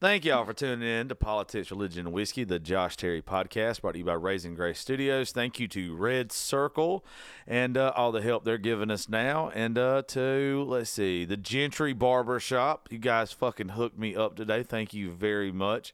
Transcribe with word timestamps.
Thank 0.00 0.24
y'all 0.24 0.46
for 0.46 0.54
tuning 0.54 0.88
in 0.88 1.08
to 1.08 1.14
Politics, 1.14 1.70
Religion, 1.70 2.06
and 2.06 2.14
Whiskey, 2.14 2.44
the 2.44 2.58
Josh 2.58 2.96
Terry 2.96 3.20
podcast 3.20 3.82
brought 3.82 3.92
to 3.92 3.98
you 3.98 4.04
by 4.06 4.14
Raising 4.14 4.54
Grace 4.54 4.78
Studios. 4.78 5.30
Thank 5.30 5.60
you 5.60 5.68
to 5.68 5.94
Red 5.94 6.32
Circle 6.32 7.04
and 7.46 7.76
uh, 7.76 7.92
all 7.94 8.10
the 8.10 8.22
help 8.22 8.42
they're 8.42 8.56
giving 8.56 8.90
us 8.90 9.10
now. 9.10 9.50
And 9.54 9.76
uh, 9.76 10.00
to, 10.08 10.64
let's 10.66 10.88
see, 10.88 11.26
the 11.26 11.36
Gentry 11.36 11.92
Barber 11.92 12.40
Shop. 12.40 12.88
You 12.90 12.96
guys 12.96 13.32
fucking 13.32 13.68
hooked 13.68 13.98
me 13.98 14.16
up 14.16 14.36
today. 14.36 14.62
Thank 14.62 14.94
you 14.94 15.10
very 15.10 15.52
much. 15.52 15.92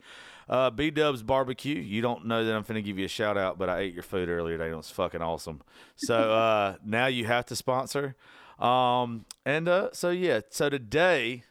Uh, 0.48 0.70
B 0.70 0.92
Dubs 0.92 1.24
Barbecue. 1.24 1.74
You 1.74 2.00
don't 2.00 2.26
know 2.26 2.44
that 2.44 2.54
I'm 2.54 2.62
going 2.62 2.76
to 2.76 2.82
give 2.82 3.00
you 3.00 3.06
a 3.06 3.08
shout 3.08 3.36
out, 3.36 3.58
but 3.58 3.68
I 3.68 3.80
ate 3.80 3.92
your 3.92 4.04
food 4.04 4.28
earlier 4.28 4.56
today. 4.56 4.70
It 4.70 4.76
was 4.76 4.88
fucking 4.88 5.20
awesome. 5.20 5.62
So 5.96 6.14
uh, 6.32 6.76
now 6.84 7.06
you 7.06 7.24
have 7.24 7.46
to 7.46 7.56
sponsor. 7.56 8.14
Um, 8.60 9.24
and 9.44 9.68
uh, 9.68 9.88
so, 9.92 10.10
yeah, 10.10 10.42
so 10.48 10.68
today 10.68 11.42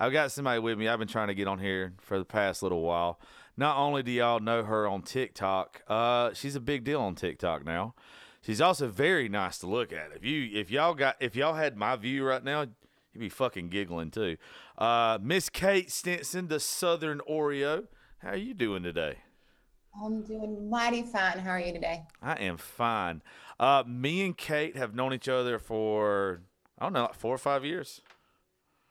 I've 0.00 0.12
got 0.12 0.32
somebody 0.32 0.58
with 0.60 0.78
me. 0.78 0.88
I've 0.88 0.98
been 0.98 1.06
trying 1.06 1.28
to 1.28 1.34
get 1.34 1.46
on 1.46 1.58
here 1.58 1.92
for 2.00 2.18
the 2.18 2.24
past 2.24 2.62
little 2.62 2.80
while. 2.80 3.20
Not 3.58 3.76
only 3.76 4.02
do 4.02 4.10
y'all 4.10 4.40
know 4.40 4.64
her 4.64 4.88
on 4.88 5.02
TikTok, 5.02 5.82
uh, 5.88 6.32
she's 6.32 6.56
a 6.56 6.60
big 6.60 6.84
deal 6.84 7.02
on 7.02 7.14
TikTok 7.14 7.66
now. 7.66 7.94
She's 8.40 8.62
also 8.62 8.88
very 8.88 9.28
nice 9.28 9.58
to 9.58 9.66
look 9.66 9.92
at. 9.92 10.12
If 10.16 10.24
you 10.24 10.58
if 10.58 10.70
y'all 10.70 10.94
got 10.94 11.16
if 11.20 11.36
y'all 11.36 11.52
had 11.52 11.76
my 11.76 11.96
view 11.96 12.24
right 12.24 12.42
now, 12.42 12.62
you'd 12.62 13.20
be 13.20 13.28
fucking 13.28 13.68
giggling 13.68 14.10
too. 14.10 14.38
Uh, 14.78 15.18
Miss 15.20 15.50
Kate 15.50 15.90
Stinson, 15.90 16.48
the 16.48 16.60
Southern 16.60 17.20
Oreo. 17.28 17.86
How 18.20 18.30
are 18.30 18.36
you 18.36 18.54
doing 18.54 18.82
today? 18.82 19.18
I'm 20.02 20.22
doing 20.22 20.70
mighty 20.70 21.02
fine. 21.02 21.38
How 21.40 21.50
are 21.50 21.60
you 21.60 21.74
today? 21.74 22.04
I 22.22 22.36
am 22.36 22.56
fine. 22.56 23.20
Uh, 23.58 23.84
me 23.86 24.24
and 24.24 24.34
Kate 24.34 24.76
have 24.78 24.94
known 24.94 25.12
each 25.12 25.28
other 25.28 25.58
for 25.58 26.40
I 26.78 26.86
don't 26.86 26.94
know, 26.94 27.02
like 27.02 27.14
four 27.14 27.34
or 27.34 27.38
five 27.38 27.66
years. 27.66 28.00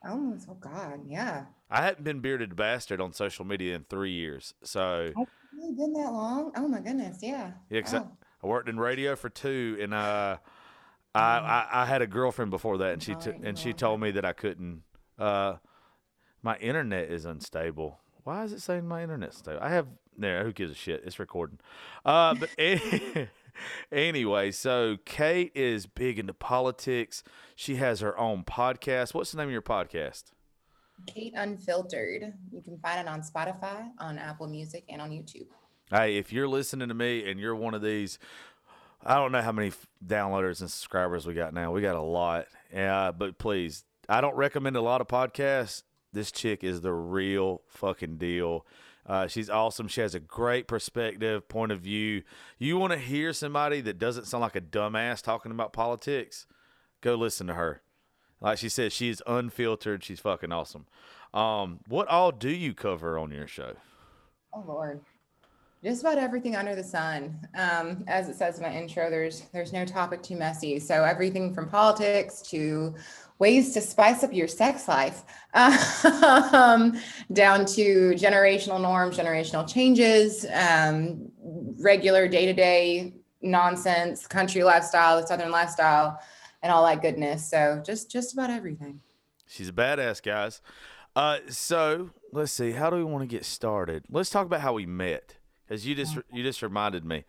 Oh, 0.05 0.37
oh 0.49 0.53
God, 0.55 1.01
yeah. 1.05 1.45
I 1.69 1.81
hadn't 1.83 2.03
been 2.03 2.19
bearded 2.19 2.55
bastard 2.55 3.01
on 3.01 3.11
social 3.13 3.45
media 3.45 3.75
in 3.75 3.83
three 3.83 4.11
years, 4.13 4.53
so 4.63 5.11
It's 5.15 5.31
really 5.53 5.73
been 5.75 5.93
that 5.93 6.11
long? 6.11 6.51
Oh 6.55 6.67
my 6.67 6.79
goodness, 6.79 7.17
yeah. 7.21 7.51
yeah. 7.69 7.81
'cause 7.81 7.93
I, 7.93 7.99
Wow. 7.99 8.17
I 8.43 8.47
worked 8.47 8.69
in 8.69 8.79
radio 8.79 9.15
for 9.15 9.29
two, 9.29 9.77
and 9.81 9.93
uh, 9.93 10.37
I, 11.13 11.19
I 11.21 11.67
I 11.81 11.85
had 11.85 12.01
a 12.01 12.07
girlfriend 12.07 12.51
before 12.51 12.77
that, 12.77 12.93
and 12.93 13.03
she 13.03 13.15
t- 13.15 13.33
and 13.43 13.57
she 13.59 13.73
told 13.73 13.99
me 13.99 14.11
that 14.11 14.23
I 14.23 14.31
couldn't. 14.31 14.83
Uh, 15.17 15.55
my 16.41 16.55
internet 16.57 17.11
is 17.11 17.25
unstable. 17.25 17.99
Why 18.23 18.43
is 18.45 18.53
it 18.53 18.61
saying 18.61 18.87
my 18.87 19.03
internet's 19.03 19.37
stable? 19.39 19.59
I 19.61 19.69
have 19.71 19.87
there. 20.17 20.43
Who 20.45 20.53
gives 20.53 20.71
a 20.71 20.75
shit? 20.75 21.03
It's 21.05 21.19
recording. 21.19 21.59
Uh, 22.05 22.35
but 22.35 22.49
anyway, 23.91 24.51
so 24.51 24.97
Kate 25.05 25.51
is 25.55 25.85
big 25.85 26.19
into 26.19 26.33
politics. 26.33 27.23
She 27.55 27.75
has 27.75 27.99
her 27.99 28.17
own 28.17 28.43
podcast. 28.43 29.13
What's 29.13 29.31
the 29.31 29.37
name 29.37 29.47
of 29.47 29.53
your 29.53 29.61
podcast? 29.61 30.25
Kate 31.07 31.33
Unfiltered. 31.35 32.33
You 32.51 32.61
can 32.61 32.77
find 32.79 32.99
it 32.99 33.07
on 33.07 33.21
Spotify, 33.21 33.89
on 33.99 34.17
Apple 34.17 34.47
Music, 34.47 34.83
and 34.89 35.01
on 35.01 35.11
YouTube. 35.11 35.47
Hey, 35.89 36.17
if 36.17 36.31
you're 36.31 36.47
listening 36.47 36.89
to 36.89 36.93
me 36.93 37.29
and 37.29 37.39
you're 37.39 37.55
one 37.55 37.73
of 37.73 37.81
these, 37.81 38.19
I 39.03 39.15
don't 39.15 39.31
know 39.31 39.41
how 39.41 39.51
many 39.51 39.71
downloaders 40.05 40.61
and 40.61 40.69
subscribers 40.69 41.25
we 41.25 41.33
got 41.33 41.53
now. 41.53 41.71
We 41.71 41.81
got 41.81 41.95
a 41.95 42.01
lot. 42.01 42.45
Uh, 42.75 43.11
but 43.11 43.37
please, 43.37 43.85
I 44.07 44.21
don't 44.21 44.35
recommend 44.35 44.75
a 44.75 44.81
lot 44.81 45.01
of 45.01 45.07
podcasts. 45.07 45.83
This 46.11 46.31
chick 46.31 46.63
is 46.63 46.81
the 46.81 46.93
real 46.93 47.61
fucking 47.67 48.17
deal. 48.17 48.65
Uh, 49.05 49.27
she's 49.27 49.49
awesome. 49.49 49.87
She 49.87 50.01
has 50.01 50.13
a 50.13 50.19
great 50.19 50.67
perspective, 50.67 51.47
point 51.47 51.71
of 51.71 51.81
view. 51.81 52.23
You 52.57 52.77
want 52.77 52.93
to 52.93 52.99
hear 52.99 53.33
somebody 53.33 53.81
that 53.81 53.97
doesn't 53.97 54.27
sound 54.27 54.41
like 54.41 54.55
a 54.55 54.61
dumbass 54.61 55.21
talking 55.21 55.51
about 55.51 55.73
politics? 55.73 56.45
Go 57.01 57.15
listen 57.15 57.47
to 57.47 57.55
her. 57.55 57.81
Like 58.41 58.57
she 58.57 58.69
said, 58.69 58.91
she's 58.91 59.21
unfiltered. 59.25 60.03
She's 60.03 60.19
fucking 60.19 60.51
awesome. 60.51 60.85
Um, 61.33 61.79
what 61.87 62.07
all 62.07 62.31
do 62.31 62.49
you 62.49 62.73
cover 62.73 63.17
on 63.17 63.31
your 63.31 63.47
show? 63.47 63.73
Oh 64.53 64.63
Lord. 64.67 65.01
Just 65.81 66.01
about 66.01 66.17
everything 66.17 66.57
under 66.57 66.75
the 66.75 66.83
sun. 66.83 67.39
Um, 67.57 68.03
as 68.07 68.27
it 68.27 68.35
says 68.35 68.57
in 68.57 68.63
my 68.63 68.73
intro, 68.73 69.09
there's 69.09 69.43
there's 69.53 69.71
no 69.71 69.85
topic 69.85 70.21
too 70.21 70.35
messy. 70.35 70.77
So 70.79 71.05
everything 71.05 71.53
from 71.53 71.69
politics 71.69 72.41
to 72.49 72.95
ways 73.39 73.73
to 73.73 73.79
spice 73.79 74.21
up 74.23 74.33
your 74.33 74.49
sex 74.49 74.89
life, 74.89 75.23
um, 75.53 76.99
down 77.31 77.65
to 77.65 78.11
generational 78.15 78.81
norms, 78.81 79.17
generational 79.17 79.65
changes, 79.65 80.45
um, 80.53 81.31
regular 81.79 82.27
day-to-day 82.27 83.13
nonsense, 83.41 84.27
country 84.27 84.63
lifestyle, 84.63 85.21
the 85.21 85.25
southern 85.25 85.51
lifestyle, 85.51 86.19
and 86.61 86.73
all 86.73 86.85
that 86.85 87.01
goodness. 87.01 87.49
So 87.49 87.81
just 87.85 88.11
just 88.11 88.33
about 88.33 88.49
everything. 88.49 88.99
She's 89.47 89.69
a 89.69 89.73
badass, 89.73 90.21
guys. 90.21 90.61
Uh, 91.15 91.39
so 91.47 92.11
let's 92.31 92.51
see. 92.51 92.71
How 92.71 92.89
do 92.89 92.97
we 92.97 93.03
want 93.03 93.23
to 93.23 93.27
get 93.27 93.45
started? 93.45 94.03
Let's 94.09 94.29
talk 94.29 94.45
about 94.45 94.61
how 94.61 94.73
we 94.73 94.85
met, 94.85 95.38
because 95.69 95.85
you 95.85 95.93
just 95.93 96.17
you 96.33 96.41
just 96.43 96.61
reminded 96.61 97.05
me. 97.05 97.25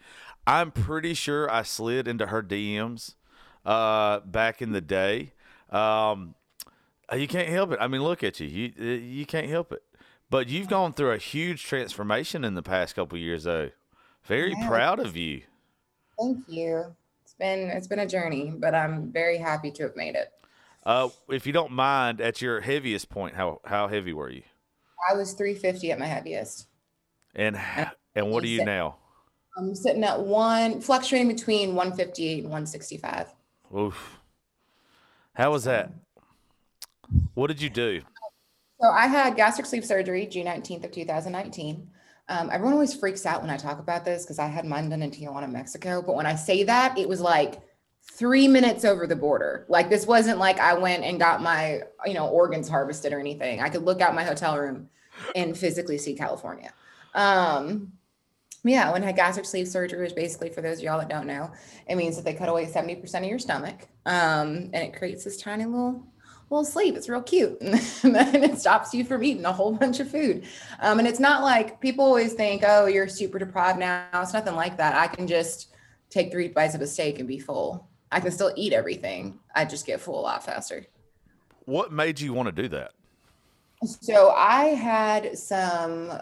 I'm 0.47 0.71
pretty 0.73 1.13
sure 1.15 1.51
I 1.51 1.63
slid 1.63 2.09
into 2.09 2.27
her 2.27 2.43
DMs 2.43 3.15
uh, 3.67 4.21
back 4.21 4.63
in 4.63 4.73
the 4.73 4.81
day. 4.81 5.33
Um, 5.69 6.35
uh, 7.13 7.17
you 7.17 7.29
can't 7.29 7.49
help 7.49 7.73
it. 7.73 7.79
I 7.81 7.87
mean, 7.87 8.03
look 8.03 8.25
at 8.25 8.41
you. 8.41 8.47
You 8.49 8.73
uh, 8.81 8.99
you 8.99 9.27
can't 9.27 9.49
help 9.49 9.73
it. 9.73 9.83
But 10.31 10.49
you've 10.49 10.69
gone 10.69 10.93
through 10.93 11.11
a 11.11 11.19
huge 11.19 11.65
transformation 11.65 12.45
in 12.45 12.55
the 12.55 12.63
past 12.63 12.95
couple 12.95 13.19
years, 13.19 13.45
though. 13.45 13.71
Very 14.25 14.53
Yeah. 14.53 14.69
proud 14.69 15.01
of 15.01 15.17
you. 15.17 15.43
Thank 16.19 16.49
you. 16.49 16.95
It's 17.23 17.35
been 17.35 17.69
it's 17.69 17.89
been 17.89 17.99
a 17.99 18.07
journey, 18.07 18.53
but 18.57 18.75
I'm 18.75 19.13
very 19.13 19.39
happy 19.39 19.71
to 19.73 19.83
have 19.85 19.97
made 19.97 20.15
it. 20.15 20.33
Uh, 20.85 21.11
if 21.29 21.47
you 21.47 21.53
don't 21.53 21.73
mind, 21.73 22.23
at 22.23 22.41
your 22.41 22.61
heaviest 22.63 23.11
point, 23.11 23.35
how 23.35 23.61
how 23.65 23.89
heavy 23.89 24.15
were 24.15 24.31
you? 24.31 24.43
I 25.11 25.15
was 25.15 25.35
350 25.35 25.93
at 25.93 25.99
my 25.99 26.07
heaviest. 26.07 26.69
And 27.35 27.57
and 27.77 27.91
what 28.15 28.45
are 28.45 28.49
you 28.49 28.65
now? 28.65 28.97
I'm 29.57 29.75
sitting 29.75 30.05
at 30.05 30.21
one, 30.21 30.81
fluctuating 30.81 31.29
between 31.29 31.75
158 31.75 32.45
and 32.45 32.45
165. 32.45 33.35
Oof. 33.77 34.19
How 35.35 35.51
was 35.53 35.65
that? 35.65 35.93
What 37.35 37.49
did 37.49 37.61
you 37.61 37.71
do? 37.71 38.03
So 38.81 38.89
I 38.89 39.07
had 39.07 39.37
gastric 39.37 39.67
sleeve 39.67 39.85
surgery 39.85 40.27
June 40.27 40.47
19th 40.47 40.85
of 40.85 40.93
2019. 40.93 41.89
Um, 42.29 42.49
everyone 42.53 42.75
always 42.75 42.95
freaks 42.95 43.27
out 43.27 43.43
when 43.43 43.51
I 43.51 43.57
talk 43.57 43.81
about 43.81 44.05
this 44.05 44.23
because 44.23 44.39
I 44.39 44.47
had 44.47 44.65
mine 44.65 44.89
done 44.89 45.03
in 45.03 45.11
Tijuana, 45.11 45.51
Mexico. 45.51 46.01
But 46.01 46.15
when 46.15 46.27
I 46.27 46.37
say 46.37 46.63
that, 46.65 46.97
it 46.97 47.09
was 47.09 47.21
like 47.21 47.61
three 48.13 48.49
minutes 48.49 48.85
over 48.85 49.07
the 49.07 49.17
border. 49.17 49.67
Like 49.69 49.91
this 49.91 50.07
wasn't 50.07 50.39
like 50.39 50.59
I 50.59 50.75
went 50.75 51.05
and 51.05 51.19
got 51.19 51.43
my, 51.43 51.83
you 52.07 52.15
know, 52.15 52.29
organs 52.29 52.69
harvested 52.69 53.13
or 53.13 53.21
anything. 53.21 53.61
I 53.61 53.69
could 53.69 53.83
look 53.83 54.01
out 54.01 54.15
my 54.15 54.25
hotel 54.25 54.57
room 54.59 54.89
and 55.35 55.57
physically 55.57 55.99
see 55.99 56.15
California. 56.15 56.73
Um, 57.15 57.93
yeah, 58.65 58.93
when 58.93 59.03
gastric 59.15 59.47
sleeve 59.47 59.69
surgery, 59.69 60.01
which 60.01 60.15
basically 60.15 60.51
for 60.51 60.61
those 60.61 60.79
of 60.79 60.85
y'all 60.85 60.99
that 60.99 61.09
don't 61.09 61.27
know, 61.27 61.51
it 61.89 61.97
means 61.97 62.17
that 62.17 62.25
they 62.25 62.35
cut 62.35 62.49
away 62.49 62.67
70% 62.67 63.15
of 63.15 63.25
your 63.25 63.39
stomach. 63.39 63.89
Um, 64.07 64.71
and 64.73 64.77
it 64.77 64.95
creates 64.95 65.25
this 65.25 65.41
tiny 65.41 65.65
little 65.65 66.07
little 66.51 66.65
sleeve. 66.65 66.97
It's 66.97 67.09
real 67.09 67.23
cute. 67.23 67.61
and 67.61 68.15
then 68.15 68.43
it 68.43 68.59
stops 68.59 68.93
you 68.93 69.05
from 69.05 69.23
eating 69.23 69.45
a 69.45 69.53
whole 69.53 69.73
bunch 69.73 70.01
of 70.01 70.11
food. 70.11 70.45
Um, 70.81 70.99
and 70.99 71.07
it's 71.07 71.21
not 71.21 71.43
like 71.43 71.81
people 71.81 72.05
always 72.05 72.35
think, 72.35 72.65
oh, 72.67 72.87
you're 72.87 73.09
super 73.09 73.39
deprived 73.39 73.79
now. 73.79 74.09
It's 74.15 74.33
nothing 74.33 74.57
like 74.57 74.77
that. 74.77 74.95
I 74.95 75.07
can 75.07 75.27
just 75.27 75.69
take 76.11 76.33
three 76.33 76.49
bites 76.49 76.75
of 76.75 76.81
a 76.81 76.87
steak 76.87 77.19
and 77.21 77.29
be 77.29 77.39
full. 77.39 77.89
I 78.13 78.21
can 78.21 78.33
still 78.33 78.53
eat 78.57 78.73
everything. 78.73 79.39
I 79.55 79.65
just 79.65 79.87
get 79.87 80.01
full 80.01 80.19
a 80.19 80.23
lot 80.23 80.45
faster. 80.45 80.85
What 81.67 81.93
made 81.93 82.21
you 82.21 82.33
want 82.33 82.55
to 82.55 82.63
do 82.63 82.69
that? 82.71 82.93
So 83.85 84.31
I 84.31 84.67
had 84.67 85.39
some 85.39 86.21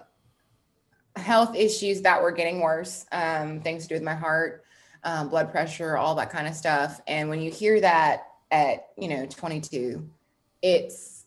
health 1.18 1.54
issues 1.54 2.02
that 2.02 2.22
were 2.22 2.32
getting 2.32 2.60
worse, 2.60 3.06
um, 3.12 3.60
things 3.60 3.84
to 3.84 3.88
do 3.88 3.94
with 3.94 4.02
my 4.02 4.14
heart, 4.14 4.64
um, 5.04 5.28
blood 5.28 5.50
pressure, 5.50 5.96
all 5.96 6.14
that 6.16 6.30
kind 6.30 6.46
of 6.46 6.54
stuff. 6.54 7.00
And 7.06 7.28
when 7.28 7.40
you 7.40 7.50
hear 7.50 7.80
that 7.80 8.24
at 8.50 8.88
you 8.96 9.08
know 9.08 9.26
22, 9.26 10.08
it's 10.62 11.18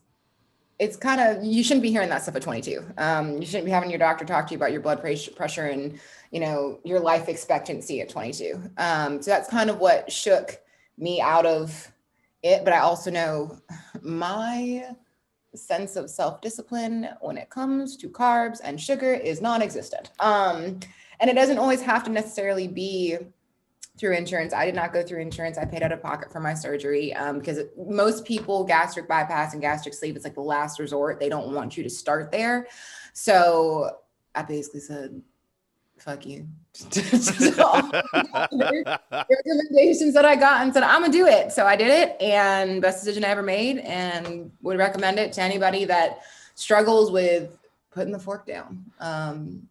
it's 0.78 0.96
kind 0.96 1.20
of 1.20 1.44
you 1.44 1.62
shouldn't 1.62 1.82
be 1.82 1.90
hearing 1.90 2.08
that 2.08 2.22
stuff 2.22 2.34
at 2.34 2.42
22. 2.42 2.84
Um, 2.98 3.38
you 3.40 3.46
shouldn't 3.46 3.66
be 3.66 3.70
having 3.70 3.90
your 3.90 3.98
doctor 3.98 4.24
talk 4.24 4.48
to 4.48 4.52
you 4.52 4.56
about 4.56 4.72
your 4.72 4.80
blood 4.80 5.00
pressure 5.00 5.66
and 5.66 5.98
you 6.30 6.40
know 6.40 6.80
your 6.84 7.00
life 7.00 7.28
expectancy 7.28 8.00
at 8.00 8.08
22. 8.08 8.60
Um, 8.78 9.22
so 9.22 9.30
that's 9.30 9.48
kind 9.48 9.70
of 9.70 9.78
what 9.78 10.10
shook 10.10 10.60
me 10.98 11.20
out 11.20 11.46
of 11.46 11.92
it. 12.42 12.64
But 12.64 12.74
I 12.74 12.78
also 12.78 13.10
know 13.10 13.58
my 14.02 14.94
sense 15.54 15.96
of 15.96 16.10
self-discipline 16.10 17.08
when 17.20 17.36
it 17.36 17.50
comes 17.50 17.96
to 17.98 18.08
carbs 18.08 18.60
and 18.64 18.80
sugar 18.80 19.12
is 19.12 19.40
non-existent. 19.40 20.10
Um, 20.20 20.80
and 21.20 21.30
it 21.30 21.34
doesn't 21.34 21.58
always 21.58 21.82
have 21.82 22.04
to 22.04 22.10
necessarily 22.10 22.68
be 22.68 23.18
through 23.98 24.14
insurance. 24.14 24.54
I 24.54 24.64
did 24.64 24.74
not 24.74 24.92
go 24.92 25.02
through 25.02 25.20
insurance. 25.20 25.58
I 25.58 25.64
paid 25.64 25.82
out 25.82 25.92
of 25.92 26.02
pocket 26.02 26.32
for 26.32 26.40
my 26.40 26.54
surgery 26.54 27.14
um, 27.14 27.38
because 27.38 27.60
most 27.76 28.24
people 28.24 28.64
gastric 28.64 29.06
bypass 29.06 29.52
and 29.52 29.60
gastric 29.60 29.94
sleeve 29.94 30.16
is 30.16 30.24
like 30.24 30.34
the 30.34 30.40
last 30.40 30.78
resort. 30.78 31.20
They 31.20 31.28
don't 31.28 31.54
want 31.54 31.76
you 31.76 31.82
to 31.82 31.90
start 31.90 32.32
there. 32.32 32.68
So 33.12 33.98
I 34.34 34.42
basically 34.42 34.80
said, 34.80 35.20
"Fuck 36.04 36.26
you." 36.26 36.46
recommendations 39.30 40.14
that 40.14 40.24
I 40.24 40.36
got 40.36 40.62
and 40.62 40.72
said, 40.72 40.82
I'm 40.82 41.02
gonna 41.02 41.12
do 41.12 41.26
it. 41.26 41.52
So 41.52 41.66
I 41.66 41.76
did 41.76 41.88
it 41.88 42.20
and 42.20 42.80
best 42.80 43.04
decision 43.04 43.24
I 43.24 43.28
ever 43.28 43.42
made 43.42 43.78
and 43.78 44.50
would 44.62 44.78
recommend 44.78 45.18
it 45.18 45.32
to 45.34 45.42
anybody 45.42 45.84
that 45.84 46.20
struggles 46.54 47.10
with 47.10 47.58
putting 47.90 48.12
the 48.12 48.18
fork 48.18 48.46
down. 48.46 48.84
Um, 49.00 49.68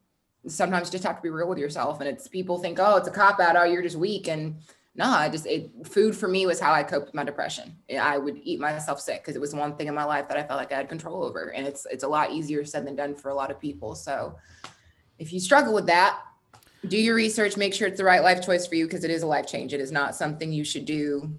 sometimes 0.48 0.88
you 0.88 0.92
just 0.92 1.04
have 1.04 1.18
to 1.18 1.22
be 1.22 1.30
real 1.30 1.48
with 1.48 1.58
yourself. 1.58 2.00
And 2.00 2.10
it's 2.10 2.28
people 2.28 2.60
think, 2.60 2.80
oh, 2.80 2.98
it's 2.98 3.08
a 3.08 3.12
cop 3.12 3.40
out. 3.40 3.56
Oh, 3.56 3.64
you're 3.64 3.82
just 3.82 3.98
weak. 3.98 4.28
And 4.28 4.58
no, 4.96 5.06
I 5.06 5.30
just 5.30 5.46
it, 5.46 5.72
food 5.84 6.16
for 6.16 6.28
me 6.28 6.46
was 6.46 6.60
how 6.60 6.74
I 6.74 6.84
coped 6.84 7.08
with 7.08 7.16
my 7.16 7.24
depression. 7.24 7.76
I 8.00 8.18
would 8.18 8.40
eat 8.44 8.60
myself 8.60 9.00
sick 9.00 9.22
because 9.22 9.36
it 9.36 9.42
was 9.42 9.56
one 9.56 9.76
thing 9.76 9.88
in 9.88 9.96
my 9.96 10.04
life 10.04 10.28
that 10.28 10.38
I 10.38 10.44
felt 10.44 10.60
like 10.60 10.72
I 10.74 10.78
had 10.78 10.90
control 10.90 11.24
over, 11.24 11.54
and 11.54 11.66
it's 11.66 11.88
it's 11.90 12.04
a 12.04 12.08
lot 12.08 12.32
easier 12.32 12.66
said 12.66 12.86
than 12.86 12.98
done 12.98 13.16
for 13.16 13.30
a 13.30 13.34
lot 13.34 13.52
of 13.52 13.60
people. 13.60 13.96
So, 13.96 14.36
if 15.22 15.32
you 15.32 15.40
struggle 15.40 15.72
with 15.72 15.86
that, 15.86 16.20
do 16.88 16.98
your 16.98 17.14
research, 17.14 17.56
make 17.56 17.76
sure 17.76 17.88
it's 17.88 18.00
the 18.00 18.04
right 18.04 18.24
life 18.24 18.44
choice 18.44 18.66
for 18.66 18.74
you 18.74 18.86
because 18.86 19.04
it 19.04 19.12
is 19.12 19.22
a 19.22 19.28
life 19.28 19.46
change. 19.46 19.72
It 19.72 19.80
is 19.80 19.92
not 19.92 20.16
something 20.16 20.52
you 20.52 20.64
should 20.64 20.86
do 20.86 21.32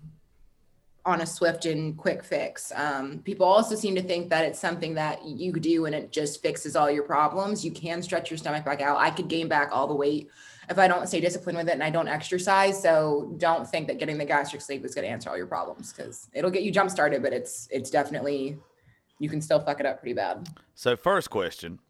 on 1.04 1.20
a 1.20 1.26
swift 1.26 1.66
and 1.66 1.98
quick 1.98 2.22
fix. 2.22 2.70
Um, 2.76 3.18
people 3.24 3.44
also 3.44 3.74
seem 3.74 3.96
to 3.96 4.02
think 4.02 4.30
that 4.30 4.44
it's 4.44 4.60
something 4.60 4.94
that 4.94 5.26
you 5.26 5.52
do 5.54 5.86
and 5.86 5.96
it 5.96 6.12
just 6.12 6.40
fixes 6.42 6.76
all 6.76 6.88
your 6.88 7.02
problems. 7.02 7.64
You 7.64 7.72
can 7.72 8.02
stretch 8.02 8.30
your 8.30 8.38
stomach 8.38 8.64
back 8.64 8.80
out. 8.80 8.98
I 8.98 9.10
could 9.10 9.26
gain 9.26 9.48
back 9.48 9.70
all 9.72 9.88
the 9.88 9.96
weight 9.96 10.30
if 10.70 10.78
I 10.78 10.86
don't 10.86 11.08
stay 11.08 11.20
disciplined 11.20 11.58
with 11.58 11.68
it 11.68 11.72
and 11.72 11.82
I 11.82 11.90
don't 11.90 12.06
exercise. 12.06 12.80
So 12.80 13.34
don't 13.38 13.68
think 13.68 13.88
that 13.88 13.98
getting 13.98 14.16
the 14.16 14.24
gastric 14.24 14.62
sleeve 14.62 14.84
is 14.84 14.94
going 14.94 15.06
to 15.06 15.10
answer 15.10 15.28
all 15.28 15.36
your 15.36 15.48
problems 15.48 15.92
because 15.92 16.28
it'll 16.34 16.52
get 16.52 16.62
you 16.62 16.70
jump 16.70 16.88
started, 16.88 17.20
but 17.20 17.32
it's 17.32 17.66
it's 17.72 17.90
definitely 17.90 18.58
you 19.18 19.28
can 19.28 19.40
still 19.40 19.58
fuck 19.58 19.80
it 19.80 19.86
up 19.86 19.98
pretty 19.98 20.14
bad. 20.14 20.48
So 20.76 20.96
first 20.96 21.30
question, 21.30 21.80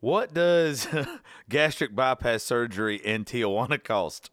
what 0.00 0.34
does 0.34 0.88
gastric 1.48 1.94
bypass 1.94 2.42
surgery 2.42 2.96
in 2.96 3.24
Tijuana 3.24 3.82
cost? 3.82 4.30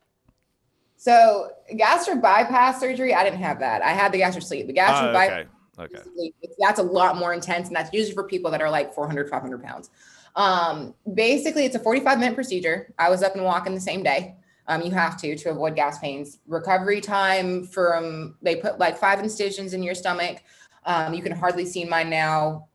So 0.98 1.50
gastric 1.76 2.22
bypass 2.22 2.80
surgery, 2.80 3.14
I 3.14 3.24
didn't 3.24 3.40
have 3.40 3.60
that. 3.60 3.82
I 3.82 3.90
had 3.90 4.12
the 4.12 4.20
gastric 4.20 4.46
sleeve. 4.46 4.68
The 4.68 4.74
gastric 4.74 5.14
oh, 5.14 5.20
okay. 5.20 5.48
bypass, 5.78 6.08
okay. 6.08 6.32
that's 6.60 6.80
a 6.80 6.84
lot 6.84 7.18
more 7.18 7.34
intense, 7.34 7.68
and 7.68 7.76
that's 7.76 7.92
usually 7.92 8.14
for 8.14 8.24
people 8.24 8.50
that 8.52 8.62
are 8.62 8.70
like 8.70 8.94
400, 8.94 9.30
500 9.30 9.62
pounds. 9.62 9.90
Um, 10.36 10.94
basically, 11.14 11.66
it's 11.66 11.76
a 11.76 11.80
45 11.80 12.20
minute 12.20 12.36
procedure. 12.36 12.94
I 12.98 13.10
was 13.10 13.22
up 13.22 13.36
and 13.36 13.44
walking 13.44 13.74
the 13.74 13.82
same 13.82 14.04
day. 14.04 14.36
Um, 14.68 14.82
you 14.82 14.92
have 14.92 15.18
to 15.18 15.36
to 15.36 15.50
avoid 15.50 15.76
gas 15.76 16.00
pains. 16.00 16.40
Recovery 16.48 17.02
time 17.02 17.68
from 17.68 18.36
they 18.42 18.56
put 18.56 18.80
like 18.80 18.98
five 18.98 19.20
incisions 19.20 19.74
in 19.74 19.84
your 19.84 19.96
stomach. 19.96 20.42
Um, 20.86 21.14
you 21.14 21.22
can 21.22 21.34
hardly 21.34 21.66
see 21.66 21.86
mine 21.86 22.10
now. 22.10 22.68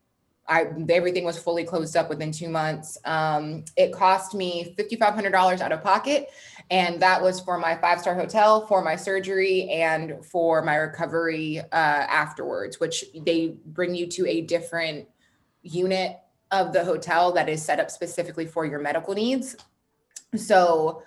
I 0.48 0.66
everything 0.88 1.24
was 1.24 1.38
fully 1.38 1.64
closed 1.64 1.96
up 1.96 2.08
within 2.08 2.32
two 2.32 2.48
months. 2.48 2.96
Um, 3.04 3.64
it 3.76 3.92
cost 3.92 4.34
me 4.34 4.74
fifty 4.76 4.96
five 4.96 5.14
hundred 5.14 5.32
dollars 5.32 5.60
out 5.60 5.72
of 5.72 5.82
pocket, 5.82 6.28
and 6.70 7.00
that 7.00 7.22
was 7.22 7.40
for 7.40 7.58
my 7.58 7.76
five 7.76 8.00
star 8.00 8.14
hotel, 8.14 8.66
for 8.66 8.82
my 8.82 8.96
surgery, 8.96 9.68
and 9.70 10.24
for 10.24 10.62
my 10.62 10.76
recovery 10.76 11.60
uh, 11.60 11.64
afterwards. 11.72 12.80
Which 12.80 13.04
they 13.14 13.56
bring 13.66 13.94
you 13.94 14.06
to 14.08 14.26
a 14.26 14.40
different 14.40 15.08
unit 15.62 16.18
of 16.50 16.72
the 16.72 16.84
hotel 16.84 17.32
that 17.32 17.48
is 17.48 17.62
set 17.62 17.78
up 17.78 17.90
specifically 17.90 18.46
for 18.46 18.64
your 18.64 18.78
medical 18.78 19.14
needs. 19.14 19.54
So 20.34 21.02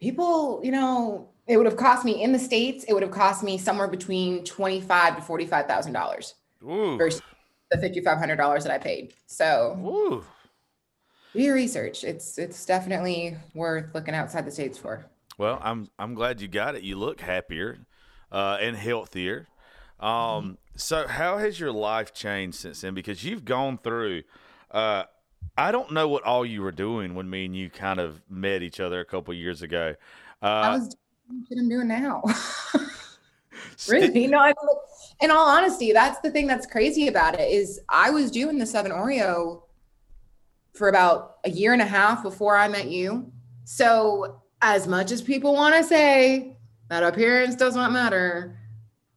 people, 0.00 0.60
you 0.62 0.70
know, 0.70 1.28
it 1.46 1.56
would 1.56 1.66
have 1.66 1.76
cost 1.76 2.04
me 2.04 2.22
in 2.22 2.32
the 2.32 2.38
states. 2.38 2.84
It 2.84 2.92
would 2.92 3.02
have 3.02 3.12
cost 3.12 3.42
me 3.42 3.58
somewhere 3.58 3.88
between 3.88 4.44
twenty 4.44 4.80
five 4.80 5.16
to 5.16 5.22
forty 5.22 5.46
five 5.46 5.66
thousand 5.66 5.92
dollars 5.92 6.34
versus 6.62 7.22
the 7.70 7.78
fifty 7.78 8.00
five 8.00 8.18
hundred 8.18 8.36
dollars 8.36 8.64
that 8.64 8.72
I 8.72 8.78
paid. 8.78 9.14
So. 9.26 9.78
Ooh 9.84 10.24
do 11.36 11.42
your 11.42 11.54
research. 11.54 12.02
It's 12.02 12.38
it's 12.38 12.64
definitely 12.64 13.36
worth 13.54 13.94
looking 13.94 14.14
outside 14.14 14.44
the 14.46 14.50
states 14.50 14.78
for. 14.78 15.06
Well, 15.38 15.60
I'm 15.62 15.90
I'm 15.98 16.14
glad 16.14 16.40
you 16.40 16.48
got 16.48 16.74
it. 16.74 16.82
You 16.82 16.96
look 16.96 17.20
happier 17.20 17.78
uh, 18.32 18.58
and 18.60 18.76
healthier. 18.76 19.46
Um, 20.00 20.08
mm-hmm. 20.10 20.52
So, 20.76 21.06
how 21.06 21.38
has 21.38 21.60
your 21.60 21.72
life 21.72 22.12
changed 22.12 22.58
since 22.58 22.80
then? 22.80 22.94
Because 22.94 23.24
you've 23.24 23.44
gone 23.44 23.78
through. 23.78 24.22
Uh, 24.70 25.04
I 25.56 25.72
don't 25.72 25.92
know 25.92 26.08
what 26.08 26.24
all 26.24 26.44
you 26.44 26.62
were 26.62 26.72
doing 26.72 27.14
when 27.14 27.30
me 27.30 27.46
and 27.46 27.56
you 27.56 27.70
kind 27.70 28.00
of 28.00 28.20
met 28.28 28.62
each 28.62 28.80
other 28.80 29.00
a 29.00 29.04
couple 29.04 29.32
years 29.32 29.62
ago. 29.62 29.94
Uh, 30.42 30.46
I 30.46 30.70
was 30.76 30.88
doing 30.88 31.44
what 31.48 31.58
I'm 31.58 31.68
doing 31.68 31.88
now. 31.88 32.22
really, 33.88 34.22
you 34.22 34.28
know, 34.28 34.38
I, 34.38 34.52
in 35.20 35.30
all 35.30 35.46
honesty, 35.46 35.92
that's 35.92 36.20
the 36.20 36.30
thing 36.30 36.46
that's 36.46 36.66
crazy 36.66 37.08
about 37.08 37.38
it 37.38 37.50
is 37.50 37.80
I 37.88 38.10
was 38.10 38.30
doing 38.30 38.58
the 38.58 38.66
Southern 38.66 38.92
Oreo 38.92 39.62
for 40.74 40.88
about 40.88 41.36
a 41.44 41.50
year 41.50 41.72
and 41.72 41.82
a 41.82 41.86
half 41.86 42.22
before 42.22 42.56
I 42.56 42.68
met 42.68 42.88
you. 42.88 43.32
So, 43.64 44.42
as 44.62 44.86
much 44.86 45.10
as 45.10 45.20
people 45.22 45.52
want 45.54 45.74
to 45.74 45.84
say 45.84 46.56
that 46.88 47.02
appearance 47.02 47.56
does 47.56 47.74
not 47.74 47.92
matter, 47.92 48.58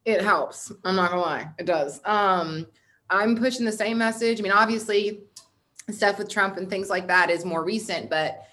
it 0.04 0.22
helps. 0.22 0.72
I'm 0.84 0.96
not 0.96 1.10
gonna 1.10 1.22
lie, 1.22 1.48
it 1.58 1.66
does. 1.66 2.00
Um, 2.04 2.66
I'm 3.08 3.36
pushing 3.36 3.64
the 3.64 3.72
same 3.72 3.98
message. 3.98 4.40
I 4.40 4.42
mean, 4.42 4.52
obviously, 4.52 5.22
stuff 5.90 6.18
with 6.18 6.28
Trump 6.28 6.56
and 6.56 6.68
things 6.68 6.88
like 6.88 7.08
that 7.08 7.30
is 7.30 7.44
more 7.44 7.64
recent, 7.64 8.08
but 8.08 8.46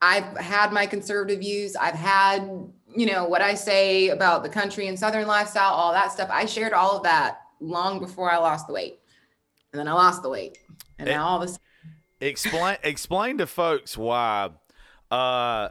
I've 0.00 0.36
had 0.36 0.72
my 0.72 0.86
conservative 0.86 1.40
views. 1.40 1.76
I've 1.76 1.94
had, 1.94 2.48
you 2.96 3.06
know, 3.06 3.26
what 3.26 3.42
I 3.42 3.54
say 3.54 4.08
about 4.08 4.42
the 4.42 4.48
country 4.48 4.88
and 4.88 4.98
Southern 4.98 5.26
lifestyle, 5.26 5.72
all 5.72 5.92
that 5.92 6.12
stuff. 6.12 6.28
I 6.30 6.46
shared 6.46 6.72
all 6.72 6.96
of 6.96 7.02
that 7.04 7.40
long 7.60 7.98
before 7.98 8.30
I 8.30 8.36
lost 8.36 8.66
the 8.66 8.72
weight. 8.72 9.00
And 9.72 9.80
then 9.80 9.88
I 9.88 9.92
lost 9.92 10.22
the 10.22 10.28
weight. 10.28 10.58
And 10.98 11.08
it, 11.08 11.12
now 11.12 11.26
all 11.26 11.36
of 11.36 11.42
a 11.42 11.48
sudden 11.48 11.60
explain 12.20 12.76
explain 12.82 13.38
to 13.38 13.46
folks 13.46 13.98
why 13.98 14.48
uh 15.10 15.68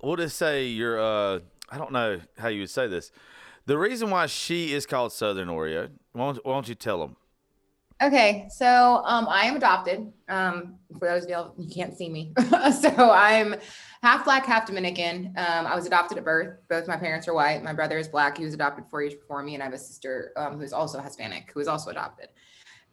what 0.00 0.16
to 0.16 0.28
say 0.28 0.66
you're 0.66 1.00
uh 1.00 1.40
I 1.68 1.78
don't 1.78 1.92
know 1.92 2.20
how 2.38 2.48
you 2.48 2.60
would 2.60 2.70
say 2.70 2.86
this. 2.86 3.10
The 3.66 3.76
reason 3.76 4.10
why 4.10 4.26
she 4.26 4.72
is 4.72 4.86
called 4.86 5.12
Southern 5.12 5.48
Oreo. 5.48 5.90
Why 6.12 6.26
don't, 6.26 6.46
why 6.46 6.52
don't 6.52 6.68
you 6.68 6.76
tell 6.76 7.00
them? 7.00 7.16
Okay, 8.00 8.46
so 8.50 9.02
um, 9.04 9.26
I 9.28 9.46
am 9.46 9.56
adopted. 9.56 10.12
Um, 10.28 10.76
for 10.98 11.08
those 11.08 11.24
of 11.24 11.30
you 11.30 11.64
you 11.64 11.74
can't 11.74 11.96
see 11.96 12.10
me, 12.10 12.32
so 12.80 13.10
I'm 13.10 13.56
half 14.06 14.24
black, 14.24 14.46
half 14.46 14.64
Dominican. 14.64 15.34
Um, 15.36 15.66
I 15.66 15.74
was 15.74 15.84
adopted 15.84 16.16
at 16.16 16.22
birth. 16.22 16.60
Both 16.70 16.86
my 16.86 16.96
parents 16.96 17.26
are 17.26 17.34
white. 17.34 17.64
My 17.64 17.72
brother 17.72 17.98
is 17.98 18.06
black. 18.06 18.38
He 18.38 18.44
was 18.44 18.54
adopted 18.54 18.84
four 18.88 19.02
years 19.02 19.14
before 19.14 19.42
me, 19.42 19.54
and 19.54 19.62
I 19.64 19.66
have 19.66 19.74
a 19.74 19.78
sister 19.78 20.30
um, 20.36 20.60
who's 20.60 20.72
also 20.72 21.00
Hispanic, 21.00 21.50
who 21.52 21.58
is 21.58 21.66
also 21.66 21.90
adopted. 21.90 22.28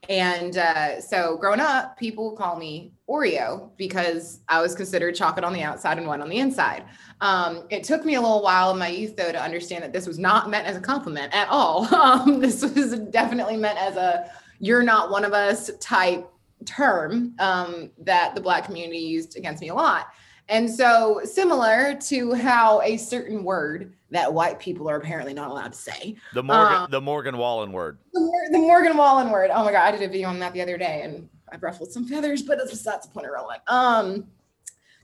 And 0.10 0.58
uh, 0.58 1.00
so 1.00 1.38
growing 1.38 1.60
up, 1.60 2.00
people 2.00 2.36
call 2.36 2.58
me 2.58 2.94
Oreo 3.08 3.70
because 3.78 4.40
I 4.50 4.60
was 4.60 4.74
considered 4.74 5.14
chocolate 5.14 5.46
on 5.46 5.54
the 5.54 5.62
outside 5.62 6.00
and 6.00 6.08
white 6.08 6.20
on 6.20 6.30
the 6.30 6.40
inside. 6.40 6.86
Um, 7.22 7.68
it 7.70 7.84
took 7.84 8.06
me 8.06 8.16
a 8.16 8.22
little 8.22 8.42
while 8.42 8.72
in 8.72 8.80
my 8.80 8.88
youth, 8.88 9.16
though, 9.16 9.32
to 9.32 9.40
understand 9.40 9.84
that 9.84 9.94
this 9.94 10.08
was 10.08 10.18
not 10.18 10.50
meant 10.50 10.66
as 10.66 10.78
a 10.78 10.82
compliment 10.82 11.32
at 11.32 11.48
all. 11.48 11.88
Um, 11.94 12.40
this 12.40 12.64
was 12.64 13.00
definitely 13.12 13.56
meant 13.56 13.78
as 13.78 13.98
a 13.98 14.32
you're 14.60 14.84
not 14.84 15.12
one 15.12 15.26
of 15.26 15.34
us 15.34 15.70
type 15.80 16.28
term 16.66 17.36
um, 17.40 17.92
that 18.00 18.34
the 18.34 18.42
Black 18.42 18.66
community 18.66 18.98
used 18.98 19.38
against 19.38 19.62
me 19.62 19.70
a 19.70 19.76
lot. 19.76 20.08
And 20.50 20.70
so, 20.70 21.22
similar 21.24 21.96
to 22.08 22.34
how 22.34 22.82
a 22.82 22.98
certain 22.98 23.44
word 23.44 23.94
that 24.12 24.32
white 24.32 24.60
people 24.60 24.90
are 24.90 24.98
apparently 24.98 25.34
not 25.34 25.50
allowed 25.50 25.74
to 25.74 25.78
say. 25.78 26.16
The 26.34 26.44
Morgan, 26.44 26.78
um, 26.78 26.88
the 26.92 27.02
Morgan 27.02 27.38
Wallen 27.38 27.72
word. 27.72 27.98
The, 28.14 28.50
the, 28.52 28.60
Morgan 28.60 28.98
Wallen 28.98 29.32
word. 29.32 29.50
Oh 29.54 29.64
my 29.64 29.72
God, 29.72 29.82
I 29.82 29.92
did 29.92 30.02
a 30.02 30.12
video 30.12 30.30
on 30.30 30.40
that 30.40 30.54
the 30.54 30.62
other 30.62 30.78
day, 30.78 31.02
and 31.04 31.30
I 31.52 31.58
ruffled 31.58 31.92
some 31.92 32.06
feathers, 32.06 32.42
but 32.42 32.58
that's 32.58 32.84
that's 32.84 33.08
a 33.08 33.10
point 33.10 33.26
irrelevant. 33.26 33.62
Um, 33.68 34.28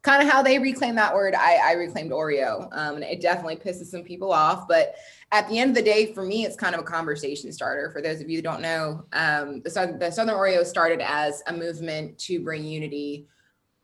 kind 0.01 0.22
of 0.24 0.29
how 0.29 0.41
they 0.41 0.60
reclaim 0.60 0.96
that 0.96 1.13
word, 1.13 1.36
I, 1.36 1.55
I 1.55 1.72
reclaimed 1.74 2.12
Oreo, 2.12 2.69
um, 2.72 2.96
and 2.96 3.03
it 3.03 3.22
definitely 3.22 3.58
pisses 3.58 3.86
some 3.86 4.03
people 4.03 4.31
off. 4.31 4.67
But 4.67 4.96
at 5.31 5.48
the 5.50 5.60
end 5.60 5.69
of 5.69 5.75
the 5.75 5.81
day, 5.81 6.13
for 6.13 6.24
me, 6.24 6.46
it's 6.46 6.55
kind 6.55 6.74
of 6.74 6.81
a 6.81 6.86
conversation 6.86 7.51
starter. 7.51 7.91
For 7.91 8.01
those 8.01 8.22
of 8.22 8.29
you 8.29 8.38
who 8.38 8.41
don't 8.41 8.62
know, 8.62 9.05
um, 9.13 9.62
the, 9.62 9.98
the 10.00 10.12
Southern 10.12 10.36
Oreo 10.36 10.65
started 10.65 11.01
as 11.01 11.43
a 11.48 11.53
movement 11.53 12.17
to 12.19 12.43
bring 12.43 12.63
unity 12.63 13.27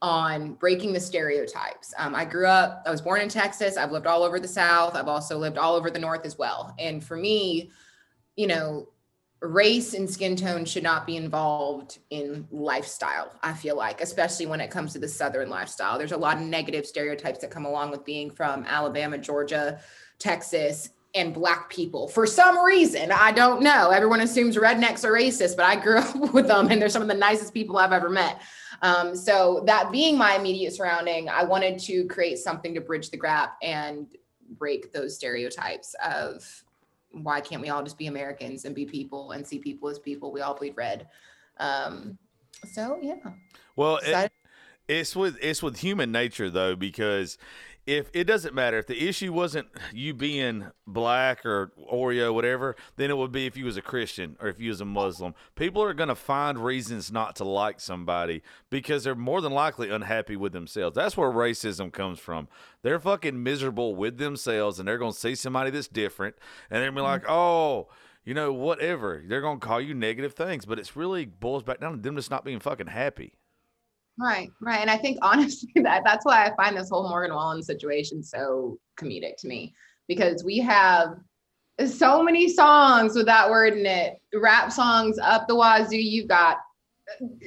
on 0.06 0.54
breaking 0.54 0.94
the 0.94 1.00
stereotypes. 1.00 1.92
Um, 1.98 2.14
I 2.14 2.26
grew 2.26 2.46
up, 2.46 2.84
I 2.86 2.92
was 2.92 3.02
born 3.02 3.22
in 3.22 3.28
Texas. 3.28 3.76
I've 3.76 3.92
lived 3.92 4.06
all 4.06 4.22
over 4.22 4.40
the 4.40 4.48
South. 4.48 4.96
I've 4.96 5.08
also 5.08 5.40
lived 5.40 5.58
all 5.58 5.74
over 5.74 5.90
the 5.90 5.98
North 5.98 6.28
as 6.28 6.38
well. 6.38 6.76
And 6.78 7.04
for 7.04 7.18
me, 7.18 7.72
you 8.36 8.46
know, 8.46 8.90
race 9.42 9.96
and 9.96 10.08
skin 10.08 10.36
tone 10.36 10.64
should 10.64 10.84
not 10.84 11.08
be 11.08 11.18
involved 11.18 11.98
in 12.12 12.48
lifestyle, 12.52 13.34
I 13.42 13.54
feel 13.54 13.76
like, 13.76 14.00
especially 14.00 14.46
when 14.46 14.62
it 14.62 14.70
comes 14.70 14.94
to 14.94 15.00
the 15.00 15.08
Southern 15.08 15.50
lifestyle. 15.50 15.98
There's 15.98 16.12
a 16.12 16.18
lot 16.18 16.38
of 16.38 16.44
negative 16.44 16.86
stereotypes 16.86 17.40
that 17.40 17.50
come 17.50 17.66
along 17.66 17.90
with 17.90 18.06
being 18.06 18.30
from 18.30 18.64
Alabama, 18.66 19.18
Georgia, 19.18 19.80
Texas, 20.20 20.92
and 21.16 21.34
black 21.34 21.70
people 21.70 22.10
for 22.10 22.28
some 22.28 22.62
reason 22.66 23.10
i 23.10 23.32
don't 23.32 23.62
know 23.62 23.90
everyone 23.90 24.20
assumes 24.20 24.58
rednecks 24.58 25.06
are 25.06 25.14
racist 25.14 25.56
but 25.56 25.66
i 25.66 25.74
grew 25.74 25.98
up 26.00 26.34
with 26.34 26.48
them 26.48 26.68
and 26.68 26.82
they're 26.82 26.90
some 26.90 27.02
of 27.02 27.08
the 27.08 27.14
nicest 27.14 27.54
people 27.54 27.78
i've 27.78 27.94
ever 27.94 28.10
met 28.10 28.42
um, 28.86 29.16
so 29.16 29.64
that 29.66 29.92
being 29.92 30.16
my 30.16 30.36
immediate 30.36 30.72
surrounding, 30.72 31.28
I 31.28 31.44
wanted 31.44 31.80
to 31.80 32.06
create 32.06 32.38
something 32.38 32.76
to 32.76 32.82
bridge 32.82 33.10
the 33.10 33.18
gap 33.18 33.58
and 33.64 34.06
break 34.60 34.94
those 34.94 35.16
stereotypes 35.16 35.96
of 36.06 36.64
why 37.10 37.42
can't 37.42 37.64
we 37.64 37.70
all 37.70 37.82
just 37.82 37.98
be 37.98 38.06
Americans 38.06 38.64
and 38.64 38.76
be 38.76 38.86
people 38.86 39.32
and 39.32 39.46
see 39.46 39.58
people 39.58 39.90
as 39.90 39.98
people? 39.98 40.32
We 40.32 40.42
all 40.42 40.54
bleed 40.54 40.76
red. 40.78 41.08
Um, 41.58 42.20
so 42.72 43.00
yeah. 43.02 43.16
Well, 43.76 44.00
it, 44.04 44.32
it's 44.88 45.16
with 45.16 45.36
it's 45.42 45.64
with 45.64 45.78
human 45.78 46.12
nature 46.12 46.52
though 46.52 46.76
because 46.76 47.40
if 47.86 48.10
it 48.14 48.24
doesn't 48.24 48.56
matter 48.56 48.78
if 48.78 48.88
the 48.88 49.08
issue 49.08 49.32
wasn't 49.32 49.68
you 49.94 50.14
being 50.14 50.72
black 50.88 51.46
or 51.46 51.72
Oreo 51.92 52.34
whatever, 52.34 52.76
then 52.96 53.12
it 53.12 53.18
would 53.18 53.32
be 53.32 53.46
if 53.46 53.56
you 53.56 53.66
was 53.66 53.78
a 53.78 53.82
Christian 53.82 54.36
or 54.40 54.48
if 54.48 54.60
you 54.60 54.70
was 54.70 54.82
a 54.82 54.86
Muslim. 54.86 55.36
People 55.56 55.84
are 55.84 55.94
going 55.94 56.10
to 56.10 56.16
find 56.16 56.58
reasons 56.58 57.12
not 57.12 57.36
to 57.36 57.44
like 57.44 57.80
somebody 57.80 58.42
because 58.70 59.04
they're 59.04 59.14
more 59.14 59.40
than 59.42 59.52
likely 59.52 59.90
unhappy 59.92 60.36
with 60.36 60.52
themselves. 60.52 60.96
That's 60.96 61.16
where 61.16 61.30
racism 61.30 61.94
comes 61.94 62.20
from. 62.20 62.48
They're 62.82 63.00
fucking 63.00 63.42
miserable 63.42 63.96
with 63.96 64.18
themselves 64.18 64.80
and 64.80 64.88
they're 64.88 64.98
going 64.98 65.14
to 65.14 65.20
see 65.20 65.36
somebody 65.36 65.70
that's 65.70 65.88
different 65.88 66.36
and 66.70 66.82
they're 66.82 66.92
going 66.92 66.96
to 66.96 67.02
be 67.02 67.06
mm-hmm. 67.06 67.26
like, 67.26 67.30
"Oh, 67.30 67.90
you 68.24 68.34
know, 68.34 68.52
whatever. 68.52 69.24
They're 69.26 69.42
going 69.42 69.60
to 69.60 69.66
call 69.66 69.80
you 69.80 69.94
negative 69.94 70.34
things, 70.34 70.66
but 70.66 70.80
it's 70.80 70.96
really 70.96 71.26
boils 71.26 71.62
back 71.62 71.80
down 71.80 71.92
to 71.92 72.02
them 72.02 72.16
just 72.16 72.32
not 72.32 72.44
being 72.44 72.60
fucking 72.60 72.88
happy. 72.88 73.34
Right, 74.18 74.50
right. 74.62 74.80
And 74.80 74.90
I 74.90 74.98
think 74.98 75.18
honestly 75.22 75.72
that 75.76 76.04
that's 76.04 76.26
why 76.26 76.46
I 76.46 76.56
find 76.56 76.78
this 76.78 76.90
whole 76.90 77.08
Morgan 77.08 77.36
Wallen 77.36 77.64
situation 77.64 78.24
so 78.24 78.80
comedic 78.98 79.38
to 79.38 79.48
me 79.48 79.74
because 80.08 80.44
we 80.44 80.60
have 80.60 81.18
so 81.88 82.24
many 82.24 82.48
songs 82.48 83.16
with 83.16 83.26
that 83.26 83.50
word 83.50 83.74
in 83.74 83.86
it, 83.86 84.22
rap 84.34 84.72
songs 84.72 85.18
up 85.22 85.48
the 85.48 85.56
wazoo. 85.56 85.98
You've 85.98 86.28
got 86.28 86.58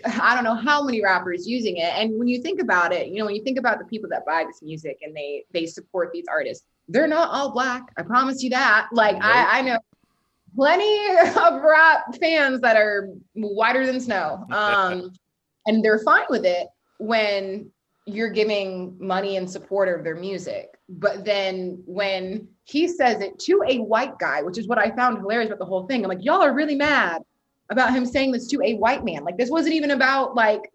I 0.04 0.34
don't 0.36 0.44
know 0.44 0.54
how 0.54 0.84
many 0.84 1.02
rappers 1.02 1.48
using 1.48 1.78
it. 1.78 1.92
And 1.96 2.16
when 2.16 2.28
you 2.28 2.40
think 2.40 2.60
about 2.60 2.92
it, 2.92 3.08
you 3.08 3.16
know, 3.18 3.26
when 3.26 3.34
you 3.34 3.42
think 3.42 3.58
about 3.58 3.80
the 3.80 3.84
people 3.86 4.08
that 4.10 4.24
buy 4.24 4.44
this 4.46 4.62
music 4.62 4.98
and 5.02 5.16
they 5.16 5.44
they 5.52 5.66
support 5.66 6.12
these 6.12 6.26
artists, 6.28 6.64
they're 6.86 7.08
not 7.08 7.30
all 7.30 7.50
black. 7.50 7.82
I 7.96 8.02
promise 8.02 8.42
you 8.42 8.50
that. 8.50 8.88
Like. 8.92 9.16
I, 9.20 9.58
I 9.58 9.62
know 9.62 9.78
plenty 10.54 10.98
of 11.36 11.62
rap 11.62 12.16
fans 12.20 12.60
that 12.60 12.76
are 12.76 13.10
whiter 13.34 13.86
than 13.86 14.00
snow. 14.00 14.46
Um, 14.52 15.12
and 15.68 15.84
they're 15.84 15.98
fine 16.00 16.24
with 16.30 16.44
it 16.44 16.66
when 16.98 17.70
you're 18.06 18.30
giving 18.30 18.96
money 18.98 19.36
in 19.36 19.46
support 19.46 19.88
of 19.88 20.02
their 20.02 20.16
music. 20.16 20.70
But 20.88 21.26
then 21.26 21.82
when 21.84 22.48
he 22.64 22.88
says 22.88 23.20
it 23.20 23.38
to 23.40 23.62
a 23.68 23.78
white 23.78 24.18
guy, 24.18 24.42
which 24.42 24.56
is 24.56 24.66
what 24.66 24.78
I 24.78 24.90
found 24.96 25.18
hilarious 25.18 25.48
about 25.48 25.58
the 25.58 25.66
whole 25.66 25.86
thing, 25.86 26.02
I'm 26.02 26.08
like, 26.08 26.24
y'all 26.24 26.42
are 26.42 26.54
really 26.54 26.74
mad 26.74 27.22
about 27.70 27.92
him 27.92 28.06
saying 28.06 28.32
this 28.32 28.48
to 28.48 28.62
a 28.64 28.76
white 28.76 29.04
man. 29.04 29.24
Like 29.24 29.36
this 29.36 29.50
wasn't 29.50 29.74
even 29.74 29.90
about 29.90 30.34
like 30.34 30.72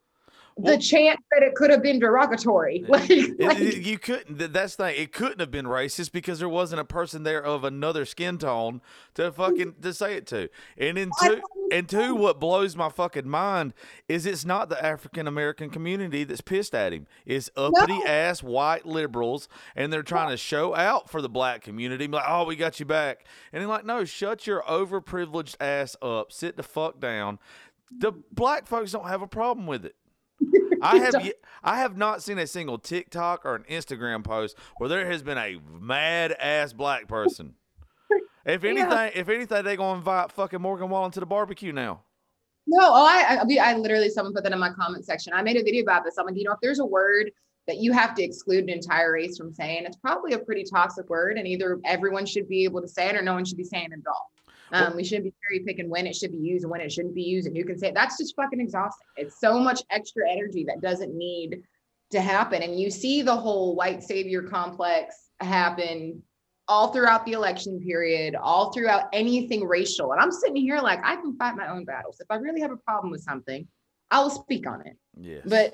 the 0.57 0.77
chance 0.77 1.19
that 1.31 1.43
it 1.43 1.55
could 1.55 1.69
have 1.69 1.81
been 1.81 2.00
derogatory. 2.00 2.86
Like, 2.88 3.10
it, 3.10 3.39
like, 3.39 3.60
you 3.60 3.98
couldn't. 3.98 4.53
That's 4.53 4.75
the. 4.75 5.01
It 5.01 5.12
couldn't 5.12 5.39
have 5.39 5.51
been 5.51 5.65
racist 5.65 6.12
because 6.12 6.39
there 6.39 6.50
wasn't 6.50 6.81
a 6.81 6.86
person 6.86 7.24
there 7.24 7.43
of 7.43 7.63
another 7.63 8.05
skin 8.05 8.38
tone 8.38 8.81
to 9.15 9.31
fucking 9.31 9.75
to 9.81 9.93
say 9.93 10.15
it 10.15 10.27
to. 10.27 10.50
And 10.77 10.98
in 10.98 11.12
two, 11.22 11.41
and 11.72 11.89
two, 11.89 12.15
what 12.15 12.39
blows 12.39 12.75
my 12.75 12.89
fucking 12.89 13.27
mind 13.27 13.74
is 14.07 14.25
it's 14.25 14.45
not 14.45 14.69
the 14.69 14.83
African 14.83 15.27
American 15.27 15.69
community 15.69 16.24
that's 16.24 16.41
pissed 16.41 16.75
at 16.75 16.93
him. 16.93 17.07
It's 17.25 17.50
uppity 17.55 18.00
no. 18.00 18.05
ass 18.05 18.43
white 18.43 18.86
liberals, 18.86 19.48
and 19.75 19.91
they're 19.91 20.03
trying 20.03 20.29
to 20.29 20.38
show 20.38 20.75
out 20.75 21.10
for 21.10 21.22
the 21.22 21.29
black 21.29 21.62
community. 21.62 22.07
Like, 22.07 22.25
oh, 22.27 22.45
we 22.45 22.55
got 22.55 22.79
you 22.79 22.86
back. 22.86 23.25
And 23.51 23.62
they're 23.62 23.67
like, 23.67 23.86
no, 23.86 24.05
shut 24.05 24.45
your 24.45 24.62
overprivileged 24.63 25.55
ass 25.60 25.95
up. 26.01 26.31
Sit 26.31 26.57
the 26.57 26.63
fuck 26.63 27.00
down. 27.00 27.39
The 27.91 28.12
black 28.31 28.67
folks 28.67 28.91
don't 28.91 29.07
have 29.07 29.22
a 29.22 29.27
problem 29.27 29.67
with 29.67 29.86
it. 29.86 29.95
I 30.81 30.97
have 30.97 31.31
I 31.63 31.77
have 31.77 31.97
not 31.97 32.21
seen 32.21 32.38
a 32.38 32.47
single 32.47 32.77
TikTok 32.77 33.45
or 33.45 33.55
an 33.55 33.63
Instagram 33.69 34.23
post 34.23 34.57
where 34.77 34.89
there 34.89 35.09
has 35.09 35.23
been 35.23 35.38
a 35.38 35.57
mad 35.79 36.33
ass 36.33 36.73
black 36.73 37.07
person. 37.07 37.55
If 38.45 38.65
anything, 38.65 38.91
yeah. 38.91 39.09
if 39.13 39.29
anything, 39.29 39.63
they 39.63 39.77
gonna 39.77 39.97
invite 39.97 40.31
fucking 40.33 40.62
Morgan 40.62 40.89
Wallen 40.89 41.12
to 41.12 41.19
the 41.21 41.25
barbecue 41.25 41.71
now. 41.71 42.01
No, 42.67 42.79
oh, 42.81 43.05
I, 43.05 43.39
I, 43.41 43.71
I 43.71 43.77
literally 43.77 44.09
someone 44.09 44.33
put 44.33 44.43
that 44.43 44.53
in 44.53 44.59
my 44.59 44.71
comment 44.71 45.05
section. 45.05 45.33
I 45.33 45.41
made 45.41 45.57
a 45.57 45.63
video 45.63 45.83
about 45.83 46.03
this. 46.03 46.17
I'm 46.17 46.25
like, 46.25 46.35
you 46.38 46.43
know, 46.43 46.51
if 46.51 46.59
there's 46.62 46.79
a 46.79 46.85
word 46.85 47.31
that 47.67 47.77
you 47.77 47.93
have 47.93 48.13
to 48.15 48.23
exclude 48.23 48.63
an 48.63 48.69
entire 48.69 49.13
race 49.13 49.38
from 49.38 49.53
saying, 49.53 49.85
it's 49.85 49.97
probably 49.97 50.33
a 50.33 50.39
pretty 50.39 50.63
toxic 50.63 51.09
word, 51.09 51.38
and 51.38 51.47
either 51.47 51.79
everyone 51.85 52.25
should 52.25 52.47
be 52.50 52.63
able 52.65 52.81
to 52.81 52.88
say 52.88 53.07
it 53.07 53.15
or 53.15 53.21
no 53.21 53.33
one 53.33 53.45
should 53.45 53.57
be 53.57 53.63
saying 53.63 53.91
it 53.91 54.00
at 54.00 54.07
all. 54.07 54.31
Um, 54.72 54.96
we 54.96 55.03
shouldn't 55.03 55.25
be 55.25 55.34
cherry 55.43 55.63
picking 55.65 55.89
when 55.89 56.08
it 56.08 56.15
should 56.15 56.32
be 56.32 56.38
used 56.38 56.63
and 56.63 56.72
when 56.72 56.82
it 56.82 56.91
shouldn't 56.91 57.15
be 57.15 57.24
used, 57.24 57.48
and 57.48 57.55
who 57.55 57.63
can 57.63 57.77
say 57.77 57.89
it. 57.89 57.93
That's 57.93 58.17
just 58.17 58.36
fucking 58.36 58.60
exhausting. 58.60 59.08
It's 59.17 59.39
so 59.39 59.60
much 59.60 59.82
extra 59.91 60.29
energy 60.29 60.63
that 60.67 60.82
doesn't 60.82 61.15
need 61.15 61.63
to 62.12 62.22
happen. 62.22 62.63
And 62.63 62.79
you 62.79 62.89
see 62.89 63.22
the 63.22 63.36
whole 63.36 63.75
white 63.75 64.01
savior 64.01 64.43
complex 64.43 65.15
happen 65.39 66.24
all 66.67 66.93
throughout 66.93 67.25
the 67.25 67.34
election 67.34 67.79
period, 67.79 68.36
all 68.36 68.72
throughout 68.72 69.05
anything 69.13 69.65
racial. 69.65 70.12
And 70.13 70.22
I'm 70.22 70.32
sitting 70.32 70.55
here 70.55 70.79
like 70.79 71.00
I 71.03 71.17
can 71.17 71.36
fight 71.36 71.55
my 71.55 71.67
own 71.67 71.86
battles. 71.86 72.20
If 72.20 72.27
I 72.29 72.36
really 72.36 72.62
have 72.62 72.72
a 72.72 72.77
problem 72.77 73.12
with 73.12 73.22
something, 73.22 73.67
I 74.12 74.22
will 74.22 74.29
speak 74.29 74.67
on 74.67 74.82
it. 74.86 74.98
Yes. 75.20 75.41
But 75.46 75.74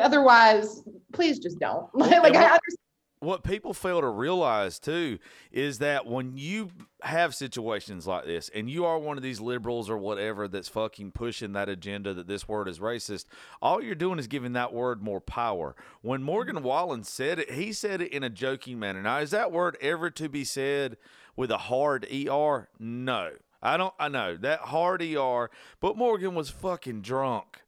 otherwise, 0.00 0.82
please 1.12 1.38
just 1.38 1.58
don't. 1.58 1.92
like 1.94 2.36
I 2.36 2.44
understand 2.44 2.78
what 3.24 3.42
people 3.42 3.74
fail 3.74 4.00
to 4.00 4.08
realize 4.08 4.78
too 4.78 5.18
is 5.50 5.78
that 5.78 6.06
when 6.06 6.36
you 6.36 6.70
have 7.02 7.34
situations 7.34 8.06
like 8.06 8.24
this 8.24 8.50
and 8.54 8.70
you 8.70 8.84
are 8.84 8.98
one 8.98 9.16
of 9.16 9.22
these 9.22 9.40
liberals 9.40 9.90
or 9.90 9.98
whatever 9.98 10.48
that's 10.48 10.68
fucking 10.68 11.12
pushing 11.12 11.52
that 11.52 11.68
agenda 11.68 12.14
that 12.14 12.28
this 12.28 12.46
word 12.48 12.68
is 12.68 12.78
racist, 12.78 13.26
all 13.60 13.82
you're 13.82 13.94
doing 13.94 14.18
is 14.18 14.26
giving 14.26 14.52
that 14.52 14.72
word 14.72 15.02
more 15.02 15.20
power. 15.20 15.74
When 16.02 16.22
Morgan 16.22 16.62
Wallen 16.62 17.04
said 17.04 17.38
it, 17.38 17.52
he 17.52 17.72
said 17.72 18.00
it 18.00 18.12
in 18.12 18.22
a 18.22 18.30
joking 18.30 18.78
manner. 18.78 19.02
Now, 19.02 19.18
is 19.18 19.30
that 19.32 19.52
word 19.52 19.76
ever 19.80 20.10
to 20.10 20.28
be 20.28 20.44
said 20.44 20.96
with 21.36 21.50
a 21.50 21.58
hard 21.58 22.06
ER? 22.12 22.68
No. 22.78 23.30
I 23.62 23.78
don't 23.78 23.94
I 23.98 24.08
know 24.08 24.36
that 24.36 24.60
hard 24.60 25.02
ER, 25.02 25.50
but 25.80 25.96
Morgan 25.96 26.34
was 26.34 26.50
fucking 26.50 27.00
drunk. 27.00 27.62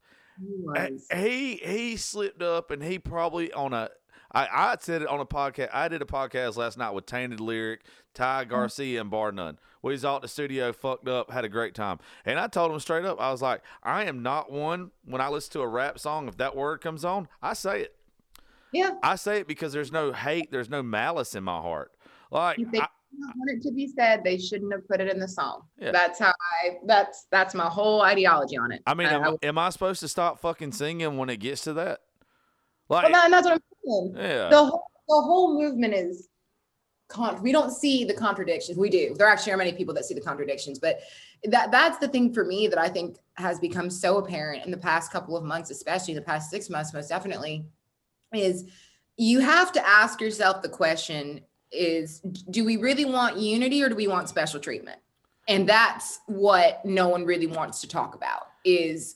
He, 1.11 1.15
he 1.15 1.55
he 1.55 1.97
slipped 1.97 2.43
up 2.43 2.69
and 2.69 2.83
he 2.83 2.99
probably 2.99 3.51
on 3.51 3.73
a 3.73 3.89
I, 4.31 4.47
I 4.51 4.77
said 4.79 5.01
it 5.01 5.07
on 5.07 5.19
a 5.19 5.25
podcast. 5.25 5.69
I 5.73 5.87
did 5.87 6.01
a 6.01 6.05
podcast 6.05 6.57
last 6.57 6.77
night 6.77 6.91
with 6.91 7.05
Tainted 7.05 7.39
Lyric, 7.39 7.81
Ty 8.13 8.43
mm-hmm. 8.43 8.51
Garcia, 8.51 9.01
and 9.01 9.09
Bar 9.09 9.31
None. 9.31 9.57
We 9.81 9.93
was 9.93 10.03
all 10.03 10.17
at 10.17 10.21
the 10.21 10.27
studio, 10.27 10.73
fucked 10.73 11.07
up, 11.07 11.31
had 11.31 11.45
a 11.45 11.49
great 11.49 11.73
time. 11.73 11.99
And 12.25 12.39
I 12.39 12.47
told 12.47 12.71
him 12.71 12.79
straight 12.79 13.05
up, 13.05 13.21
I 13.21 13.31
was 13.31 13.41
like, 13.41 13.61
I 13.83 14.03
am 14.05 14.21
not 14.21 14.51
one 14.51 14.91
when 15.05 15.21
I 15.21 15.29
listen 15.29 15.53
to 15.53 15.61
a 15.61 15.67
rap 15.67 15.99
song, 15.99 16.27
if 16.27 16.37
that 16.37 16.55
word 16.55 16.81
comes 16.81 17.05
on, 17.05 17.27
I 17.41 17.53
say 17.53 17.81
it. 17.81 17.95
Yeah. 18.73 18.95
I 19.01 19.15
say 19.15 19.39
it 19.39 19.47
because 19.47 19.71
there's 19.71 19.91
no 19.91 20.11
hate, 20.11 20.51
there's 20.51 20.69
no 20.69 20.83
malice 20.83 21.35
in 21.35 21.43
my 21.43 21.59
heart. 21.61 21.93
Like 22.31 22.59
I, 22.59 22.87
want 23.35 23.49
it 23.49 23.61
to 23.63 23.71
be 23.71 23.87
said, 23.87 24.23
they 24.23 24.37
shouldn't 24.37 24.71
have 24.73 24.87
put 24.87 24.99
it 24.99 25.09
in 25.09 25.19
the 25.19 25.27
song. 25.27 25.63
Yeah. 25.79 25.91
That's 25.91 26.19
how 26.19 26.33
I 26.63 26.77
that's 26.85 27.27
that's 27.31 27.55
my 27.55 27.67
whole 27.67 28.01
ideology 28.01 28.57
on 28.57 28.71
it. 28.71 28.81
I 28.85 28.93
mean, 28.93 29.07
am, 29.07 29.23
I, 29.23 29.47
am 29.47 29.57
I 29.57 29.69
supposed 29.69 30.01
to 30.01 30.07
stop 30.07 30.39
fucking 30.39 30.73
singing 30.73 31.17
when 31.17 31.29
it 31.29 31.37
gets 31.37 31.61
to 31.61 31.73
that? 31.73 32.01
Like, 32.89 33.11
well, 33.11 33.29
that's 33.29 33.45
what 33.45 33.53
I'm 33.53 33.61
Yeah. 34.15 34.49
The 34.49 34.57
whole, 34.57 34.91
the 35.07 35.21
whole 35.21 35.61
movement 35.61 35.93
is 35.93 36.29
con- 37.07 37.41
we 37.41 37.51
don't 37.51 37.71
see 37.71 38.03
the 38.03 38.13
contradictions. 38.13 38.77
We 38.77 38.89
do. 38.89 39.15
There 39.15 39.27
actually 39.27 39.53
are 39.53 39.57
many 39.57 39.73
people 39.73 39.93
that 39.95 40.05
see 40.05 40.13
the 40.13 40.21
contradictions, 40.21 40.79
but 40.79 40.99
that 41.45 41.71
that's 41.71 41.97
the 41.97 42.07
thing 42.07 42.33
for 42.33 42.43
me 42.43 42.67
that 42.67 42.79
I 42.79 42.89
think 42.89 43.17
has 43.35 43.59
become 43.59 43.89
so 43.89 44.17
apparent 44.17 44.65
in 44.65 44.71
the 44.71 44.77
past 44.77 45.11
couple 45.11 45.37
of 45.37 45.43
months, 45.43 45.69
especially 45.69 46.13
the 46.13 46.21
past 46.21 46.49
six 46.49 46.69
months, 46.69 46.93
most 46.93 47.09
definitely, 47.09 47.65
is 48.33 48.65
you 49.17 49.39
have 49.39 49.71
to 49.73 49.87
ask 49.87 50.21
yourself 50.21 50.61
the 50.61 50.69
question 50.69 51.41
is 51.71 52.19
do 52.49 52.63
we 52.63 52.77
really 52.77 53.05
want 53.05 53.37
unity 53.37 53.83
or 53.83 53.89
do 53.89 53.95
we 53.95 54.07
want 54.07 54.29
special 54.29 54.59
treatment? 54.59 54.99
And 55.49 55.67
that's 55.67 56.19
what 56.27 56.83
no 56.85 57.07
one 57.07 57.25
really 57.25 57.47
wants 57.47 57.81
to 57.81 57.87
talk 57.87 58.15
about 58.15 58.47
is 58.65 59.15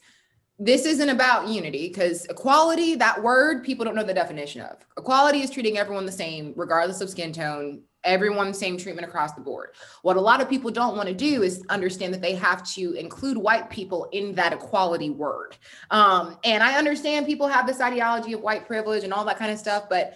this 0.63 0.85
isn't 0.85 1.09
about 1.09 1.47
unity 1.47 1.87
because 1.87 2.25
equality, 2.25 2.93
that 2.93 3.23
word, 3.23 3.63
people 3.63 3.83
don't 3.83 3.95
know 3.95 4.03
the 4.03 4.13
definition 4.13 4.61
of. 4.61 4.77
Equality 4.95 5.41
is 5.41 5.49
treating 5.49 5.79
everyone 5.79 6.05
the 6.05 6.11
same, 6.11 6.53
regardless 6.55 7.01
of 7.01 7.09
skin 7.09 7.33
tone, 7.33 7.81
everyone 8.03 8.53
same 8.53 8.77
treatment 8.77 9.07
across 9.07 9.33
the 9.33 9.41
board. 9.41 9.69
What 10.03 10.17
a 10.17 10.21
lot 10.21 10.39
of 10.39 10.47
people 10.47 10.69
don't 10.69 10.95
want 10.95 11.07
to 11.07 11.15
do 11.15 11.41
is 11.41 11.63
understand 11.69 12.13
that 12.13 12.21
they 12.21 12.35
have 12.35 12.63
to 12.73 12.93
include 12.93 13.37
white 13.37 13.71
people 13.71 14.07
in 14.11 14.35
that 14.35 14.53
equality 14.53 15.09
word. 15.09 15.57
Um, 15.89 16.37
and 16.43 16.61
I 16.61 16.77
understand 16.77 17.25
people 17.25 17.47
have 17.47 17.65
this 17.65 17.81
ideology 17.81 18.33
of 18.33 18.41
white 18.41 18.67
privilege 18.67 19.03
and 19.03 19.11
all 19.11 19.25
that 19.25 19.39
kind 19.39 19.51
of 19.51 19.57
stuff, 19.57 19.89
but 19.89 20.13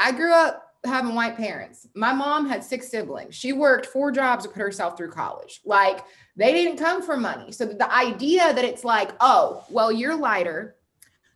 I 0.00 0.10
grew 0.10 0.32
up 0.32 0.73
having 0.84 1.14
white 1.14 1.36
parents. 1.36 1.86
My 1.94 2.12
mom 2.12 2.46
had 2.48 2.62
six 2.62 2.88
siblings. 2.88 3.34
She 3.34 3.52
worked 3.52 3.86
four 3.86 4.10
jobs 4.10 4.44
to 4.44 4.50
put 4.50 4.60
herself 4.60 4.96
through 4.96 5.10
college. 5.10 5.60
Like 5.64 6.04
they 6.36 6.52
didn't 6.52 6.78
come 6.78 7.02
for 7.02 7.16
money. 7.16 7.52
So 7.52 7.66
the 7.66 7.92
idea 7.92 8.52
that 8.52 8.64
it's 8.64 8.84
like, 8.84 9.12
oh, 9.20 9.64
well, 9.70 9.90
you're 9.90 10.16
lighter, 10.16 10.76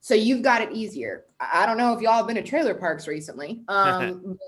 so 0.00 0.14
you've 0.14 0.42
got 0.42 0.62
it 0.62 0.72
easier. 0.72 1.24
I 1.40 1.66
don't 1.66 1.76
know 1.76 1.94
if 1.94 2.00
y'all 2.00 2.14
have 2.14 2.26
been 2.26 2.36
to 2.36 2.42
trailer 2.42 2.74
parks 2.74 3.06
recently. 3.06 3.62
Um, 3.68 4.38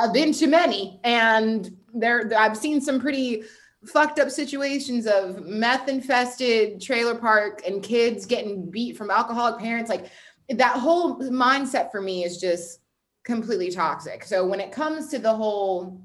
I've 0.00 0.12
been 0.12 0.32
to 0.32 0.48
many, 0.48 1.00
and 1.04 1.70
there 1.94 2.30
I've 2.36 2.56
seen 2.56 2.80
some 2.80 3.00
pretty 3.00 3.44
fucked 3.86 4.18
up 4.18 4.28
situations 4.28 5.06
of 5.06 5.46
meth 5.46 5.88
infested 5.88 6.80
trailer 6.80 7.14
park 7.14 7.62
and 7.64 7.82
kids 7.82 8.26
getting 8.26 8.68
beat 8.70 8.96
from 8.96 9.10
alcoholic 9.10 9.60
parents. 9.60 9.88
Like 9.88 10.10
that 10.48 10.76
whole 10.76 11.20
mindset 11.20 11.92
for 11.92 12.00
me 12.00 12.24
is 12.24 12.38
just 12.38 12.80
completely 13.28 13.70
toxic. 13.70 14.24
So 14.24 14.44
when 14.46 14.58
it 14.58 14.72
comes 14.72 15.08
to 15.08 15.18
the 15.18 15.34
whole 15.34 16.00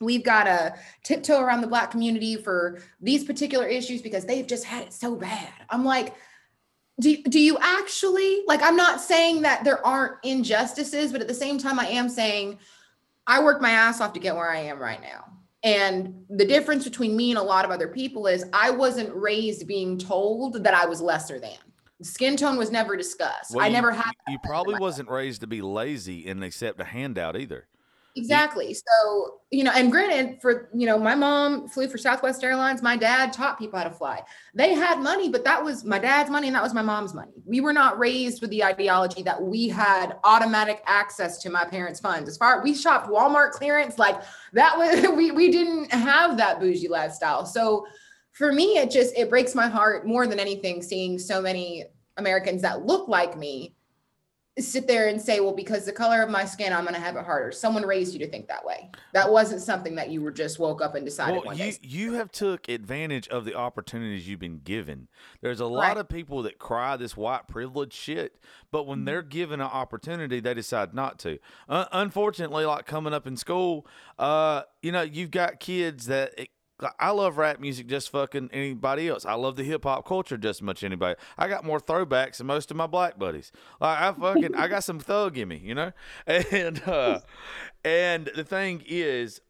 we've 0.00 0.24
got 0.24 0.44
to 0.44 0.74
tiptoe 1.02 1.42
around 1.42 1.60
the 1.60 1.66
black 1.66 1.90
community 1.90 2.34
for 2.34 2.78
these 3.02 3.22
particular 3.22 3.66
issues 3.66 4.00
because 4.00 4.24
they've 4.24 4.46
just 4.46 4.64
had 4.64 4.84
it 4.84 4.94
so 4.94 5.14
bad. 5.14 5.52
I'm 5.68 5.84
like, 5.84 6.14
do, 7.00 7.22
do 7.24 7.40
you 7.40 7.56
actually 7.62 8.42
like 8.46 8.60
i'm 8.62 8.76
not 8.76 9.00
saying 9.00 9.40
that 9.40 9.64
there 9.64 9.84
aren't 9.86 10.22
injustices 10.22 11.12
but 11.12 11.22
at 11.22 11.28
the 11.28 11.32
same 11.32 11.56
time 11.56 11.80
i 11.80 11.86
am 11.86 12.10
saying 12.10 12.58
i 13.26 13.42
worked 13.42 13.62
my 13.62 13.70
ass 13.70 14.02
off 14.02 14.12
to 14.12 14.20
get 14.20 14.36
where 14.36 14.50
i 14.50 14.58
am 14.58 14.78
right 14.78 15.00
now 15.00 15.24
and 15.62 16.26
the 16.28 16.44
difference 16.44 16.84
between 16.84 17.16
me 17.16 17.30
and 17.30 17.38
a 17.38 17.42
lot 17.42 17.64
of 17.64 17.70
other 17.70 17.88
people 17.88 18.26
is 18.26 18.44
i 18.52 18.70
wasn't 18.70 19.10
raised 19.14 19.66
being 19.66 19.96
told 19.96 20.62
that 20.62 20.74
i 20.74 20.84
was 20.84 21.00
lesser 21.00 21.40
than 21.40 21.56
skin 22.02 22.36
tone 22.36 22.56
was 22.56 22.70
never 22.70 22.96
discussed 22.96 23.54
Well, 23.54 23.64
i 23.64 23.68
you- 23.68 23.72
never 23.72 23.92
had 23.92 24.12
You 24.28 24.38
probably 24.42 24.78
wasn't 24.78 25.08
raised 25.08 25.40
to 25.42 25.46
be 25.46 25.62
lazy 25.62 26.26
and 26.28 26.42
accept 26.44 26.80
a 26.80 26.84
handout 26.84 27.36
either. 27.36 27.66
Exactly. 28.16 28.74
So, 28.74 29.34
you 29.52 29.62
know, 29.62 29.70
and 29.72 29.90
granted, 29.90 30.42
for, 30.42 30.68
you 30.74 30.84
know, 30.84 30.98
my 30.98 31.14
mom 31.14 31.68
flew 31.68 31.86
for 31.88 31.96
Southwest 31.96 32.42
Airlines. 32.42 32.82
My 32.82 32.96
dad 32.96 33.32
taught 33.32 33.56
people 33.56 33.78
how 33.78 33.84
to 33.84 33.90
fly. 33.92 34.20
They 34.52 34.74
had 34.74 34.98
money, 34.98 35.28
but 35.28 35.44
that 35.44 35.62
was 35.62 35.84
my 35.84 36.00
dad's 36.00 36.28
money 36.28 36.48
and 36.48 36.56
that 36.56 36.62
was 36.62 36.74
my 36.74 36.82
mom's 36.82 37.14
money. 37.14 37.30
We 37.46 37.60
were 37.60 37.72
not 37.72 38.00
raised 38.00 38.40
with 38.42 38.50
the 38.50 38.64
ideology 38.64 39.22
that 39.22 39.40
we 39.40 39.68
had 39.68 40.16
automatic 40.24 40.82
access 40.86 41.38
to 41.42 41.50
my 41.50 41.64
parents' 41.64 42.00
funds. 42.00 42.28
As 42.28 42.36
far 42.36 42.62
we 42.64 42.74
shopped 42.74 43.08
Walmart 43.08 43.52
clearance, 43.52 43.96
like 43.96 44.20
that 44.54 44.76
was 44.76 45.08
we 45.16 45.30
we 45.30 45.52
didn't 45.52 45.92
have 45.92 46.36
that 46.36 46.58
bougie 46.58 46.88
lifestyle. 46.88 47.46
So 47.46 47.86
for 48.32 48.52
me, 48.52 48.78
it 48.78 48.90
just 48.90 49.16
it 49.16 49.28
breaks 49.30 49.54
my 49.54 49.68
heart 49.68 50.06
more 50.06 50.26
than 50.26 50.38
anything 50.40 50.82
seeing 50.82 51.18
so 51.18 51.40
many 51.42 51.84
Americans 52.16 52.62
that 52.62 52.86
look 52.86 53.08
like 53.08 53.36
me 53.36 53.74
sit 54.58 54.86
there 54.86 55.08
and 55.08 55.22
say, 55.22 55.40
well, 55.40 55.54
because 55.54 55.86
the 55.86 55.92
color 55.92 56.20
of 56.22 56.28
my 56.28 56.44
skin, 56.44 56.72
I'm 56.72 56.82
going 56.82 56.94
to 56.94 57.00
have 57.00 57.16
it 57.16 57.24
harder. 57.24 57.50
Someone 57.52 57.84
raised 57.86 58.12
you 58.12 58.18
to 58.18 58.28
think 58.28 58.48
that 58.48 58.64
way. 58.66 58.90
That 59.14 59.30
wasn't 59.30 59.62
something 59.62 59.94
that 59.94 60.10
you 60.10 60.20
were 60.20 60.32
just 60.32 60.58
woke 60.58 60.82
up 60.82 60.94
and 60.96 61.04
decided 61.04 61.36
Well, 61.36 61.44
one 61.44 61.56
you 61.56 61.70
day. 61.70 61.78
you 61.82 62.12
have 62.14 62.30
took 62.30 62.68
advantage 62.68 63.26
of 63.28 63.44
the 63.46 63.54
opportunities 63.54 64.28
you've 64.28 64.40
been 64.40 64.58
given. 64.58 65.08
There's 65.40 65.60
a 65.60 65.66
lot 65.66 65.80
Right. 65.90 65.96
of 65.98 66.08
people 66.08 66.42
that 66.42 66.58
cry 66.58 66.96
this 66.96 67.16
white 67.16 67.48
privilege 67.48 67.94
shit, 67.94 68.36
but 68.70 68.86
when 68.86 69.04
they're 69.06 69.22
given 69.22 69.60
an 69.60 69.68
opportunity, 69.68 70.40
they 70.40 70.52
decide 70.52 70.92
not 70.92 71.18
to. 71.20 71.38
Uh, 71.68 71.86
unfortunately, 71.92 72.66
like 72.66 72.86
coming 72.86 73.14
up 73.14 73.26
in 73.26 73.36
school, 73.38 73.86
uh, 74.18 74.62
you 74.82 74.92
know, 74.92 75.02
you've 75.02 75.30
got 75.30 75.60
kids 75.60 76.06
that. 76.06 76.38
It, 76.38 76.48
I 76.98 77.10
love 77.10 77.36
rap 77.38 77.60
music 77.60 77.86
just 77.86 78.10
fucking 78.10 78.50
anybody 78.52 79.08
else. 79.08 79.24
I 79.24 79.34
love 79.34 79.56
the 79.56 79.64
hip 79.64 79.84
hop 79.84 80.06
culture 80.06 80.36
just 80.36 80.58
as 80.58 80.62
much 80.62 80.78
as 80.82 80.86
anybody. 80.86 81.18
I 81.36 81.48
got 81.48 81.64
more 81.64 81.80
throwbacks 81.80 82.38
than 82.38 82.46
most 82.46 82.70
of 82.70 82.76
my 82.76 82.86
black 82.86 83.18
buddies. 83.18 83.52
Like 83.80 84.00
I 84.00 84.12
fucking 84.12 84.54
I 84.54 84.68
got 84.68 84.84
some 84.84 84.98
thug 84.98 85.38
in 85.38 85.48
me, 85.48 85.60
you 85.62 85.74
know? 85.74 85.92
And 86.26 86.82
uh 86.86 87.20
and 87.84 88.30
the 88.34 88.44
thing 88.44 88.82
is 88.86 89.40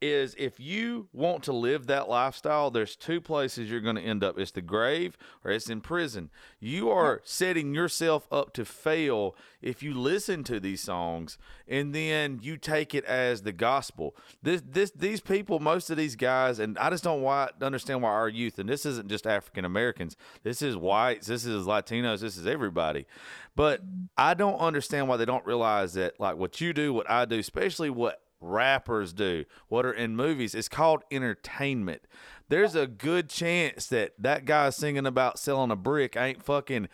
is 0.00 0.34
if 0.38 0.60
you 0.60 1.08
want 1.12 1.42
to 1.44 1.52
live 1.52 1.86
that 1.86 2.08
lifestyle, 2.08 2.70
there's 2.70 2.96
two 2.96 3.20
places 3.20 3.70
you're 3.70 3.80
going 3.80 3.96
to 3.96 4.02
end 4.02 4.22
up. 4.22 4.38
It's 4.38 4.50
the 4.50 4.60
grave 4.60 5.16
or 5.44 5.50
it's 5.50 5.70
in 5.70 5.80
prison. 5.80 6.30
You 6.60 6.90
are 6.90 7.22
setting 7.24 7.74
yourself 7.74 8.26
up 8.30 8.52
to 8.54 8.64
fail 8.64 9.34
if 9.62 9.82
you 9.82 9.94
listen 9.94 10.44
to 10.44 10.60
these 10.60 10.82
songs 10.82 11.38
and 11.66 11.94
then 11.94 12.40
you 12.42 12.58
take 12.58 12.94
it 12.94 13.04
as 13.06 13.42
the 13.42 13.52
gospel. 13.52 14.14
This 14.42 14.62
this 14.66 14.90
these 14.90 15.20
people, 15.20 15.60
most 15.60 15.88
of 15.88 15.96
these 15.96 16.16
guys, 16.16 16.58
and 16.58 16.78
I 16.78 16.90
just 16.90 17.04
don't 17.04 17.22
why, 17.22 17.48
understand 17.62 18.02
why 18.02 18.10
our 18.10 18.28
youth, 18.28 18.58
and 18.58 18.68
this 18.68 18.84
isn't 18.84 19.08
just 19.08 19.26
African 19.26 19.64
Americans, 19.64 20.16
this 20.42 20.60
is 20.60 20.76
whites, 20.76 21.26
this 21.26 21.46
is 21.46 21.66
Latinos, 21.66 22.20
this 22.20 22.36
is 22.36 22.46
everybody. 22.46 23.06
But 23.54 23.80
I 24.18 24.34
don't 24.34 24.58
understand 24.58 25.08
why 25.08 25.16
they 25.16 25.24
don't 25.24 25.46
realize 25.46 25.94
that 25.94 26.20
like 26.20 26.36
what 26.36 26.60
you 26.60 26.74
do, 26.74 26.92
what 26.92 27.10
I 27.10 27.24
do, 27.24 27.38
especially 27.38 27.88
what 27.88 28.20
rappers 28.40 29.12
do, 29.12 29.44
what 29.68 29.86
are 29.86 29.92
in 29.92 30.16
movies, 30.16 30.54
it's 30.54 30.68
called 30.68 31.02
entertainment. 31.10 32.02
There's 32.48 32.74
a 32.74 32.86
good 32.86 33.28
chance 33.28 33.86
that 33.88 34.12
that 34.18 34.44
guy 34.44 34.70
singing 34.70 35.06
about 35.06 35.38
selling 35.38 35.70
a 35.70 35.76
brick 35.76 36.16
ain't 36.16 36.42
fucking 36.42 36.88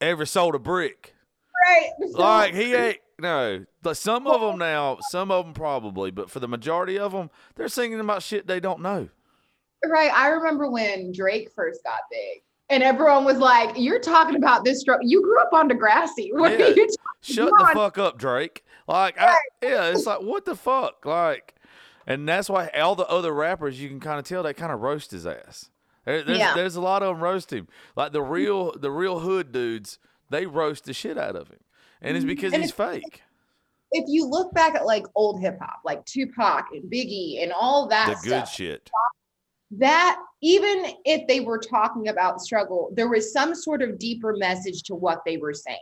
ever 0.00 0.26
sold 0.26 0.54
a 0.54 0.58
brick. 0.58 1.14
Right. 1.66 1.90
Like 2.14 2.54
he 2.54 2.74
ain't 2.74 2.98
no. 3.20 3.64
But 3.82 3.96
some 3.96 4.26
of 4.26 4.40
them 4.40 4.58
now, 4.58 4.98
some 5.10 5.30
of 5.30 5.44
them 5.44 5.54
probably, 5.54 6.10
but 6.10 6.30
for 6.30 6.40
the 6.40 6.48
majority 6.48 6.98
of 6.98 7.12
them, 7.12 7.30
they're 7.54 7.68
singing 7.68 8.00
about 8.00 8.22
shit 8.22 8.46
they 8.46 8.60
don't 8.60 8.80
know. 8.80 9.08
right. 9.84 10.12
I 10.14 10.28
remember 10.28 10.70
when 10.70 11.12
Drake 11.12 11.50
first 11.54 11.82
got 11.84 12.00
big. 12.10 12.42
And 12.70 12.82
everyone 12.82 13.24
was 13.24 13.38
like, 13.38 13.76
"You're 13.76 13.98
talking 14.00 14.36
about 14.36 14.64
this 14.64 14.80
stroke. 14.80 15.00
You 15.02 15.22
grew 15.22 15.40
up 15.40 15.52
on 15.52 15.68
Degrassi. 15.68 16.30
What 16.32 16.58
Yeah. 16.58 16.66
are 16.66 16.70
you 16.70 16.88
Shut 17.22 17.50
Come 17.50 17.66
the 17.66 17.72
fuck 17.74 17.98
up, 17.98 18.18
Drake. 18.18 18.64
Like, 18.86 19.18
I, 19.20 19.34
yeah, 19.62 19.86
it's 19.86 20.06
like 20.06 20.22
what 20.22 20.44
the 20.44 20.54
fuck, 20.54 21.04
like, 21.04 21.54
and 22.06 22.26
that's 22.28 22.48
why 22.48 22.68
all 22.68 22.94
the 22.94 23.06
other 23.06 23.32
rappers 23.32 23.80
you 23.80 23.88
can 23.88 24.00
kind 24.00 24.18
of 24.18 24.24
tell 24.24 24.42
they 24.42 24.54
kind 24.54 24.72
of 24.72 24.80
roast 24.80 25.10
his 25.10 25.26
ass. 25.26 25.70
There, 26.06 26.22
there's, 26.22 26.38
Yeah. 26.38 26.54
there's 26.54 26.76
a 26.76 26.80
lot 26.80 27.02
of 27.02 27.14
them 27.14 27.22
roast 27.22 27.52
him. 27.52 27.68
Like 27.96 28.12
the 28.12 28.20
mm-hmm. 28.20 28.30
real 28.32 28.72
the 28.78 28.90
real 28.90 29.18
hood 29.20 29.52
dudes, 29.52 29.98
they 30.30 30.46
roast 30.46 30.84
the 30.84 30.94
shit 30.94 31.18
out 31.18 31.36
of 31.36 31.48
him, 31.48 31.60
and 32.00 32.16
it's 32.16 32.24
mm-hmm. 32.24 32.30
because 32.30 32.52
And 32.54 32.62
he's 32.62 32.70
it's- 32.72 32.94
fake. 33.02 33.22
if 33.92 34.04
you 34.08 34.26
look 34.26 34.52
back 34.54 34.74
at 34.74 34.86
like 34.86 35.04
old 35.14 35.40
hip 35.42 35.58
hop, 35.60 35.80
like 35.84 36.04
Tupac 36.06 36.66
and 36.72 36.90
Biggie 36.90 37.42
and 37.42 37.52
all 37.52 37.88
that 37.88 38.06
The 38.08 38.14
good 38.14 38.46
stuff, 38.46 38.54
shit. 38.54 38.90
That 39.72 40.18
even 40.40 40.92
if 41.04 41.26
they 41.26 41.40
were 41.40 41.58
talking 41.58 42.08
about 42.08 42.40
struggle, 42.40 42.90
there 42.94 43.08
was 43.08 43.32
some 43.32 43.54
sort 43.54 43.82
of 43.82 43.98
deeper 43.98 44.34
message 44.36 44.82
to 44.84 44.94
what 44.94 45.20
they 45.26 45.36
were 45.36 45.54
saying. 45.54 45.78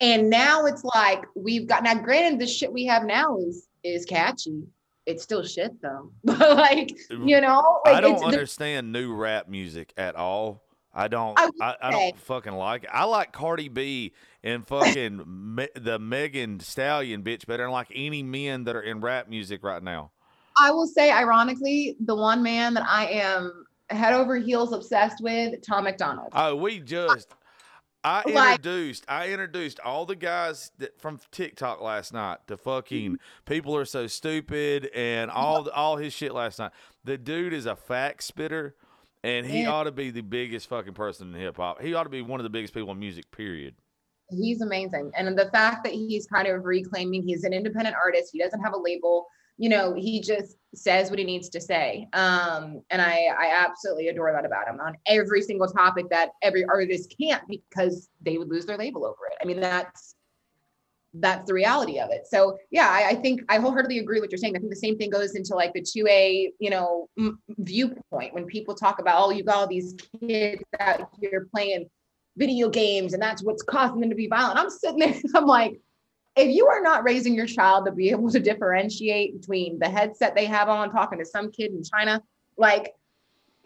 And 0.00 0.30
now 0.30 0.64
it's 0.64 0.82
like 0.84 1.24
we've 1.34 1.66
got 1.66 1.82
now 1.82 1.94
granted 1.94 2.40
the 2.40 2.46
shit 2.46 2.72
we 2.72 2.86
have 2.86 3.04
now 3.04 3.36
is 3.38 3.66
is 3.84 4.04
catchy. 4.06 4.62
It's 5.06 5.22
still 5.22 5.44
shit 5.44 5.80
though. 5.82 6.12
But 6.24 6.56
like, 6.56 6.96
you 7.10 7.40
know, 7.40 7.80
like 7.84 7.96
I 7.96 8.00
don't 8.00 8.24
understand 8.24 8.92
new 8.92 9.14
rap 9.14 9.48
music 9.48 9.92
at 9.96 10.16
all. 10.16 10.62
I 10.92 11.08
don't. 11.08 11.38
I 11.38 11.50
I, 11.60 11.76
I, 11.82 11.90
don't 11.90 12.18
fucking 12.18 12.52
like 12.52 12.84
it. 12.84 12.90
I 12.92 13.04
like 13.04 13.32
Cardi 13.32 13.68
B 13.68 14.12
and 14.42 14.66
fucking 14.66 15.22
Me, 15.54 15.68
the 15.74 15.98
Megan 15.98 16.60
Stallion 16.60 17.22
bitch 17.22 17.46
better 17.46 17.62
than 17.64 17.72
like 17.72 17.88
any 17.94 18.22
men 18.22 18.64
that 18.64 18.74
are 18.74 18.82
in 18.82 19.00
rap 19.00 19.28
music 19.28 19.62
right 19.62 19.82
now. 19.82 20.10
I 20.60 20.70
will 20.70 20.86
say 20.86 21.10
ironically, 21.10 21.96
the 22.00 22.14
one 22.14 22.42
man 22.42 22.74
that 22.74 22.84
I 22.86 23.06
am 23.06 23.64
head 23.88 24.12
over 24.12 24.36
heels 24.36 24.72
obsessed 24.72 25.22
with, 25.22 25.60
Tom 25.66 25.84
McDonald. 25.84 26.28
Oh, 26.32 26.54
we 26.54 26.78
just 26.78 27.34
I 28.02 28.22
Like- 28.26 28.58
introduced 28.58 29.04
I 29.08 29.28
introduced 29.28 29.80
all 29.80 30.06
the 30.06 30.16
guys 30.16 30.70
that 30.78 30.98
from 31.00 31.18
TikTok 31.30 31.80
last 31.80 32.12
night 32.12 32.38
to 32.46 32.56
fucking 32.56 33.12
mm-hmm. 33.12 33.44
people 33.44 33.76
are 33.76 33.84
so 33.84 34.06
stupid 34.06 34.90
and 34.94 35.30
all 35.30 35.68
all 35.70 35.96
his 35.96 36.12
shit 36.12 36.32
last 36.32 36.58
night. 36.58 36.72
The 37.04 37.18
dude 37.18 37.52
is 37.52 37.66
a 37.66 37.76
fact 37.76 38.22
spitter 38.22 38.74
and 39.22 39.44
he 39.46 39.66
ought 39.66 39.84
to 39.84 39.92
be 39.92 40.10
the 40.10 40.22
biggest 40.22 40.66
fucking 40.68 40.94
person 40.94 41.34
in 41.34 41.40
hip 41.40 41.58
hop. 41.58 41.82
He 41.82 41.92
ought 41.92 42.04
to 42.04 42.10
be 42.10 42.22
one 42.22 42.40
of 42.40 42.44
the 42.44 42.50
biggest 42.50 42.72
people 42.72 42.90
in 42.92 42.98
music, 42.98 43.30
period. 43.30 43.74
he's 44.30 44.62
amazing 44.62 45.10
and 45.16 45.36
the 45.36 45.50
fact 45.50 45.84
that 45.84 45.92
he's 45.92 46.26
kind 46.26 46.46
of 46.46 46.64
reclaiming 46.64 47.22
he's 47.22 47.42
an 47.44 47.52
independent 47.52 47.96
artist 47.96 48.30
he 48.32 48.38
doesn't 48.38 48.60
have 48.60 48.72
a 48.72 48.78
label 48.78 49.26
you 49.60 49.68
know 49.68 49.92
he 49.94 50.20
just 50.20 50.56
says 50.74 51.10
what 51.10 51.18
he 51.18 51.24
needs 51.24 51.50
to 51.50 51.60
say. 51.60 52.08
Um 52.14 52.80
and 52.90 53.02
i 53.02 53.26
i 53.38 53.64
absolutely 53.66 54.08
adore 54.08 54.32
that 54.32 54.46
about 54.46 54.66
him 54.66 54.80
on 54.80 54.96
every 55.06 55.42
single 55.42 55.68
topic 55.68 56.06
that 56.10 56.30
every 56.42 56.64
artist 56.64 57.14
can't 57.20 57.42
because 57.46 58.08
they 58.22 58.38
would 58.38 58.48
lose 58.48 58.64
their 58.64 58.78
label 58.78 59.04
over 59.04 59.26
it. 59.30 59.36
I 59.42 59.44
mean 59.44 59.60
that's 59.60 60.14
that's 61.14 61.46
the 61.46 61.52
reality 61.52 61.98
of 61.98 62.08
it. 62.10 62.22
So 62.26 62.56
yeah 62.70 62.88
i, 62.88 63.10
I 63.10 63.14
think 63.16 63.42
i 63.50 63.58
wholeheartedly 63.58 63.98
agree 63.98 64.16
with 64.16 64.28
what 64.28 64.32
you're 64.32 64.38
saying. 64.38 64.56
I 64.56 64.60
think 64.60 64.70
the 64.70 64.86
same 64.86 64.96
thing 64.96 65.10
goes 65.10 65.34
into 65.34 65.54
like 65.54 65.74
the 65.74 65.82
2a 65.82 66.48
you 66.58 66.70
know 66.70 67.08
m- 67.18 67.38
viewpoint 67.58 68.32
when 68.32 68.46
people 68.46 68.74
talk 68.74 68.98
about 68.98 69.16
oh 69.20 69.30
you 69.30 69.44
got 69.44 69.56
all 69.56 69.66
these 69.66 69.94
kids 70.22 70.62
out 70.80 71.10
here 71.20 71.48
playing 71.54 71.86
video 72.38 72.70
games 72.70 73.12
and 73.12 73.22
that's 73.22 73.42
what's 73.42 73.62
causing 73.62 74.00
them 74.00 74.10
to 74.10 74.16
be 74.16 74.26
violent. 74.26 74.58
I'm 74.58 74.70
sitting 74.70 75.00
there, 75.00 75.14
I'm 75.34 75.46
like, 75.46 75.80
if 76.36 76.54
you 76.54 76.66
are 76.66 76.80
not 76.80 77.04
raising 77.04 77.34
your 77.34 77.46
child 77.46 77.86
to 77.86 77.92
be 77.92 78.10
able 78.10 78.30
to 78.30 78.40
differentiate 78.40 79.40
between 79.40 79.78
the 79.78 79.88
headset 79.88 80.34
they 80.34 80.46
have 80.46 80.68
on 80.68 80.90
talking 80.90 81.18
to 81.18 81.24
some 81.24 81.50
kid 81.50 81.72
in 81.72 81.82
China, 81.82 82.22
like 82.56 82.94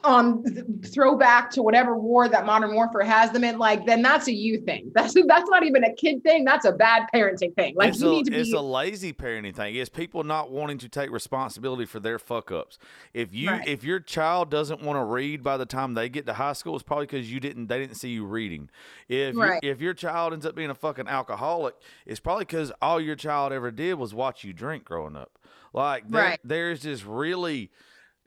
on 0.05 0.45
throwback 0.87 1.51
to 1.51 1.63
whatever 1.63 1.97
war 1.97 2.29
that 2.29 2.47
modern 2.47 2.75
warfare 2.75 3.03
has 3.03 3.31
them 3.33 3.45
in, 3.45 3.59
like 3.59 3.87
then 3.87 4.03
that's 4.03 4.29
a 4.29 4.33
you 4.33 4.61
thing. 4.61 4.91
That's 4.95 5.15
that's 5.27 5.49
not 5.51 5.65
even 5.65 5.85
a 5.85 5.95
kid 5.95 6.23
thing. 6.23 6.45
That's 6.45 6.65
a 6.65 6.73
bad 6.73 7.05
parenting 7.15 7.55
thing. 7.55 7.75
Like 7.75 7.89
it's 7.91 8.01
you 8.01 8.09
a, 8.09 8.11
need 8.11 8.27
to 8.27 8.33
it's 8.41 8.51
be 8.51 8.57
a 8.57 8.61
lazy 8.61 9.13
parenting 9.13 9.55
thing. 9.55 9.75
It's 9.75 9.89
people 9.89 10.23
not 10.25 10.51
wanting 10.51 10.79
to 10.79 10.89
take 10.89 11.11
responsibility 11.11 11.85
for 11.87 12.01
their 12.01 12.19
fuck 12.19 12.53
ups. 12.53 12.79
If 13.13 13.35
you 13.35 13.51
Right. 13.51 13.67
if 13.67 13.83
your 13.83 14.01
child 14.01 14.51
doesn't 14.51 14.83
want 14.83 14.99
to 14.99 15.05
read 15.05 15.43
by 15.43 15.57
the 15.57 15.67
time 15.67 15.95
they 15.95 16.09
get 16.09 16.27
to 16.27 16.35
high 16.35 16.53
school, 16.53 16.75
it's 16.75 16.83
probably 16.83 17.07
because 17.07 17.33
you 17.33 17.41
didn't 17.41 17.67
they 17.69 17.79
didn't 17.79 17.97
see 17.97 18.11
you 18.11 18.25
reading. 18.25 18.69
If 19.09 19.37
Right. 19.37 19.63
you, 19.63 19.71
if 19.71 19.81
your 19.81 19.95
child 19.95 20.33
ends 20.33 20.47
up 20.47 20.55
being 20.55 20.71
a 20.71 20.75
fucking 20.75 21.09
alcoholic, 21.09 21.75
it's 22.07 22.21
probably 22.21 22.45
because 22.45 22.71
all 22.81 23.01
your 23.01 23.17
child 23.17 23.53
ever 23.53 23.71
did 23.71 23.95
was 23.95 24.15
watch 24.15 24.45
you 24.45 24.53
drink 24.53 24.85
growing 24.85 25.17
up. 25.17 25.39
Like 25.73 26.09
there, 26.11 26.23
Right. 26.23 26.41
there's 26.45 26.83
just 26.83 27.05
really 27.05 27.71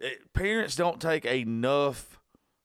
eh, 0.02 0.10
parents 0.34 0.76
don't 0.76 1.02
take 1.02 1.26
enough 1.26 2.20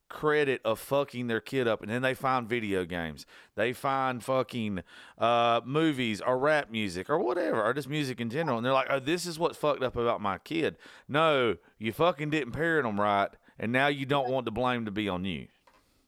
credit 0.08 0.60
of 0.62 0.78
fucking 0.78 1.26
their 1.26 1.40
kid 1.40 1.66
up 1.66 1.80
and 1.80 1.90
then 1.90 2.02
they 2.02 2.12
find 2.12 2.46
video 2.46 2.84
games 2.84 3.24
they 3.54 3.72
find 3.72 4.22
fucking 4.22 4.82
uh 5.16 5.58
movies 5.64 6.20
or 6.20 6.38
rap 6.38 6.70
music 6.70 7.08
or 7.08 7.18
whatever 7.18 7.62
or 7.62 7.72
just 7.72 7.88
music 7.88 8.20
in 8.20 8.28
general 8.28 8.58
and 8.58 8.66
they're 8.66 8.74
like 8.74 8.88
oh 8.90 9.00
this 9.00 9.24
is 9.24 9.38
what's 9.38 9.56
fucked 9.56 9.82
up 9.82 9.96
about 9.96 10.20
my 10.20 10.36
kid 10.36 10.76
no 11.08 11.56
you 11.78 11.94
fucking 11.94 12.28
didn't 12.28 12.52
parent 12.52 12.86
them 12.86 13.00
right 13.00 13.30
and 13.58 13.72
now 13.72 13.86
you 13.86 14.04
don't 14.04 14.28
want 14.28 14.44
the 14.44 14.50
blame 14.50 14.84
to 14.84 14.90
be 14.90 15.08
on 15.08 15.24
you 15.24 15.46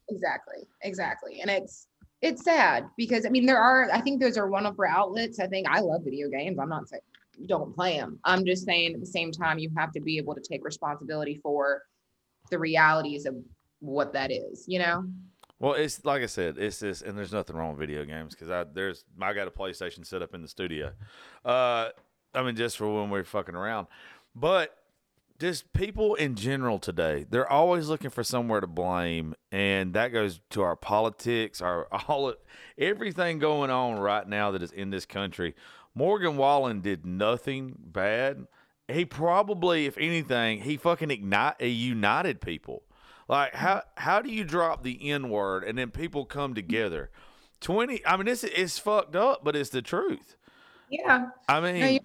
exactly, 0.08 0.66
exactly. 0.82 1.40
And 1.40 1.50
it's 1.50 1.88
it's 2.22 2.42
sad 2.44 2.88
because 2.96 3.26
I 3.26 3.28
mean 3.28 3.46
there 3.46 3.58
are 3.58 3.90
I 3.92 4.00
think 4.00 4.20
those 4.20 4.38
are 4.38 4.48
one 4.48 4.66
of 4.66 4.78
our 4.78 4.86
outlets. 4.86 5.38
I 5.40 5.46
think 5.46 5.68
I 5.68 5.80
love 5.80 6.02
video 6.04 6.28
games. 6.28 6.58
I'm 6.58 6.68
not 6.68 6.88
saying 6.88 7.02
don't 7.46 7.74
play 7.74 7.98
them. 7.98 8.18
I'm 8.24 8.44
just 8.44 8.64
saying 8.64 8.94
at 8.94 9.00
the 9.00 9.06
same 9.06 9.32
time 9.32 9.58
you 9.58 9.70
have 9.76 9.92
to 9.92 10.00
be 10.00 10.18
able 10.18 10.34
to 10.34 10.40
take 10.40 10.64
responsibility 10.64 11.40
for 11.42 11.82
the 12.50 12.58
realities 12.58 13.26
of 13.26 13.36
what 13.80 14.12
that 14.12 14.30
is, 14.30 14.64
you 14.66 14.78
know? 14.78 15.04
Well, 15.60 15.74
it's 15.74 16.04
like 16.04 16.22
I 16.22 16.26
said, 16.26 16.58
it's 16.58 16.80
this, 16.80 17.00
and 17.02 17.16
there's 17.16 17.32
nothing 17.32 17.56
wrong 17.56 17.70
with 17.70 17.78
video 17.78 18.04
games 18.04 18.34
because 18.34 18.50
I 18.50 18.64
there's 18.64 19.04
I 19.20 19.32
got 19.32 19.48
a 19.48 19.50
PlayStation 19.50 20.04
set 20.04 20.20
up 20.20 20.34
in 20.34 20.42
the 20.42 20.48
studio. 20.48 20.92
Uh, 21.44 21.90
I 22.34 22.42
mean, 22.42 22.56
just 22.56 22.76
for 22.76 22.92
when 22.92 23.08
we're 23.08 23.24
fucking 23.24 23.54
around, 23.54 23.86
but 24.34 24.76
just 25.38 25.72
people 25.72 26.14
in 26.16 26.34
general 26.34 26.78
today, 26.78 27.24
they're 27.28 27.50
always 27.50 27.88
looking 27.88 28.10
for 28.10 28.24
somewhere 28.24 28.60
to 28.60 28.66
blame, 28.66 29.34
and 29.52 29.94
that 29.94 30.08
goes 30.08 30.40
to 30.50 30.62
our 30.62 30.76
politics, 30.76 31.60
our 31.60 31.86
all 32.08 32.34
everything 32.76 33.38
going 33.38 33.70
on 33.70 33.98
right 33.98 34.28
now 34.28 34.50
that 34.50 34.62
is 34.62 34.72
in 34.72 34.90
this 34.90 35.06
country. 35.06 35.54
Morgan 35.94 36.36
Wallen 36.36 36.80
did 36.80 37.06
nothing 37.06 37.74
bad. 37.78 38.46
He 38.88 39.04
probably, 39.04 39.86
if 39.86 39.96
anything, 39.96 40.60
he 40.62 40.76
fucking 40.76 41.10
ignite, 41.10 41.60
he 41.60 41.68
united 41.68 42.40
people. 42.40 42.82
Like 43.28 43.54
how 43.54 43.82
how 43.96 44.20
do 44.20 44.30
you 44.30 44.44
drop 44.44 44.82
the 44.82 45.10
N 45.10 45.30
word 45.30 45.64
and 45.64 45.78
then 45.78 45.90
people 45.90 46.26
come 46.26 46.54
together? 46.54 47.10
Twenty. 47.60 48.04
I 48.06 48.16
mean, 48.16 48.26
this 48.26 48.44
is 48.44 48.78
fucked 48.78 49.16
up, 49.16 49.42
but 49.42 49.56
it's 49.56 49.70
the 49.70 49.80
truth. 49.80 50.36
Yeah. 50.90 51.28
I 51.48 51.60
mean. 51.60 51.80
No, 51.80 51.86
you- 51.86 52.00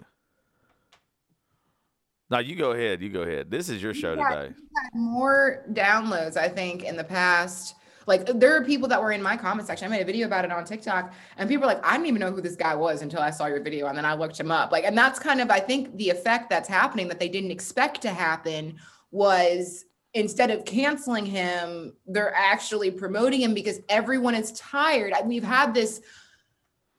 now 2.30 2.38
you 2.38 2.54
go 2.56 2.70
ahead. 2.70 3.02
You 3.02 3.10
go 3.10 3.22
ahead. 3.22 3.50
This 3.50 3.68
is 3.68 3.82
your 3.82 3.92
show 3.92 4.14
today. 4.14 4.54
more 4.94 5.66
downloads, 5.72 6.36
I 6.36 6.48
think, 6.48 6.84
in 6.84 6.96
the 6.96 7.04
past. 7.04 7.74
Like 8.06 8.26
there 8.26 8.56
are 8.56 8.64
people 8.64 8.88
that 8.88 9.00
were 9.00 9.12
in 9.12 9.22
my 9.22 9.36
comment 9.36 9.66
section. 9.66 9.86
I 9.86 9.90
made 9.90 10.02
a 10.02 10.04
video 10.04 10.26
about 10.26 10.44
it 10.44 10.52
on 10.52 10.64
TikTok, 10.64 11.12
and 11.36 11.48
people 11.48 11.64
are 11.64 11.74
like, 11.74 11.84
I 11.84 11.92
didn't 11.92 12.06
even 12.06 12.20
know 12.20 12.32
who 12.32 12.40
this 12.40 12.56
guy 12.56 12.74
was 12.74 13.02
until 13.02 13.20
I 13.20 13.30
saw 13.30 13.46
your 13.46 13.62
video, 13.62 13.86
and 13.86 13.96
then 13.96 14.04
I 14.04 14.14
looked 14.14 14.38
him 14.38 14.50
up. 14.50 14.72
Like, 14.72 14.84
and 14.84 14.96
that's 14.96 15.18
kind 15.18 15.40
of, 15.40 15.50
I 15.50 15.60
think, 15.60 15.96
the 15.96 16.10
effect 16.10 16.50
that's 16.50 16.68
happening 16.68 17.08
that 17.08 17.18
they 17.18 17.28
didn't 17.28 17.50
expect 17.50 18.02
to 18.02 18.10
happen 18.10 18.76
was 19.10 19.84
instead 20.14 20.50
of 20.50 20.64
canceling 20.64 21.26
him, 21.26 21.92
they're 22.06 22.34
actually 22.34 22.90
promoting 22.90 23.40
him 23.42 23.54
because 23.54 23.80
everyone 23.88 24.34
is 24.34 24.52
tired. 24.52 25.12
We've 25.24 25.44
had 25.44 25.74
this 25.74 26.00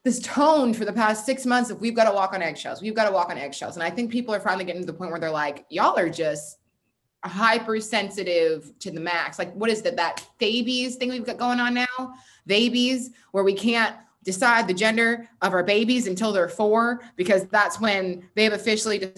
this 0.04 0.20
tone 0.22 0.74
for 0.74 0.84
the 0.84 0.94
past 0.94 1.28
six 1.28 1.46
months 1.46 1.70
of 1.70 1.80
we've 1.80 1.96
got 1.96 2.06
to 2.06 2.12
walk 2.12 2.34
on 2.34 2.42
eggshells. 2.42 2.82
We've 2.82 2.96
got 2.96 3.06
to 3.06 3.12
walk 3.12 3.30
on 3.30 3.38
eggshells. 3.38 3.76
And 3.76 3.84
I 3.84 3.92
think 3.92 4.12
people 4.12 4.34
are 4.34 4.40
finally 4.40 4.66
getting 4.66 4.82
to 4.82 4.86
the 4.88 4.94
point 4.94 5.12
where 5.12 5.20
they're 5.20 5.30
like, 5.30 5.66
y'all 5.70 5.96
are 5.98 6.10
just 6.10 6.58
hypersensitive 7.24 8.72
to 8.80 8.92
the 8.92 9.00
max. 9.00 9.38
Like, 9.38 9.54
what 9.54 9.70
is 9.70 9.82
that? 9.84 9.96
That 9.98 10.26
theybies 10.40 10.96
thing 10.96 11.10
we've 11.10 11.26
got 11.26 11.38
going 11.38 11.60
on 11.60 11.74
now? 11.74 12.14
Theybies, 12.50 13.10
where 13.32 13.44
we 13.44 13.54
can't 13.54 13.96
decide 14.24 14.68
the 14.68 14.74
gender 14.74 15.28
of 15.42 15.54
our 15.54 15.64
babies 15.64 16.08
until 16.08 16.32
they're 16.32 16.50
four, 16.50 17.02
because 17.16 17.46
that's 17.46 17.80
when 17.80 18.28
they've 18.36 18.54
officially 18.54 19.12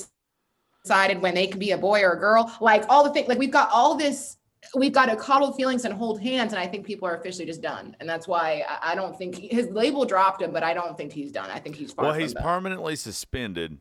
decided 0.84 1.22
when 1.22 1.34
they 1.34 1.48
can 1.48 1.60
be 1.60 1.72
a 1.72 1.78
boy 1.78 2.02
or 2.02 2.14
a 2.14 2.20
girl. 2.20 2.56
Like 2.60 2.86
all 2.90 3.04
the 3.04 3.12
things, 3.12 3.28
like 3.28 3.40
we've 3.40 3.52
got 3.52 3.70
all 3.72 3.96
this 3.96 4.38
we've 4.76 4.94
got 4.94 5.08
to 5.08 5.16
coddle 5.16 5.54
feelings 5.54 5.86
and 5.86 5.94
hold 5.94 6.22
hands 6.22 6.54
and 6.54 6.60
i 6.60 6.66
think 6.66 6.86
people 6.86 7.08
are 7.08 7.16
officially 7.16 7.46
just 7.46 7.62
done 7.62 7.96
and 8.00 8.08
that's 8.10 8.28
why 8.28 8.64
i 8.82 8.96
don't 8.96 9.18
think 9.18 9.36
his 9.36 9.68
label 9.70 10.06
dropped 10.06 10.42
him 10.42 10.52
but 10.52 10.64
i 10.64 10.74
don't 10.74 10.98
think 10.98 11.12
he's 11.12 11.32
done 11.32 11.50
i 11.52 11.60
think 11.60 11.76
he's 11.76 11.96
well 11.98 12.14
he's 12.14 12.34
permanently 12.34 12.96
suspended 12.96 13.78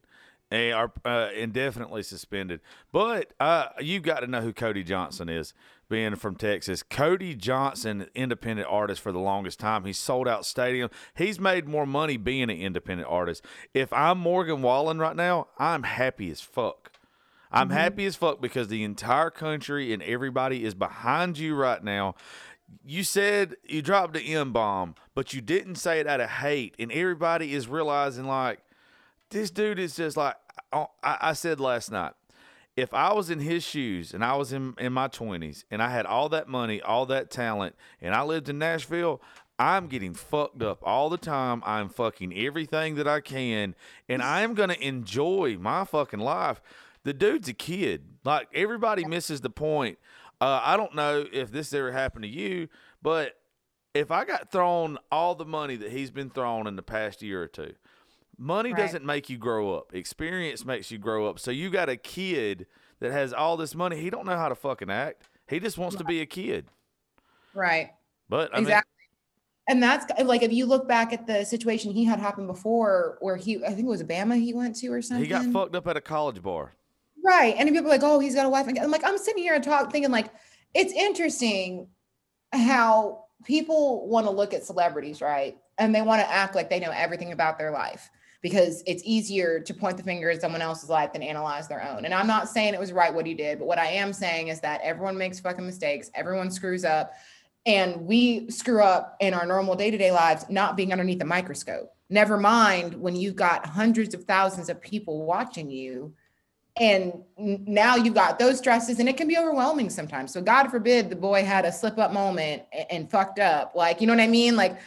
and 0.53 0.91
uh, 1.05 1.29
indefinitely 1.35 2.03
suspended. 2.03 2.61
But 2.93 3.33
uh, 3.41 3.69
you've 3.81 4.03
got 4.03 4.21
to 4.21 4.27
know 4.27 4.43
who 4.43 4.53
cody 4.53 4.85
johnson 4.85 5.29
is 5.29 5.55
being 5.88 6.15
from 6.17 6.37
texas. 6.37 6.83
Cody 6.83 7.35
johnson 7.35 8.07
independent 8.15 8.69
artist 8.71 9.01
for 9.01 9.12
the 9.12 9.19
longest 9.19 9.59
time. 9.59 9.85
He's 9.85 9.99
sold 9.99 10.29
out 10.29 10.45
stadium. 10.45 10.91
He's 11.15 11.41
made 11.41 11.67
more 11.67 11.87
money 11.87 12.19
being 12.19 12.45
an 12.45 12.51
independent 12.51 13.09
artist. 13.09 13.45
If 13.73 13.93
i'm 13.93 14.19
morgan 14.19 14.61
wallen 14.61 14.99
right 14.99 15.17
now 15.17 15.49
i'm 15.59 15.85
happy 15.85 16.31
as 16.31 16.43
fuck. 16.43 16.91
I'm 17.51 17.69
mm-hmm. 17.69 17.77
happy 17.77 18.07
as 18.07 18.17
fuck 18.17 18.41
because 18.41 18.69
the 18.69 18.85
entire 18.85 19.31
country 19.31 19.93
and 19.93 20.03
everybody 20.03 20.65
is 20.65 20.75
behind 20.75 21.38
you 21.38 21.55
right 21.55 21.83
now. 21.83 22.15
You 22.85 23.05
said 23.05 23.57
you 23.65 23.83
dropped 23.83 24.15
the 24.15 24.35
M 24.35 24.53
bomb, 24.53 24.95
but 25.15 25.35
you 25.35 25.43
didn't 25.43 25.75
say 25.75 26.01
it 26.01 26.07
out 26.07 26.21
of 26.21 26.31
hate, 26.31 26.75
and 26.79 26.91
everybody 26.91 27.53
is 27.53 27.69
realizing 27.69 28.25
like 28.25 28.61
this 29.33 29.51
dude 29.51 29.79
is 29.79 29.97
just 29.97 30.17
like 30.17 30.37
I, 30.73 30.87
I 31.03 31.33
said 31.33 31.61
last 31.61 31.91
night. 31.91 32.12
If 32.75 32.95
I 32.95 33.12
was 33.12 33.29
in 33.29 33.41
his 33.41 33.62
shoes 33.62 34.15
and 34.15 34.25
I 34.25 34.35
was 34.37 34.53
in, 34.53 34.75
in 34.79 34.95
my 34.95 35.07
20s 35.07 35.65
and 35.71 35.83
I 35.83 35.91
had 35.91 36.07
all 36.07 36.31
that 36.31 36.49
money, 36.49 36.81
all 36.81 37.05
that 37.07 37.31
talent, 37.31 37.75
and 38.01 38.15
I 38.15 38.23
lived 38.23 38.49
in 38.49 38.59
Nashville, 38.59 39.21
I'm 39.59 39.88
getting 39.88 40.15
fucked 40.15 40.62
up 40.62 40.79
all 40.83 41.11
the 41.11 41.19
time. 41.19 41.62
I'm 41.67 41.91
fucking 41.91 42.33
everything 42.35 42.95
that 42.95 43.07
I 43.07 43.21
can, 43.21 43.75
and 44.09 44.23
I 44.23 44.41
am 44.41 44.55
going 44.55 44.71
to 44.71 44.87
enjoy 44.87 45.59
my 45.61 45.85
fucking 45.85 46.21
life 46.21 46.62
the 47.05 47.12
dude's 47.12 47.49
a 47.49 47.55
kid. 47.55 48.05
Like 48.25 48.49
everybody 48.55 49.05
misses 49.05 49.41
the 49.41 49.51
point. 49.51 49.99
Uh, 50.41 50.61
I 50.62 50.77
don't 50.77 50.95
know 50.95 51.27
if 51.33 51.51
this 51.51 51.73
ever 51.73 51.93
happened 51.93 52.25
to 52.25 52.29
you, 52.29 52.69
but 53.01 53.35
if 53.95 54.11
I 54.11 54.25
got 54.25 54.51
thrown 54.51 54.99
all 55.11 55.35
the 55.35 55.45
money 55.45 55.77
that 55.77 55.93
he's 55.93 56.11
been 56.11 56.31
thrown 56.31 56.67
in 56.67 56.77
the 56.77 56.83
past 56.83 57.23
year 57.23 57.43
or 57.43 57.49
two, 57.49 57.75
money 58.38 58.73
right. 58.73 58.83
doesn't 58.83 59.05
make 59.05 59.31
you 59.31 59.38
grow 59.38 59.75
up. 59.75 59.95
Experience 59.95 60.64
makes 60.64 60.90
you 60.90 60.99
grow 60.99 61.27
up. 61.27 61.38
So 61.38 61.51
you 61.51 61.71
got 61.71 61.88
a 61.88 61.97
kid 61.97 62.66
that 63.01 63.12
has 63.12 63.33
all 63.33 63.57
this 63.57 63.75
money. 63.75 64.01
He 64.01 64.11
don't 64.11 64.27
know 64.27 64.37
how 64.37 64.49
to 64.49 64.55
fucking 64.55 64.90
act. 64.90 65.29
He 65.49 65.61
just 65.61 65.79
wants 65.79 65.97
to 65.97 66.05
be 66.05 66.21
a 66.21 66.27
kid. 66.27 66.66
Right. 67.55 67.90
But 68.29 68.55
I 68.55 68.61
exactly. 68.61 68.88
Mean, 68.99 69.03
and 69.68 69.83
that's 69.83 70.07
like 70.25 70.42
if 70.42 70.53
you 70.53 70.66
look 70.66 70.88
back 70.88 71.12
at 71.12 71.27
the 71.27 71.45
situation 71.45 71.92
he 71.92 72.05
had 72.05 72.18
happened 72.18 72.49
before, 72.49 73.18
where 73.21 73.37
he 73.37 73.64
I 73.64 73.68
think 73.68 73.87
it 73.87 73.90
was 73.90 74.01
Alabama 74.01 74.37
he 74.37 74.55
went 74.55 74.77
to 74.77 74.88
or 74.88 75.03
something. 75.03 75.25
He 75.25 75.31
got 75.31 75.45
fucked 75.47 75.77
up 75.77 75.87
at 75.87 75.97
a 75.97 76.01
college 76.01 76.42
bar. 76.42 76.73
Right. 77.25 77.55
And 77.57 77.68
people 77.68 77.87
are 77.87 77.90
like, 77.90 78.03
oh, 78.03 78.18
he's 78.18 78.35
got 78.35 78.47
a 78.47 78.49
wife. 78.49 78.66
I'm 78.66 78.90
like, 78.90 79.05
I'm 79.05 79.18
sitting 79.18 79.42
here 79.42 79.55
and 79.55 79.62
talk 79.62 79.92
thinking 79.92 80.11
like, 80.11 80.31
it's 80.75 80.92
interesting 80.92 81.87
how 82.53 83.27
people 83.45 84.09
want 84.09 84.27
to 84.27 84.33
look 84.33 84.53
at 84.53 84.64
celebrities, 84.64 85.21
right? 85.21 85.57
And 85.79 85.95
they 85.95 86.03
want 86.03 86.21
to 86.21 86.31
act 86.31 86.55
like 86.55 86.68
they 86.68 86.81
know 86.81 86.90
everything 86.90 87.33
about 87.33 87.59
their 87.59 87.71
life 87.71 88.11
because 88.42 88.83
it's 88.87 89.02
easier 89.07 89.61
to 89.61 89.72
point 89.72 89.96
the 89.96 90.02
finger 90.02 90.28
at 90.28 90.40
someone 90.40 90.61
else's 90.61 90.90
life 90.90 91.12
than 91.12 91.22
analyze 91.22 91.68
their 91.68 91.83
own. 91.83 92.05
And 92.05 92.12
I'm 92.12 92.26
not 92.26 92.48
saying 92.48 92.74
it 92.74 92.81
was 92.81 92.92
right 92.92 93.14
what 93.14 93.24
he 93.24 93.35
did, 93.35 93.61
but 93.61 93.66
what 93.66 93.78
I 93.78 93.87
am 93.87 94.12
saying 94.12 94.48
is 94.48 94.61
that 94.61 94.81
everyone 94.83 95.16
makes 95.16 95.38
fucking 95.38 95.64
mistakes, 95.64 96.11
everyone 96.14 96.50
screws 96.50 96.85
up, 96.85 97.12
and 97.64 98.02
we 98.02 98.50
screw 98.50 98.83
up 98.83 99.16
in 99.20 99.33
our 99.33 99.46
normal 99.46 99.76
day 99.76 99.92
to 99.92 99.96
day 99.96 100.11
lives, 100.11 100.44
not 100.48 100.76
being 100.76 100.90
underneath 100.90 101.20
the 101.20 101.24
microscope. 101.24 101.94
Never 102.11 102.37
mind 102.37 103.00
when 103.00 103.14
you've 103.14 103.37
got 103.37 103.64
hundreds 103.64 104.12
of 104.12 104.24
thousands 104.24 104.68
of 104.68 104.81
people 104.81 105.24
watching 105.24 105.70
you 105.70 106.12
and 106.78 107.12
now 107.37 107.96
you've 107.96 108.14
got 108.14 108.38
those 108.38 108.59
stresses 108.59 108.98
and 108.98 109.09
it 109.09 109.16
can 109.16 109.28
be 109.28 109.37
overwhelming 109.37 109.90
sometimes. 109.90 110.33
So 110.33 110.40
god 110.40 110.68
forbid 110.68 111.11
the 111.11 111.16
boy 111.16 111.44
had 111.44 111.64
a 111.64 111.72
slip 111.72 111.98
up 111.98 112.12
moment 112.12 112.62
and, 112.72 112.87
and, 112.90 113.11
fucked 113.11 113.38
up. 113.38 113.74
Like 113.74 114.00
you 114.00 114.07
know 114.07 114.14
what 114.14 114.22
i 114.22 114.26
mean? 114.26 114.57
Like 114.57 114.78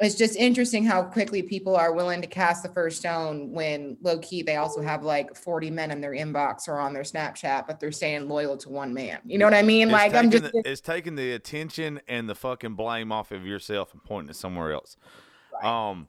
it's 0.00 0.14
just 0.14 0.36
interesting 0.36 0.84
how 0.84 1.02
quickly 1.02 1.42
people 1.42 1.74
are 1.74 1.92
willing 1.92 2.20
to 2.20 2.26
cast 2.26 2.62
the 2.62 2.68
first 2.68 2.98
stone 2.98 3.50
when 3.50 3.96
low 4.02 4.18
key 4.18 4.42
they 4.42 4.56
also 4.56 4.80
have 4.80 5.02
like 5.02 5.34
40 5.36 5.70
men 5.70 5.90
in 5.90 6.00
their 6.00 6.12
inbox 6.12 6.68
or 6.68 6.78
on 6.78 6.92
their 6.92 7.02
snapchat 7.02 7.66
but 7.66 7.80
they're 7.80 7.92
staying 7.92 8.28
loyal 8.28 8.56
to 8.56 8.68
one 8.68 8.94
man 8.94 9.18
you 9.24 9.38
know 9.38 9.46
what 9.46 9.54
i 9.54 9.62
mean 9.62 9.88
it's 9.88 9.92
like 9.92 10.14
i'm 10.14 10.30
just 10.30 10.44
the, 10.44 10.62
it's 10.64 10.80
taking 10.80 11.16
the 11.16 11.32
attention 11.32 12.00
and 12.08 12.28
the 12.28 12.34
fucking 12.34 12.74
blame 12.74 13.10
off 13.10 13.32
of 13.32 13.46
yourself 13.46 13.92
and 13.92 14.02
pointing 14.04 14.30
it 14.30 14.36
somewhere 14.36 14.72
else 14.72 14.96
right. 15.52 15.64
um 15.64 16.08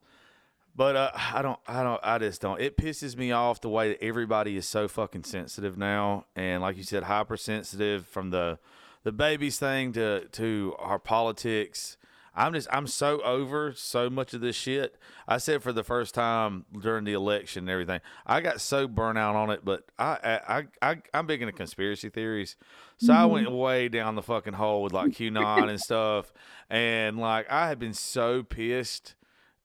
but 0.76 0.96
uh, 0.96 1.12
I 1.14 1.42
don't, 1.42 1.60
I 1.68 1.84
don't, 1.84 2.00
I 2.04 2.18
just 2.20 2.40
don't. 2.40 2.62
It 2.62 2.78
pisses 2.78 3.18
me 3.18 3.34
off 3.34 3.60
the 3.60 3.68
way 3.68 3.90
that 3.90 4.02
everybody 4.02 4.56
is 4.56 4.66
so 4.66 4.88
fucking 4.88 5.26
sensitive 5.26 5.78
now, 5.78 6.28
and 6.38 6.62
like 6.62 6.78
you 6.78 6.84
said, 6.84 7.04
hypersensitive 7.04 8.08
from 8.08 8.30
the 8.30 8.60
the 9.04 9.12
theybies 9.12 9.58
thing 9.58 9.92
to 9.94 10.30
to 10.30 10.76
our 10.80 10.98
politics. 10.98 11.98
I'm 12.40 12.54
just, 12.54 12.70
I'm 12.72 12.88
so 12.88 13.22
over 13.22 13.74
so 13.74 14.10
much 14.10 14.34
of 14.34 14.40
this 14.40 14.56
shit. 14.56 14.96
I 15.28 15.40
said 15.40 15.62
for 15.62 15.74
the 15.74 15.84
first 15.84 16.16
time 16.16 16.66
during 16.80 17.04
the 17.04 17.12
election 17.12 17.64
and 17.64 17.70
everything, 17.70 18.00
I 18.26 18.40
got 18.40 18.62
so 18.62 18.88
burnt 18.88 19.18
out 19.18 19.36
on 19.36 19.50
it. 19.50 19.66
But 19.66 19.84
I, 20.00 20.40
I, 20.48 20.92
I, 20.92 21.02
I'm 21.14 21.28
big 21.28 21.42
into 21.42 21.52
conspiracy 21.52 22.10
theories, 22.10 22.56
so 22.98 23.12
mm-hmm. 23.12 23.22
I 23.22 23.26
went 23.26 23.52
way 23.52 23.90
down 23.90 24.16
the 24.16 24.22
fucking 24.22 24.54
hole 24.54 24.84
with 24.84 24.94
like 24.94 25.12
QAnon 25.12 25.70
and 25.70 25.82
stuff, 25.82 26.32
and 26.70 27.20
like 27.20 27.52
I 27.52 27.68
have 27.68 27.78
been 27.78 27.94
so 27.94 28.42
pissed 28.42 29.16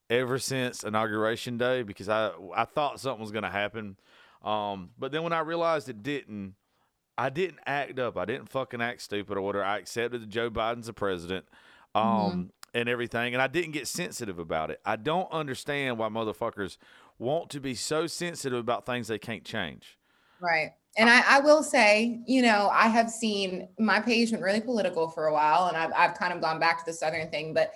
ever 0.09 0.37
since 0.37 0.83
inauguration 0.83 1.57
day 1.57 1.81
because 1.81 2.09
I 2.09 2.31
I 2.53 2.65
thought 2.65 2.99
something 2.99 3.21
was 3.21 3.31
going 3.31 3.43
to 3.43 3.49
happen. 3.49 3.95
Um, 4.43 4.89
but 4.99 5.13
then 5.13 5.23
when 5.23 5.31
I 5.31 5.39
realized 5.39 5.87
it 5.87 6.03
didn't, 6.03 6.55
I 7.17 7.29
didn't 7.29 7.59
act 7.65 7.99
up. 7.99 8.17
I 8.17 8.25
didn't 8.25 8.49
fucking 8.49 8.81
act 8.81 9.01
stupid 9.01 9.37
or 9.37 9.41
whatever. 9.41 9.63
I 9.63 9.77
accepted 9.77 10.23
that 10.23 10.29
Joe 10.29 10.49
Biden's 10.49 10.87
the 10.87 10.93
president. 10.93 11.45
Um, 11.95 12.03
mm-hmm. 12.03 12.41
And 12.75 12.89
everything, 12.89 13.33
and 13.33 13.41
I 13.41 13.47
didn't 13.47 13.71
get 13.71 13.87
sensitive 13.87 14.37
about 14.37 14.69
it. 14.69 14.81
I 14.85 14.97
don't 14.97 15.31
understand 15.31 15.97
why 15.97 16.09
motherfuckers 16.09 16.77
want 17.17 17.49
to 17.51 17.61
be 17.61 17.73
so 17.73 18.05
sensitive 18.05 18.59
about 18.59 18.85
things 18.85 19.07
they 19.07 19.17
can't 19.17 19.45
change. 19.45 19.97
Right. 20.41 20.73
And 20.97 21.09
I, 21.09 21.37
I, 21.37 21.39
will 21.39 21.63
say, 21.63 22.21
you 22.27 22.41
know, 22.41 22.69
I 22.71 22.87
have 22.87 23.09
seen 23.09 23.69
my 23.79 24.01
page 24.01 24.31
went 24.31 24.43
really 24.43 24.59
political 24.59 25.09
for 25.09 25.27
a 25.27 25.33
while, 25.33 25.67
and 25.67 25.77
I've, 25.77 25.91
I've 25.95 26.17
kind 26.17 26.33
of 26.33 26.41
gone 26.41 26.59
back 26.59 26.79
to 26.79 26.85
the 26.85 26.93
Southern 26.93 27.29
thing, 27.29 27.53
but 27.53 27.71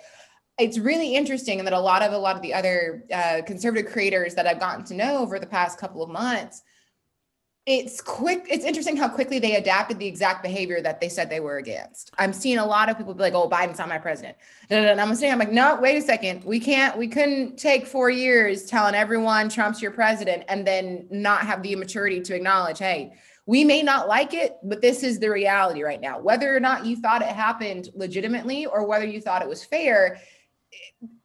it's 0.58 0.78
really 0.78 1.14
interesting 1.14 1.64
that 1.64 1.72
a 1.72 1.80
lot 1.80 2.02
of 2.02 2.12
a 2.12 2.18
lot 2.18 2.36
of 2.36 2.42
the 2.42 2.52
other 2.52 3.04
uh, 3.12 3.40
conservative 3.46 3.90
creators 3.90 4.34
that 4.34 4.46
I've 4.46 4.60
gotten 4.60 4.84
to 4.86 4.94
know 4.94 5.18
over 5.18 5.38
the 5.38 5.46
past 5.46 5.78
couple 5.78 6.02
of 6.02 6.10
months, 6.10 6.62
it's 7.70 8.00
quick. 8.00 8.46
It's 8.50 8.64
interesting 8.64 8.96
how 8.96 9.08
quickly 9.08 9.38
they 9.38 9.54
adapted 9.54 10.00
the 10.00 10.06
exact 10.06 10.42
behavior 10.42 10.80
that 10.80 11.00
they 11.00 11.08
said 11.08 11.30
they 11.30 11.38
were 11.38 11.58
against. 11.58 12.10
I'm 12.18 12.32
seeing 12.32 12.58
a 12.58 12.66
lot 12.66 12.88
of 12.88 12.98
people 12.98 13.14
be 13.14 13.22
like, 13.22 13.34
"Oh, 13.34 13.48
Biden's 13.48 13.78
not 13.78 13.88
my 13.88 13.98
president," 13.98 14.36
and 14.70 15.00
I'm 15.00 15.14
saying, 15.14 15.32
"I'm 15.32 15.38
like, 15.38 15.52
no, 15.52 15.78
wait 15.80 15.96
a 15.96 16.02
second. 16.02 16.42
We 16.44 16.58
can't. 16.58 16.98
We 16.98 17.06
couldn't 17.06 17.58
take 17.58 17.86
four 17.86 18.10
years 18.10 18.66
telling 18.66 18.96
everyone 18.96 19.48
Trump's 19.48 19.80
your 19.80 19.92
president 19.92 20.44
and 20.48 20.66
then 20.66 21.06
not 21.10 21.42
have 21.42 21.62
the 21.62 21.72
immaturity 21.72 22.20
to 22.22 22.34
acknowledge, 22.34 22.78
hey." 22.78 23.12
We 23.46 23.64
may 23.64 23.82
not 23.82 24.06
like 24.06 24.32
it, 24.32 24.58
but 24.62 24.80
this 24.80 25.02
is 25.02 25.18
the 25.18 25.28
reality 25.28 25.82
right 25.82 26.00
now. 26.00 26.20
Whether 26.20 26.54
or 26.54 26.60
not 26.60 26.86
you 26.86 26.94
thought 26.94 27.22
it 27.22 27.28
happened 27.28 27.88
legitimately 27.94 28.66
or 28.66 28.86
whether 28.86 29.06
you 29.06 29.20
thought 29.20 29.42
it 29.42 29.48
was 29.48 29.64
fair, 29.64 30.20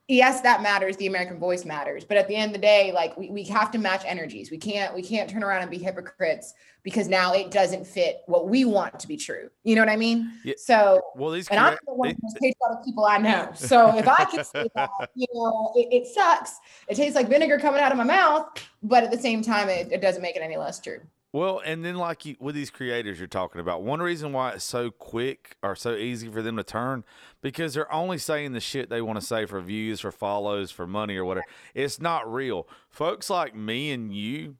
yes 0.07 0.41
that 0.41 0.61
matters 0.61 0.95
the 0.97 1.07
american 1.07 1.39
voice 1.39 1.65
matters 1.65 2.05
but 2.05 2.17
at 2.17 2.27
the 2.27 2.35
end 2.35 2.49
of 2.49 2.61
the 2.61 2.65
day 2.65 2.91
like 2.93 3.15
we, 3.17 3.29
we 3.29 3.43
have 3.43 3.71
to 3.71 3.77
match 3.77 4.03
energies. 4.05 4.49
We 4.49 4.57
can't 4.57 4.93
we 4.95 5.03
can't 5.03 5.29
turn 5.29 5.43
around 5.43 5.61
and 5.61 5.71
be 5.71 5.77
hypocrites 5.77 6.53
because 6.83 7.07
now 7.07 7.33
it 7.33 7.51
doesn't 7.51 7.85
fit 7.85 8.21
what 8.27 8.47
we 8.47 8.65
want 8.65 8.99
to 8.99 9.07
be 9.07 9.17
true. 9.17 9.49
You 9.63 9.75
know 9.75 9.81
what 9.81 9.89
i 9.89 9.95
mean? 9.95 10.31
Yeah. 10.43 10.55
so 10.57 11.01
well 11.15 11.31
these 11.31 11.47
and 11.49 11.59
i'm 11.59 11.77
the 11.85 11.93
one 11.93 12.09
of 12.09 12.17
most 12.21 12.37
patriotic 12.37 12.83
people 12.83 13.05
i 13.05 13.17
know. 13.17 13.51
So 13.55 13.95
if 13.97 14.07
i 14.07 14.25
can 14.25 14.43
say 14.43 14.67
that 14.75 14.89
you 15.15 15.27
know 15.33 15.71
it, 15.75 15.87
it, 15.91 16.07
sucks. 16.07 16.59
It 16.87 16.95
tastes 16.95 17.15
like 17.15 17.29
vinegar 17.29 17.59
coming 17.59 17.81
out 17.81 17.91
of 17.91 17.97
my 17.97 18.03
mouth 18.03 18.47
but 18.81 19.03
at 19.03 19.11
the 19.11 19.19
same 19.19 19.41
time 19.41 19.69
it, 19.69 19.91
it 19.91 20.01
doesn't 20.01 20.21
make 20.21 20.35
it 20.35 20.41
any 20.41 20.57
less 20.57 20.79
true 20.79 21.01
well, 21.35 21.61
and 21.65 21.83
then 21.83 21.97
like 21.97 22.25
you, 22.25 22.37
with 22.39 22.55
these 22.55 22.69
creators 22.69 23.19
you're 23.19 23.27
talking 23.27 23.59
about, 23.59 23.83
one 23.83 24.01
reason 24.01 24.31
why 24.31 24.51
it's 24.51 24.63
so 24.63 24.89
quick 24.89 25.57
or 25.61 25.75
so 25.75 25.93
easy 25.93 26.29
for 26.29 26.41
them 26.41 26.55
to 26.55 26.63
turn 26.63 27.03
because 27.41 27.73
they're 27.73 27.93
only 27.93 28.17
saying 28.17 28.53
the 28.53 28.61
shit 28.61 28.89
they 28.89 29.01
want 29.01 29.19
to 29.19 29.25
say 29.25 29.45
for 29.45 29.59
views, 29.59 29.99
for 29.99 30.13
follows, 30.13 30.71
for 30.71 30.87
money 30.87 31.17
or 31.17 31.25
whatever. 31.25 31.45
It's 31.73 31.99
not 31.99 32.31
real. 32.31 32.69
Folks 32.89 33.29
like 33.29 33.53
me 33.53 33.91
and 33.91 34.15
you 34.15 34.55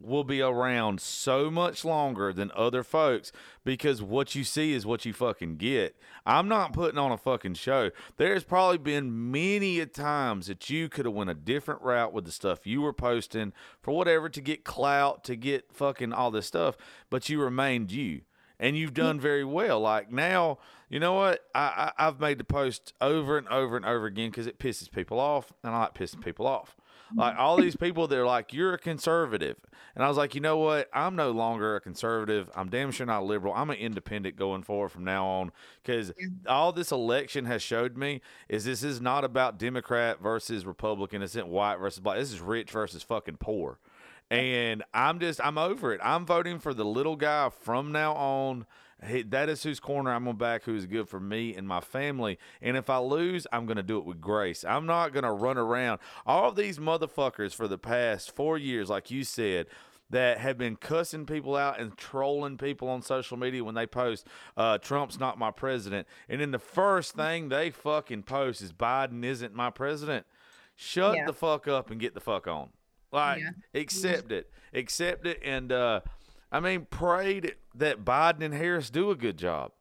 will 0.00 0.24
be 0.24 0.40
around 0.40 1.00
so 1.00 1.50
much 1.50 1.84
longer 1.84 2.32
than 2.32 2.50
other 2.54 2.82
folks 2.82 3.32
because 3.64 4.02
what 4.02 4.34
you 4.34 4.44
see 4.44 4.72
is 4.72 4.86
what 4.86 5.04
you 5.04 5.12
fucking 5.12 5.56
get. 5.56 5.96
I'm 6.24 6.48
not 6.48 6.72
putting 6.72 6.98
on 6.98 7.12
a 7.12 7.16
fucking 7.16 7.54
show. 7.54 7.90
There's 8.16 8.44
probably 8.44 8.78
been 8.78 9.30
many 9.30 9.80
a 9.80 9.86
times 9.86 10.46
that 10.46 10.68
you 10.70 10.88
could 10.88 11.04
have 11.06 11.14
went 11.14 11.30
a 11.30 11.34
different 11.34 11.82
route 11.82 12.12
with 12.12 12.24
the 12.24 12.32
stuff 12.32 12.66
you 12.66 12.82
were 12.82 12.92
posting 12.92 13.52
for 13.80 13.94
whatever 13.94 14.28
to 14.28 14.40
get 14.40 14.64
clout, 14.64 15.24
to 15.24 15.36
get 15.36 15.72
fucking 15.72 16.12
all 16.12 16.30
this 16.30 16.46
stuff, 16.46 16.76
but 17.10 17.28
you 17.28 17.40
remained 17.40 17.92
you. 17.92 18.22
And 18.58 18.74
you've 18.76 18.94
done 18.94 19.20
very 19.20 19.44
well. 19.44 19.80
Like 19.80 20.10
now, 20.10 20.58
you 20.88 21.00
know 21.00 21.14
what? 21.14 21.44
I, 21.54 21.92
I 21.98 22.04
have 22.04 22.20
made 22.20 22.38
the 22.38 22.44
post 22.44 22.94
over 23.00 23.36
and 23.36 23.46
over 23.48 23.76
and 23.76 23.84
over 23.84 24.06
again 24.06 24.30
because 24.30 24.46
it 24.46 24.58
pisses 24.58 24.90
people 24.90 25.18
off, 25.18 25.52
and 25.62 25.74
I 25.74 25.80
like 25.80 25.94
pissing 25.94 26.24
people 26.24 26.46
off. 26.46 26.75
Like 27.14 27.38
all 27.38 27.56
these 27.56 27.76
people, 27.76 28.08
they're 28.08 28.26
like, 28.26 28.52
"You're 28.52 28.74
a 28.74 28.78
conservative," 28.78 29.56
and 29.94 30.04
I 30.04 30.08
was 30.08 30.16
like, 30.16 30.34
"You 30.34 30.40
know 30.40 30.58
what? 30.58 30.88
I'm 30.92 31.14
no 31.14 31.30
longer 31.30 31.76
a 31.76 31.80
conservative. 31.80 32.50
I'm 32.56 32.68
damn 32.68 32.90
sure 32.90 33.06
not 33.06 33.24
liberal. 33.24 33.54
I'm 33.54 33.70
an 33.70 33.76
independent 33.76 34.36
going 34.36 34.62
forward 34.64 34.88
from 34.90 35.04
now 35.04 35.26
on." 35.26 35.52
Because 35.82 36.12
all 36.48 36.72
this 36.72 36.90
election 36.90 37.44
has 37.44 37.62
showed 37.62 37.96
me 37.96 38.22
is 38.48 38.64
this 38.64 38.82
is 38.82 39.00
not 39.00 39.24
about 39.24 39.58
Democrat 39.58 40.20
versus 40.20 40.66
Republican. 40.66 41.22
It's 41.22 41.36
not 41.36 41.48
white 41.48 41.76
versus 41.76 42.00
black. 42.00 42.18
This 42.18 42.32
is 42.32 42.40
rich 42.40 42.70
versus 42.70 43.02
fucking 43.02 43.36
poor, 43.36 43.78
and 44.30 44.82
I'm 44.92 45.20
just 45.20 45.40
I'm 45.44 45.58
over 45.58 45.92
it. 45.92 46.00
I'm 46.02 46.26
voting 46.26 46.58
for 46.58 46.74
the 46.74 46.84
little 46.84 47.16
guy 47.16 47.50
from 47.50 47.92
now 47.92 48.14
on 48.14 48.66
Hey, 49.02 49.22
that 49.24 49.50
is 49.50 49.62
whose 49.62 49.78
corner 49.78 50.10
I'm 50.10 50.24
going 50.24 50.36
to 50.36 50.38
back, 50.38 50.64
who's 50.64 50.86
good 50.86 51.08
for 51.08 51.20
me 51.20 51.54
and 51.54 51.68
my 51.68 51.80
family. 51.80 52.38
And 52.62 52.78
if 52.78 52.88
I 52.88 52.96
lose, 52.98 53.46
I'm 53.52 53.66
going 53.66 53.76
to 53.76 53.82
do 53.82 53.98
it 53.98 54.06
with 54.06 54.20
grace. 54.22 54.64
I'm 54.64 54.86
not 54.86 55.12
going 55.12 55.24
to 55.24 55.32
run 55.32 55.58
around. 55.58 56.00
All 56.24 56.50
these 56.50 56.78
motherfuckers 56.78 57.54
for 57.54 57.68
the 57.68 57.76
past 57.76 58.34
four 58.34 58.56
years, 58.56 58.88
like 58.88 59.10
you 59.10 59.22
said, 59.22 59.66
that 60.08 60.38
have 60.38 60.56
been 60.56 60.76
cussing 60.76 61.26
people 61.26 61.56
out 61.56 61.78
and 61.78 61.96
trolling 61.96 62.56
people 62.56 62.88
on 62.88 63.02
social 63.02 63.36
media 63.36 63.62
when 63.62 63.74
they 63.74 63.86
post 63.86 64.26
uh, 64.56 64.78
Trump's 64.78 65.18
not 65.18 65.38
my 65.38 65.50
president. 65.50 66.06
And 66.28 66.40
then 66.40 66.52
the 66.52 66.58
first 66.58 67.14
thing 67.14 67.48
they 67.48 67.70
fucking 67.70 68.22
post 68.22 68.62
is 68.62 68.72
Biden 68.72 69.24
isn't 69.24 69.54
my 69.54 69.70
president. 69.70 70.24
Shut 70.74 71.16
yeah. 71.16 71.26
the 71.26 71.32
fuck 71.32 71.68
up 71.68 71.90
and 71.90 72.00
get 72.00 72.14
the 72.14 72.20
fuck 72.20 72.46
on. 72.46 72.68
Like, 73.12 73.40
yeah. 73.40 73.50
accept 73.80 74.32
it. 74.32 74.50
Accept 74.72 75.26
it. 75.26 75.40
And, 75.44 75.72
uh, 75.72 76.00
I 76.50 76.60
mean, 76.60 76.86
pray 76.88 77.40
that 77.74 78.04
Biden 78.04 78.42
and 78.42 78.54
Harris 78.54 78.90
do 78.90 79.10
a 79.10 79.16
good 79.16 79.36
job. 79.36 79.72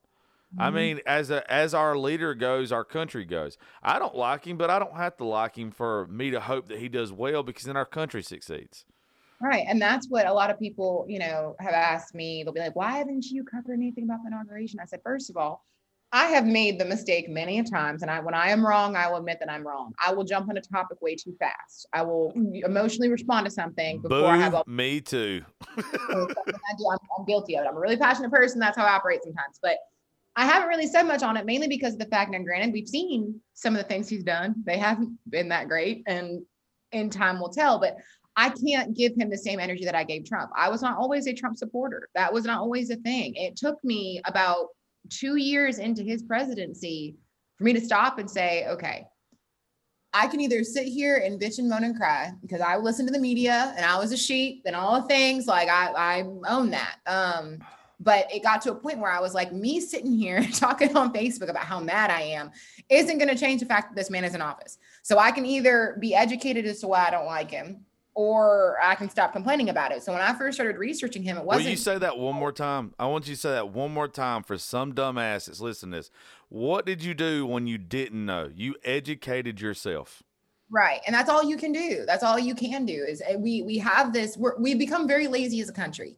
Mm-hmm. 0.53 0.61
I 0.61 0.69
mean, 0.69 1.01
as 1.05 1.29
a 1.31 1.51
as 1.51 1.73
our 1.73 1.97
leader 1.97 2.33
goes, 2.33 2.71
our 2.71 2.83
country 2.83 3.25
goes. 3.25 3.57
I 3.83 3.99
don't 3.99 4.15
like 4.15 4.45
him, 4.45 4.57
but 4.57 4.69
I 4.69 4.79
don't 4.79 4.95
have 4.95 5.17
to 5.17 5.25
like 5.25 5.57
him 5.57 5.71
for 5.71 6.07
me 6.07 6.31
to 6.31 6.39
hope 6.39 6.67
that 6.69 6.79
he 6.79 6.89
does 6.89 7.11
well 7.11 7.43
because 7.43 7.63
then 7.63 7.77
our 7.77 7.85
country 7.85 8.23
succeeds. 8.23 8.85
Right. 9.41 9.65
And 9.67 9.81
that's 9.81 10.07
what 10.09 10.25
a 10.25 10.33
lot 10.33 10.49
of 10.49 10.57
people, 10.57 11.05
you 11.09 11.19
know, 11.19 11.55
have 11.59 11.73
asked 11.73 12.15
me. 12.15 12.43
They'll 12.43 12.53
be 12.53 12.61
like, 12.61 12.75
why 12.75 12.93
haven't 12.93 13.25
you 13.25 13.43
covered 13.43 13.73
anything 13.73 14.05
about 14.05 14.19
the 14.23 14.27
inauguration? 14.27 14.79
I 14.79 14.85
said, 14.85 15.01
first 15.03 15.29
of 15.29 15.35
all, 15.35 15.65
I 16.15 16.27
have 16.27 16.45
made 16.45 16.79
the 16.79 16.85
mistake 16.85 17.27
many 17.27 17.59
a 17.59 17.63
times, 17.65 18.01
and 18.01 18.09
I 18.09 18.21
when 18.21 18.33
I 18.33 18.47
am 18.47 18.65
wrong, 18.65 18.95
I 18.95 19.09
will 19.09 19.17
admit 19.17 19.39
that 19.41 19.51
I'm 19.51 19.67
wrong. 19.67 19.93
I 20.01 20.13
will 20.13 20.23
jump 20.23 20.47
on 20.47 20.55
a 20.55 20.61
topic 20.61 21.01
way 21.01 21.13
too 21.13 21.35
fast. 21.37 21.87
I 21.91 22.03
will 22.03 22.31
emotionally 22.33 23.09
respond 23.09 23.45
to 23.47 23.51
something 23.51 23.99
before 23.99 24.27
I 24.27 24.37
have. 24.37 24.53
A, 24.53 24.63
me 24.65 25.01
too. 25.01 25.43
I 25.77 25.81
do. 25.83 26.89
I'm, 26.89 26.97
I'm 27.19 27.25
guilty 27.25 27.57
of 27.57 27.65
it. 27.65 27.67
I'm 27.67 27.75
a 27.75 27.79
really 27.81 27.97
passionate 27.97 28.31
person. 28.31 28.61
That's 28.61 28.77
how 28.77 28.85
I 28.85 28.93
operate 28.93 29.23
sometimes, 29.25 29.59
but 29.61 29.75
I 30.37 30.45
haven't 30.45 30.69
really 30.69 30.87
said 30.87 31.03
much 31.03 31.21
on 31.21 31.35
it, 31.35 31.45
mainly 31.45 31.67
because 31.67 31.95
of 31.95 31.99
the 31.99 32.05
fact 32.05 32.31
that, 32.31 32.45
granted, 32.45 32.71
we've 32.71 32.87
seen 32.87 33.41
some 33.53 33.75
of 33.75 33.81
the 33.81 33.87
things 33.87 34.07
he's 34.07 34.23
done. 34.23 34.55
They 34.65 34.77
haven't 34.77 35.19
been 35.29 35.49
that 35.49 35.67
great, 35.67 36.03
and 36.07 36.45
in 36.93 37.09
time 37.09 37.41
will 37.41 37.49
tell. 37.49 37.77
But 37.77 37.97
I 38.37 38.51
can't 38.51 38.95
give 38.95 39.11
him 39.17 39.29
the 39.29 39.37
same 39.37 39.59
energy 39.59 39.83
that 39.83 39.95
I 39.95 40.05
gave 40.05 40.23
Trump. 40.23 40.51
I 40.55 40.69
was 40.69 40.81
not 40.81 40.97
always 40.97 41.27
a 41.27 41.33
Trump 41.33 41.57
supporter. 41.57 42.07
That 42.15 42.31
was 42.31 42.45
not 42.45 42.61
always 42.61 42.89
a 42.89 42.95
thing. 42.95 43.35
It 43.35 43.57
took 43.57 43.83
me 43.83 44.21
about 44.23 44.67
two 45.09 45.35
years 45.35 45.79
into 45.79 46.03
his 46.03 46.23
presidency 46.23 47.15
for 47.57 47.63
me 47.63 47.73
to 47.73 47.81
stop 47.81 48.19
and 48.19 48.29
say, 48.29 48.67
okay, 48.67 49.05
I 50.13 50.27
can 50.27 50.39
either 50.39 50.63
sit 50.63 50.87
here 50.87 51.17
and 51.17 51.39
bitch 51.39 51.59
and 51.59 51.69
moan 51.69 51.83
and 51.83 51.95
cry 51.95 52.31
because 52.41 52.61
I 52.61 52.77
listened 52.77 53.09
to 53.09 53.13
the 53.13 53.19
media 53.19 53.73
and 53.75 53.85
I 53.85 53.99
was 53.99 54.13
a 54.13 54.17
sheep 54.17 54.63
and 54.65 54.75
all 54.75 55.01
the 55.01 55.07
things 55.07 55.45
like 55.45 55.67
I, 55.67 55.91
I 55.91 56.21
own 56.47 56.69
that. 56.71 56.95
Um, 57.05 57.59
but 57.99 58.33
it 58.33 58.43
got 58.43 58.61
to 58.61 58.71
a 58.71 58.75
point 58.75 58.99
where 58.99 59.11
I 59.11 59.19
was 59.19 59.33
like, 59.33 59.51
me 59.51 59.79
sitting 59.79 60.13
here 60.13 60.41
talking 60.53 60.95
on 60.95 61.13
Facebook 61.13 61.49
about 61.49 61.65
how 61.65 61.79
mad 61.79 62.11
I 62.11 62.21
am 62.21 62.51
isn't 62.89 63.17
going 63.17 63.29
to 63.29 63.37
change 63.37 63.59
the 63.59 63.65
fact 63.65 63.89
that 63.89 63.95
this 63.95 64.09
man 64.09 64.23
is 64.23 64.35
in 64.35 64.41
office. 64.41 64.77
So 65.03 65.17
I 65.17 65.31
can 65.31 65.45
either 65.45 65.97
be 65.99 66.15
educated 66.15 66.65
as 66.65 66.79
to 66.81 66.87
why 66.87 67.07
I 67.07 67.11
don't 67.11 67.25
like 67.25 67.51
him 67.51 67.85
or 68.15 68.77
I 68.81 68.95
can 68.95 69.09
stop 69.09 69.33
complaining 69.33 69.69
about 69.69 69.91
it. 69.91 70.01
So 70.01 70.13
when 70.13 70.21
I 70.21 70.33
first 70.33 70.55
started 70.55 70.77
researching 70.77 71.21
him, 71.21 71.37
it 71.37 71.43
wasn't. 71.43 71.65
Will 71.65 71.71
you 71.71 71.77
say 71.77 71.97
that 71.97 72.17
one 72.17 72.35
more 72.35 72.53
time? 72.53 72.93
I 72.97 73.07
want 73.07 73.27
you 73.27 73.35
to 73.35 73.39
say 73.39 73.51
that 73.51 73.69
one 73.69 73.93
more 73.93 74.07
time 74.07 74.41
for 74.41 74.57
some 74.57 74.93
dumbass 74.93 75.45
that's 75.45 75.59
listening 75.59 75.91
to 75.91 75.97
this. 75.97 76.11
What 76.47 76.85
did 76.85 77.03
you 77.03 77.13
do 77.13 77.45
when 77.45 77.67
you 77.67 77.77
didn't 77.77 78.25
know? 78.25 78.49
You 78.55 78.75
educated 78.85 79.59
yourself. 79.59 80.23
Right, 80.71 81.01
and 81.05 81.13
that's 81.13 81.29
all 81.29 81.43
you 81.43 81.57
can 81.57 81.73
do. 81.73 82.05
That's 82.07 82.23
all 82.23 82.39
you 82.39 82.55
can 82.55 82.85
do. 82.85 83.05
Is 83.07 83.21
eh, 83.27 83.35
we 83.35 83.61
we 83.61 83.77
have 83.77 84.13
this. 84.13 84.35
We're, 84.35 84.57
we 84.57 84.73
become 84.73 85.07
very 85.07 85.27
lazy 85.27 85.61
as 85.61 85.69
a 85.69 85.73
country. 85.73 86.17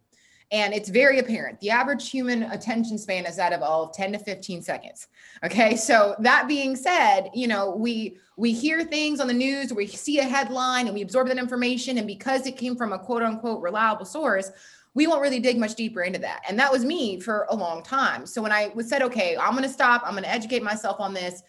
And 0.52 0.74
it's 0.74 0.88
very 0.88 1.20
apparent. 1.20 1.60
The 1.60 1.72
average 1.72 2.10
human 2.10 2.44
attention 2.44 2.98
span 2.98 3.26
is 3.26 3.36
that 3.36 3.52
of 3.52 3.62
all 3.62 3.90
10 3.90 4.14
to 4.14 4.20
15 4.20 4.62
seconds. 4.62 5.08
Okay. 5.44 5.76
So 5.76 6.16
that 6.20 6.48
being 6.48 6.76
said, 6.76 7.30
you 7.34 7.48
know, 7.48 7.72
we 7.72 8.18
we 8.38 8.54
hear 8.54 8.84
things 8.84 9.20
on 9.20 9.28
the 9.28 9.34
news, 9.34 9.74
we 9.74 9.88
see 9.88 10.20
a 10.20 10.24
headline 10.24 10.86
and 10.86 10.96
we 10.96 11.02
absorb 11.02 11.28
that 11.28 11.38
information. 11.38 11.98
And 11.98 12.08
because 12.08 12.46
it 12.46 12.56
came 12.56 12.76
from 12.76 12.94
a 12.94 13.00
quote 13.00 13.24
unquote 13.24 13.62
reliable 13.62 14.06
source, 14.06 14.52
we 14.94 15.06
won't 15.06 15.22
really 15.22 15.40
dig 15.40 15.58
much 15.58 15.76
deeper 15.76 16.04
into 16.04 16.20
that. 16.20 16.42
And 16.48 16.58
that 16.60 16.72
was 16.72 16.86
me 16.86 17.20
for 17.20 17.46
a 17.50 17.56
long 17.56 17.84
time. 17.84 18.26
So 18.26 18.42
when 18.42 18.52
I 18.52 18.72
was 18.74 18.88
said, 18.88 19.02
okay, 19.02 19.36
I'm 19.38 19.54
gonna 19.54 19.68
stop, 19.68 20.02
I'm 20.06 20.16
gonna 20.16 20.28
educate 20.28 20.64
myself 20.64 21.00
on 21.00 21.14
this. 21.14 21.44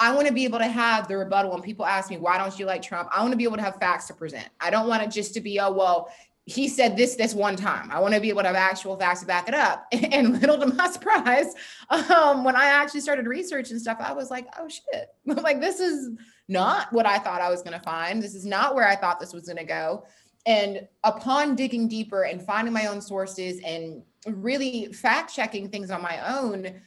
I 0.00 0.14
want 0.14 0.26
to 0.26 0.32
be 0.32 0.44
able 0.44 0.58
to 0.58 0.66
have 0.66 1.08
the 1.08 1.16
rebuttal 1.18 1.50
when 1.50 1.60
people 1.60 1.84
ask 1.84 2.08
me, 2.08 2.16
why 2.16 2.38
don't 2.38 2.58
you 2.58 2.64
like 2.64 2.80
Trump? 2.80 3.10
I 3.12 3.20
want 3.20 3.32
to 3.32 3.36
be 3.36 3.44
able 3.44 3.58
to 3.58 3.62
have 3.62 3.76
facts 3.76 4.06
to 4.06 4.14
present. 4.14 4.48
I 4.58 4.70
don't 4.70 4.88
want 4.88 5.02
it 5.02 5.10
just 5.10 5.34
to 5.34 5.42
be, 5.42 5.60
oh, 5.60 5.70
well, 5.70 6.10
he 6.50 6.68
said 6.68 6.96
this 6.96 7.14
this 7.14 7.32
one 7.32 7.54
time. 7.54 7.90
I 7.92 8.00
want 8.00 8.14
to 8.14 8.20
be 8.20 8.28
able 8.28 8.42
to 8.42 8.48
have 8.48 8.56
actual 8.56 8.96
facts 8.96 9.20
to 9.20 9.26
back 9.26 9.48
it 9.48 9.54
up. 9.54 9.86
And 10.10 10.40
little 10.40 10.58
to 10.58 10.66
my 10.66 10.90
surprise, 10.90 11.54
um, 11.88 12.42
when 12.42 12.56
I 12.56 12.66
actually 12.66 13.02
started 13.02 13.26
researching 13.26 13.78
stuff, 13.78 13.98
I 14.00 14.12
was 14.12 14.30
like, 14.30 14.48
oh 14.58 14.68
shit, 14.68 15.08
like 15.42 15.60
this 15.60 15.78
is 15.78 16.10
not 16.48 16.92
what 16.92 17.06
I 17.06 17.18
thought 17.18 17.40
I 17.40 17.50
was 17.50 17.62
going 17.62 17.78
to 17.78 17.84
find. 17.84 18.20
This 18.20 18.34
is 18.34 18.44
not 18.44 18.74
where 18.74 18.86
I 18.86 18.96
thought 18.96 19.20
this 19.20 19.32
was 19.32 19.46
going 19.46 19.58
to 19.58 19.64
go. 19.64 20.04
And 20.46 20.88
upon 21.04 21.54
digging 21.54 21.86
deeper 21.86 22.24
and 22.24 22.42
finding 22.42 22.74
my 22.74 22.86
own 22.86 23.00
sources 23.00 23.60
and 23.64 24.02
really 24.26 24.92
fact 24.92 25.32
checking 25.32 25.68
things 25.68 25.90
on 25.90 26.02
my 26.02 26.36
own, 26.36 26.80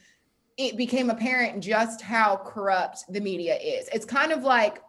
it 0.58 0.76
became 0.76 1.08
apparent 1.08 1.62
just 1.62 2.02
how 2.02 2.36
corrupt 2.44 3.04
the 3.08 3.20
media 3.20 3.56
is. 3.56 3.88
It's 3.92 4.04
kind 4.04 4.32
of 4.32 4.42
like 4.42 4.82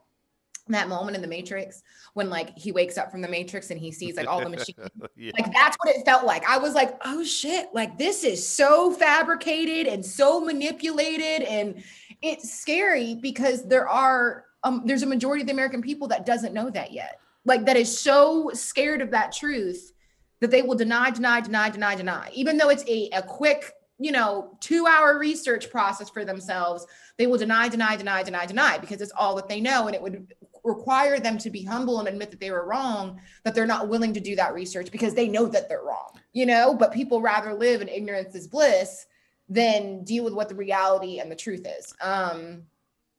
that 0.74 0.88
moment 0.90 1.16
in 1.16 1.22
the 1.22 1.28
matrix 1.28 1.84
when 2.14 2.30
like 2.30 2.58
he 2.58 2.72
wakes 2.72 2.98
up 2.98 3.12
from 3.12 3.22
the 3.22 3.28
matrix 3.28 3.70
and 3.70 3.80
he 3.80 3.92
sees 3.92 4.16
like 4.16 4.28
all 4.28 4.40
the 4.40 4.50
machines 4.50 4.80
yeah. 5.16 5.32
like 5.38 5.54
that's 5.54 5.78
what 5.82 5.96
it 5.96 6.04
felt 6.06 6.26
like 6.26 6.44
i 6.50 6.58
was 6.58 6.74
like 6.74 6.98
oh 7.06 7.24
shit 7.24 7.68
like 7.74 7.98
this 7.98 8.24
is 8.24 8.46
so 8.48 8.92
fabricated 8.92 9.86
and 9.86 10.04
so 10.04 10.42
manipulated 10.42 11.44
and 11.44 11.84
it's 12.22 12.52
scary 12.52 13.16
because 13.16 13.68
there 13.68 13.88
are 13.88 14.46
um, 14.66 14.82
there's 14.84 15.04
a 15.04 15.08
majority 15.08 15.42
of 15.42 15.48
the 15.48 15.54
American 15.54 15.82
people 15.82 16.08
that 16.10 16.26
doesn't 16.26 16.54
know 16.54 16.70
that 16.72 16.92
yet. 16.92 17.20
Like 17.46 17.66
that 17.66 17.78
is 17.78 18.00
so 18.00 18.50
scared 18.54 19.02
of 19.02 19.12
that 19.12 19.32
truth 19.32 19.94
that 20.42 20.50
they 20.50 20.64
will 20.64 20.76
deny, 20.76 21.12
deny, 21.12 21.40
deny, 21.40 21.70
deny, 21.70 21.96
deny. 21.96 22.32
Even 22.34 22.58
though 22.58 22.70
it's 22.70 22.84
a, 22.88 23.10
a 23.14 23.22
quick, 23.22 23.72
you 24.00 24.12
know, 24.12 24.58
two 24.60 24.88
hour 24.88 25.20
research 25.20 25.70
process 25.70 26.10
for 26.10 26.26
themselves, 26.26 26.88
they 27.18 27.28
will 27.28 27.38
deny, 27.38 27.70
deny, 27.70 27.96
deny, 27.96 28.24
deny, 28.24 28.46
deny 28.48 28.78
because 28.80 29.02
it's 29.02 29.14
all 29.16 29.36
that 29.36 29.48
they 29.48 29.62
know. 29.62 29.86
And 29.86 29.96
it 29.96 30.02
would 30.02 30.34
require 30.66 31.20
them 31.20 31.38
to 31.38 31.50
be 31.50 31.64
humble 31.64 32.00
and 32.00 32.08
admit 32.08 32.32
that 32.32 32.40
they 32.40 32.52
were 32.52 32.66
wrong, 32.66 33.22
that 33.44 33.56
they're 33.56 33.66
not 33.66 33.88
willing 33.88 34.14
to 34.14 34.20
do 34.20 34.36
that 34.36 34.54
research 34.54 34.92
because 34.92 35.14
they 35.14 35.28
know 35.28 35.46
that 35.46 35.70
they're 35.70 35.84
wrong, 35.84 36.20
you 36.34 36.46
know, 36.46 36.74
but 36.74 36.92
people 36.92 37.22
rather 37.22 37.54
live 37.54 37.82
in 37.82 37.88
ignorance 37.88 38.36
is 38.36 38.48
bliss 38.48 39.06
than 39.48 40.04
deal 40.04 40.24
with 40.24 40.34
what 40.34 40.50
the 40.50 40.56
reality 40.56 41.20
and 41.20 41.32
the 41.32 41.36
truth 41.36 41.66
is. 41.66 41.94
Um, 42.02 42.64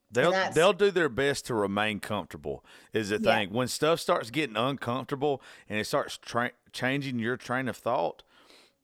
They'll 0.09 0.53
they'll 0.53 0.73
do 0.73 0.93
their 0.93 1.09
best 1.09 1.47
to 1.47 1.55
remain 1.55 1.99
comfortable. 1.99 2.65
Is 2.93 3.09
the 3.09 3.19
thing 3.19 3.49
yeah. 3.49 3.57
when 3.57 3.69
stuff 3.69 3.99
starts 4.01 4.31
getting 4.31 4.57
uncomfortable 4.57 5.43
and 5.69 5.81
it 5.81 5.85
starts 5.85 6.17
tra- 6.17 6.53
changing 6.73 7.19
your 7.19 7.37
train 7.37 7.69
of 7.69 7.77
thought. 7.77 8.23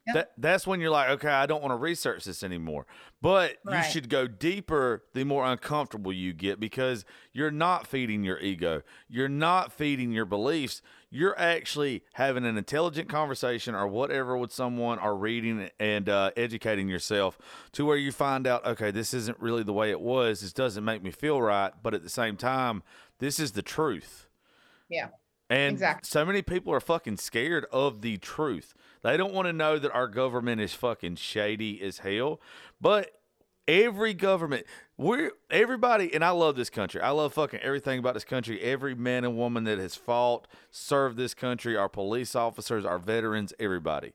Yep. 0.06 0.14
That 0.14 0.32
that's 0.36 0.66
when 0.66 0.80
you're 0.80 0.90
like, 0.90 1.10
okay, 1.10 1.28
I 1.28 1.46
don't 1.46 1.62
want 1.62 1.72
to 1.72 1.76
research 1.76 2.24
this 2.24 2.42
anymore. 2.42 2.86
But 3.20 3.58
right. 3.64 3.84
you 3.84 3.90
should 3.90 4.08
go 4.08 4.26
deeper 4.26 5.04
the 5.14 5.24
more 5.24 5.44
uncomfortable 5.46 6.12
you 6.12 6.32
get 6.32 6.58
because 6.58 7.04
you're 7.32 7.52
not 7.52 7.86
feeding 7.86 8.24
your 8.24 8.38
ego. 8.40 8.82
You're 9.08 9.28
not 9.28 9.72
feeding 9.72 10.10
your 10.10 10.24
beliefs 10.24 10.82
you're 11.14 11.38
actually 11.38 12.02
having 12.14 12.46
an 12.46 12.56
intelligent 12.56 13.06
conversation 13.06 13.74
or 13.74 13.86
whatever 13.86 14.34
with 14.34 14.50
someone 14.50 14.98
or 14.98 15.14
reading 15.14 15.68
and 15.78 16.08
uh, 16.08 16.30
educating 16.38 16.88
yourself 16.88 17.38
to 17.70 17.84
where 17.84 17.98
you 17.98 18.10
find 18.10 18.46
out 18.46 18.64
okay 18.66 18.90
this 18.90 19.12
isn't 19.12 19.38
really 19.38 19.62
the 19.62 19.74
way 19.74 19.90
it 19.90 20.00
was 20.00 20.40
this 20.40 20.54
doesn't 20.54 20.84
make 20.84 21.02
me 21.02 21.10
feel 21.10 21.40
right 21.40 21.72
but 21.82 21.92
at 21.92 22.02
the 22.02 22.08
same 22.08 22.36
time 22.36 22.82
this 23.18 23.38
is 23.38 23.52
the 23.52 23.62
truth 23.62 24.26
yeah 24.88 25.08
and 25.50 25.74
exactly. 25.74 26.08
so 26.08 26.24
many 26.24 26.42
people 26.42 26.72
are 26.72 26.80
fucking 26.80 27.18
scared 27.18 27.66
of 27.72 28.00
the 28.00 28.16
truth. 28.18 28.74
They 29.02 29.16
don't 29.16 29.34
want 29.34 29.46
to 29.46 29.52
know 29.52 29.78
that 29.78 29.92
our 29.92 30.08
government 30.08 30.60
is 30.60 30.72
fucking 30.74 31.16
shady 31.16 31.82
as 31.82 31.98
hell. 31.98 32.40
But 32.80 33.10
every 33.68 34.12
government 34.12 34.66
we're 34.98 35.30
everybody 35.48 36.12
and 36.12 36.24
i 36.24 36.30
love 36.30 36.56
this 36.56 36.68
country. 36.70 37.00
I 37.00 37.10
love 37.10 37.32
fucking 37.34 37.60
everything 37.60 37.98
about 37.98 38.14
this 38.14 38.24
country. 38.24 38.60
Every 38.60 38.94
man 38.94 39.24
and 39.24 39.36
woman 39.36 39.64
that 39.64 39.78
has 39.78 39.94
fought 39.94 40.48
served 40.70 41.16
this 41.16 41.34
country 41.34 41.76
our 41.76 41.88
police 41.88 42.34
officers 42.34 42.84
our 42.84 42.98
veterans 42.98 43.52
everybody. 43.58 44.12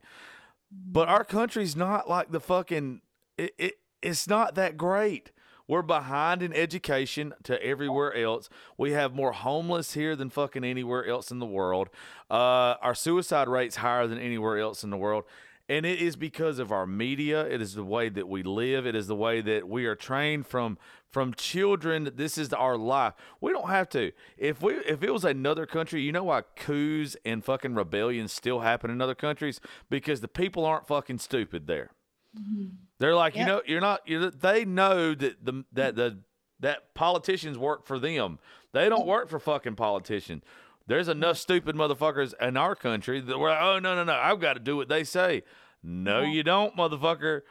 But 0.71 1.07
our 1.07 1.23
country's 1.23 1.75
not 1.75 2.09
like 2.09 2.31
the 2.31 2.39
fucking 2.39 3.01
it, 3.37 3.53
it 3.57 3.73
it's 4.01 4.27
not 4.27 4.55
that 4.55 4.77
great 4.77 5.31
we're 5.67 5.81
behind 5.81 6.41
in 6.41 6.53
education 6.53 7.33
to 7.43 7.61
everywhere 7.63 8.15
else. 8.15 8.49
We 8.77 8.91
have 8.91 9.13
more 9.13 9.33
homeless 9.33 9.93
here 9.93 10.15
than 10.15 10.29
fucking 10.29 10.63
anywhere 10.63 11.05
else 11.05 11.31
in 11.31 11.39
the 11.39 11.45
world. 11.45 11.89
Uh, 12.29 12.75
our 12.81 12.95
suicide 12.95 13.47
rate's 13.47 13.77
higher 13.77 14.07
than 14.07 14.19
anywhere 14.19 14.57
else 14.57 14.83
in 14.83 14.89
the 14.89 14.97
world. 14.97 15.25
And 15.69 15.85
it 15.85 15.99
is 15.99 16.15
because 16.15 16.59
of 16.59 16.71
our 16.71 16.87
media. 16.87 17.45
It 17.45 17.61
is 17.61 17.73
the 17.73 17.83
way 17.83 18.07
that 18.09 18.29
we 18.29 18.41
live. 18.41 18.85
It 18.85 18.95
is 18.95 19.07
the 19.07 19.15
way 19.15 19.41
that 19.41 19.67
we 19.67 19.85
are 19.85 19.95
trained 19.95 20.47
from 20.47 20.77
from 21.09 21.33
children. 21.33 22.11
This 22.15 22.37
is 22.37 22.53
our 22.53 22.77
life. 22.77 23.13
We 23.41 23.51
don't 23.51 23.69
have 23.69 23.89
to. 23.89 24.13
If 24.37 24.61
we 24.61 24.75
if 24.75 25.03
it 25.03 25.11
was 25.11 25.25
another 25.25 25.65
country, 25.65 26.01
you 26.01 26.13
know 26.13 26.25
why 26.25 26.43
coups 26.55 27.17
and 27.25 27.43
fucking 27.43 27.75
rebellions 27.75 28.31
still 28.31 28.61
happen 28.61 28.89
in 28.89 29.01
other 29.01 29.15
countries 29.15 29.59
because 29.89 30.21
the 30.21 30.29
people 30.29 30.63
aren't 30.63 30.87
fucking 30.87 31.17
stupid 31.17 31.67
there. 31.67 31.91
Mm-hmm. 32.37 32.65
They're 32.99 33.15
like, 33.15 33.35
yep. 33.35 33.47
you 33.47 33.53
know, 33.53 33.61
you're 33.65 33.81
not. 33.81 34.01
You're, 34.05 34.31
they 34.31 34.65
know 34.65 35.13
that 35.13 35.43
the 35.43 35.63
that 35.73 35.95
the 35.95 36.19
that 36.59 36.93
politicians 36.93 37.57
work 37.57 37.85
for 37.85 37.99
them. 37.99 38.39
They 38.73 38.89
don't 38.89 39.05
work 39.05 39.29
for 39.29 39.39
fucking 39.39 39.75
politicians. 39.75 40.43
There's 40.87 41.07
enough 41.07 41.37
stupid 41.37 41.75
motherfuckers 41.75 42.33
in 42.41 42.57
our 42.57 42.75
country 42.75 43.19
that 43.19 43.37
we're 43.37 43.49
like, 43.49 43.61
oh 43.61 43.79
no 43.79 43.95
no 43.95 44.03
no, 44.03 44.13
I've 44.13 44.39
got 44.39 44.53
to 44.53 44.59
do 44.59 44.75
what 44.75 44.89
they 44.89 45.03
say. 45.03 45.43
No, 45.83 46.21
you 46.21 46.43
don't, 46.43 46.75
motherfucker. 46.75 47.41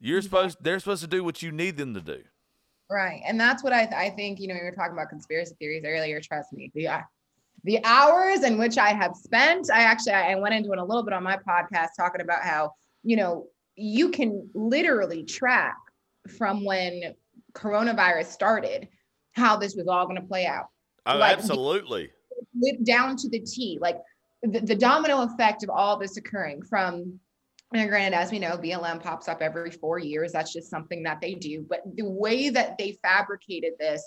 You're 0.00 0.22
supposed 0.22 0.58
they're 0.62 0.78
supposed 0.78 1.02
to 1.02 1.08
do 1.08 1.24
what 1.24 1.42
you 1.42 1.52
need 1.52 1.76
them 1.76 1.94
to 1.94 2.00
do. 2.00 2.22
Right. 2.90 3.22
And 3.26 3.40
that's 3.40 3.64
what 3.64 3.72
I, 3.72 3.88
I 3.96 4.10
think, 4.10 4.38
you 4.38 4.48
know, 4.48 4.54
we 4.54 4.62
were 4.62 4.72
talking 4.72 4.92
about 4.92 5.08
conspiracy 5.08 5.54
theories 5.58 5.82
earlier. 5.86 6.20
Trust 6.20 6.52
me, 6.52 6.70
the, 6.74 6.88
the 7.64 7.82
hours 7.84 8.42
in 8.42 8.58
which 8.58 8.76
I 8.76 8.90
have 8.90 9.16
spent, 9.16 9.70
I 9.70 9.80
actually, 9.82 10.12
I 10.12 10.34
went 10.34 10.54
into 10.54 10.72
it 10.72 10.78
a 10.78 10.84
little 10.84 11.02
bit 11.02 11.14
on 11.14 11.22
my 11.22 11.38
podcast 11.38 11.88
talking 11.96 12.20
about 12.20 12.42
how, 12.42 12.74
you 13.02 13.16
know, 13.16 13.46
you 13.76 14.10
can 14.10 14.48
literally 14.54 15.24
track 15.24 15.76
from 16.36 16.64
when 16.64 17.14
coronavirus 17.54 18.26
started, 18.26 18.88
how 19.32 19.56
this 19.56 19.74
was 19.74 19.88
all 19.88 20.06
going 20.06 20.20
to 20.20 20.26
play 20.26 20.46
out. 20.46 20.66
Oh, 21.06 21.16
like, 21.16 21.36
absolutely 21.36 22.10
down 22.84 23.16
to 23.16 23.28
the 23.28 23.40
T, 23.40 23.78
like 23.80 23.98
the, 24.42 24.60
the 24.60 24.74
domino 24.74 25.22
effect 25.22 25.62
of 25.62 25.70
all 25.70 25.98
this 25.98 26.16
occurring 26.16 26.62
from 26.62 27.18
and 27.74 27.88
granted, 27.88 28.14
as 28.14 28.30
we 28.30 28.38
know, 28.38 28.58
BLM 28.58 29.02
pops 29.02 29.28
up 29.28 29.40
every 29.40 29.70
four 29.70 29.98
years. 29.98 30.32
That's 30.32 30.52
just 30.52 30.68
something 30.68 31.02
that 31.04 31.22
they 31.22 31.32
do. 31.32 31.64
But 31.66 31.80
the 31.94 32.04
way 32.04 32.50
that 32.50 32.76
they 32.76 32.98
fabricated 33.02 33.72
this, 33.80 34.06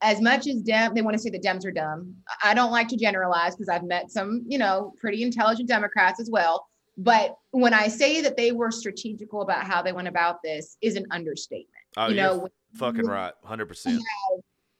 as 0.00 0.20
much 0.20 0.48
as 0.48 0.62
Dem, 0.62 0.94
they 0.94 1.02
want 1.02 1.14
to 1.16 1.22
say 1.22 1.30
the 1.30 1.38
Dems 1.38 1.64
are 1.64 1.70
dumb. 1.70 2.12
I 2.42 2.54
don't 2.54 2.72
like 2.72 2.88
to 2.88 2.96
generalize 2.96 3.54
because 3.54 3.68
I've 3.68 3.84
met 3.84 4.10
some, 4.10 4.44
you 4.48 4.58
know, 4.58 4.92
pretty 4.98 5.22
intelligent 5.22 5.68
Democrats 5.68 6.18
as 6.18 6.28
well. 6.28 6.66
But 6.96 7.36
when 7.50 7.74
I 7.74 7.88
say 7.88 8.20
that 8.20 8.36
they 8.36 8.52
were 8.52 8.70
strategical 8.70 9.42
about 9.42 9.64
how 9.64 9.82
they 9.82 9.92
went 9.92 10.08
about 10.08 10.42
this, 10.42 10.76
is 10.80 10.96
an 10.96 11.06
understatement. 11.10 11.68
Oh, 11.96 12.08
you 12.08 12.16
know, 12.16 12.48
fucking 12.74 13.06
right, 13.06 13.32
hundred 13.44 13.66
percent. 13.66 14.00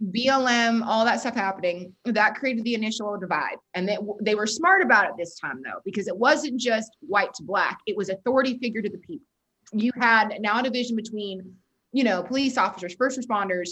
BLM, 0.03 0.85
all 0.85 1.05
that 1.05 1.21
stuff 1.21 1.35
happening, 1.35 1.95
that 2.05 2.35
created 2.35 2.65
the 2.65 2.75
initial 2.75 3.17
divide. 3.19 3.57
And 3.75 3.89
they, 3.89 3.97
they 4.21 4.35
were 4.35 4.47
smart 4.47 4.83
about 4.83 5.07
it 5.07 5.13
this 5.17 5.39
time, 5.39 5.63
though, 5.65 5.81
because 5.85 6.09
it 6.09 6.17
wasn't 6.17 6.61
just 6.61 6.97
white 7.01 7.33
to 7.35 7.43
black, 7.43 7.79
it 7.87 7.97
was 7.97 8.09
authority 8.09 8.59
figure 8.59 8.83
to 8.83 8.91
the 8.91 8.99
people. 8.99 9.27
You 9.73 9.93
had 9.99 10.35
now 10.41 10.61
a 10.61 10.63
division 10.63 10.95
between, 10.97 11.55
you 11.93 12.05
know, 12.05 12.23
police 12.23 12.59
officers, 12.59 12.95
first 12.95 13.19
responders, 13.19 13.71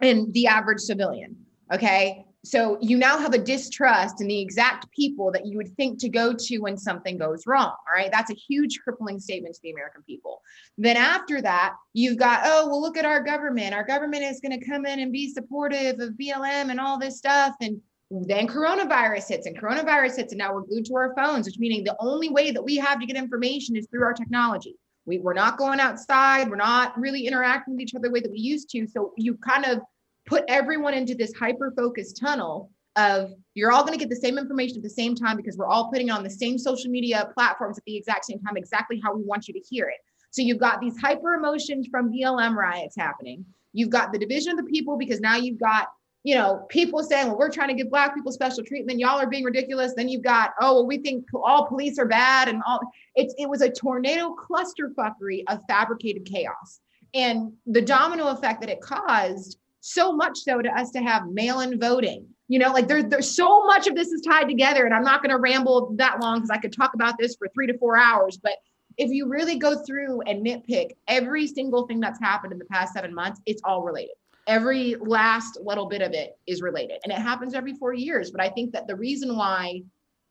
and 0.00 0.32
the 0.34 0.46
average 0.48 0.80
civilian. 0.80 1.36
Okay. 1.72 2.24
So 2.44 2.78
you 2.80 2.96
now 2.96 3.18
have 3.18 3.34
a 3.34 3.38
distrust 3.38 4.20
in 4.20 4.28
the 4.28 4.40
exact 4.40 4.90
people 4.92 5.32
that 5.32 5.44
you 5.44 5.56
would 5.56 5.74
think 5.76 5.98
to 6.00 6.08
go 6.08 6.32
to 6.32 6.58
when 6.58 6.76
something 6.76 7.18
goes 7.18 7.46
wrong. 7.46 7.74
All 7.86 7.94
right. 7.94 8.10
That's 8.12 8.30
a 8.30 8.34
huge 8.34 8.78
crippling 8.82 9.18
statement 9.18 9.56
to 9.56 9.60
the 9.62 9.72
American 9.72 10.02
people. 10.02 10.40
Then 10.76 10.96
after 10.96 11.42
that, 11.42 11.74
you've 11.94 12.16
got, 12.16 12.42
oh, 12.44 12.68
well, 12.68 12.80
look 12.80 12.96
at 12.96 13.04
our 13.04 13.22
government. 13.22 13.74
Our 13.74 13.84
government 13.84 14.22
is 14.22 14.40
going 14.40 14.58
to 14.58 14.64
come 14.64 14.86
in 14.86 15.00
and 15.00 15.12
be 15.12 15.32
supportive 15.32 15.98
of 15.98 16.14
BLM 16.14 16.70
and 16.70 16.78
all 16.78 16.98
this 16.98 17.18
stuff. 17.18 17.56
And 17.60 17.80
then 18.10 18.46
coronavirus 18.46 19.28
hits 19.28 19.46
and 19.46 19.58
coronavirus 19.58 20.16
hits. 20.16 20.32
And 20.32 20.38
now 20.38 20.54
we're 20.54 20.62
glued 20.62 20.86
to 20.86 20.94
our 20.94 21.14
phones, 21.16 21.46
which 21.46 21.58
meaning 21.58 21.82
the 21.82 21.96
only 21.98 22.28
way 22.28 22.52
that 22.52 22.62
we 22.62 22.76
have 22.76 23.00
to 23.00 23.06
get 23.06 23.16
information 23.16 23.76
is 23.76 23.88
through 23.90 24.04
our 24.04 24.14
technology. 24.14 24.76
We, 25.06 25.18
we're 25.18 25.34
not 25.34 25.58
going 25.58 25.80
outside. 25.80 26.48
We're 26.48 26.56
not 26.56 26.98
really 26.98 27.26
interacting 27.26 27.74
with 27.74 27.80
each 27.80 27.94
other 27.94 28.08
the 28.08 28.12
way 28.12 28.20
that 28.20 28.30
we 28.30 28.38
used 28.38 28.70
to. 28.70 28.86
So 28.86 29.12
you 29.16 29.36
kind 29.38 29.64
of 29.64 29.80
put 30.28 30.44
everyone 30.46 30.92
into 30.92 31.14
this 31.14 31.32
hyper 31.32 31.72
focused 31.76 32.18
tunnel 32.18 32.70
of 32.96 33.32
you're 33.54 33.72
all 33.72 33.82
going 33.82 33.98
to 33.98 33.98
get 33.98 34.10
the 34.10 34.16
same 34.16 34.38
information 34.38 34.76
at 34.76 34.82
the 34.82 34.90
same 34.90 35.14
time 35.14 35.36
because 35.36 35.56
we're 35.56 35.66
all 35.66 35.90
putting 35.90 36.08
it 36.08 36.10
on 36.10 36.22
the 36.22 36.30
same 36.30 36.58
social 36.58 36.90
media 36.90 37.30
platforms 37.34 37.78
at 37.78 37.84
the 37.84 37.96
exact 37.96 38.26
same 38.26 38.38
time, 38.40 38.56
exactly 38.56 39.00
how 39.02 39.14
we 39.14 39.22
want 39.22 39.48
you 39.48 39.54
to 39.54 39.60
hear 39.60 39.88
it. 39.88 39.98
So 40.30 40.42
you've 40.42 40.58
got 40.58 40.80
these 40.80 40.98
hyper 40.98 41.34
emotions 41.34 41.88
from 41.90 42.12
BLM 42.12 42.54
riots 42.54 42.96
happening. 42.96 43.44
You've 43.72 43.90
got 43.90 44.12
the 44.12 44.18
division 44.18 44.52
of 44.52 44.58
the 44.58 44.70
people 44.70 44.98
because 44.98 45.20
now 45.20 45.36
you've 45.36 45.58
got, 45.58 45.88
you 46.24 46.34
know, 46.34 46.66
people 46.68 47.02
saying, 47.02 47.28
well, 47.28 47.38
we're 47.38 47.50
trying 47.50 47.68
to 47.68 47.74
give 47.74 47.88
black 47.88 48.14
people 48.14 48.32
special 48.32 48.64
treatment. 48.64 48.98
Y'all 48.98 49.18
are 49.18 49.28
being 49.28 49.44
ridiculous. 49.44 49.94
Then 49.96 50.08
you've 50.08 50.24
got, 50.24 50.50
oh, 50.60 50.74
well, 50.74 50.86
we 50.86 50.98
think 50.98 51.24
all 51.32 51.66
police 51.66 51.98
are 51.98 52.06
bad 52.06 52.48
and 52.48 52.62
all 52.66 52.80
it's 53.14 53.34
it 53.38 53.48
was 53.48 53.62
a 53.62 53.70
tornado 53.70 54.34
clusterfuckery 54.34 55.44
of 55.48 55.60
fabricated 55.68 56.26
chaos. 56.26 56.80
And 57.14 57.52
the 57.64 57.80
domino 57.80 58.26
effect 58.28 58.60
that 58.60 58.68
it 58.68 58.82
caused 58.82 59.58
so 59.92 60.12
much 60.12 60.38
so 60.38 60.60
to 60.60 60.68
us 60.68 60.90
to 60.90 61.00
have 61.00 61.28
mail-in 61.28 61.78
voting. 61.78 62.26
You 62.48 62.58
know 62.58 62.72
like 62.72 62.88
there, 62.88 63.02
there's 63.02 63.34
so 63.34 63.66
much 63.66 63.86
of 63.86 63.94
this 63.94 64.08
is 64.08 64.22
tied 64.22 64.48
together 64.48 64.86
and 64.86 64.94
i'm 64.94 65.02
not 65.02 65.22
going 65.22 65.30
to 65.30 65.38
ramble 65.38 65.92
that 65.96 66.18
long 66.20 66.38
because 66.38 66.48
i 66.48 66.56
could 66.56 66.72
talk 66.72 66.94
about 66.94 67.16
this 67.18 67.36
for 67.36 67.46
three 67.48 67.66
to 67.66 67.76
four 67.76 67.98
hours 67.98 68.38
but 68.42 68.54
if 68.96 69.10
you 69.10 69.28
really 69.28 69.58
go 69.58 69.84
through 69.84 70.22
and 70.22 70.44
nitpick 70.44 70.92
every 71.08 71.46
single 71.46 71.86
thing 71.86 72.00
that's 72.00 72.18
happened 72.18 72.54
in 72.54 72.58
the 72.58 72.64
past 72.64 72.94
seven 72.94 73.14
months 73.14 73.40
it's 73.44 73.60
all 73.64 73.82
related. 73.82 74.14
Every 74.46 74.96
last 74.98 75.58
little 75.62 75.84
bit 75.84 76.00
of 76.00 76.12
it 76.12 76.38
is 76.46 76.62
related 76.62 77.00
and 77.04 77.12
it 77.12 77.18
happens 77.18 77.52
every 77.52 77.74
four 77.74 77.92
years 77.92 78.30
but 78.30 78.40
i 78.40 78.48
think 78.48 78.72
that 78.72 78.86
the 78.86 78.96
reason 78.96 79.36
why 79.36 79.82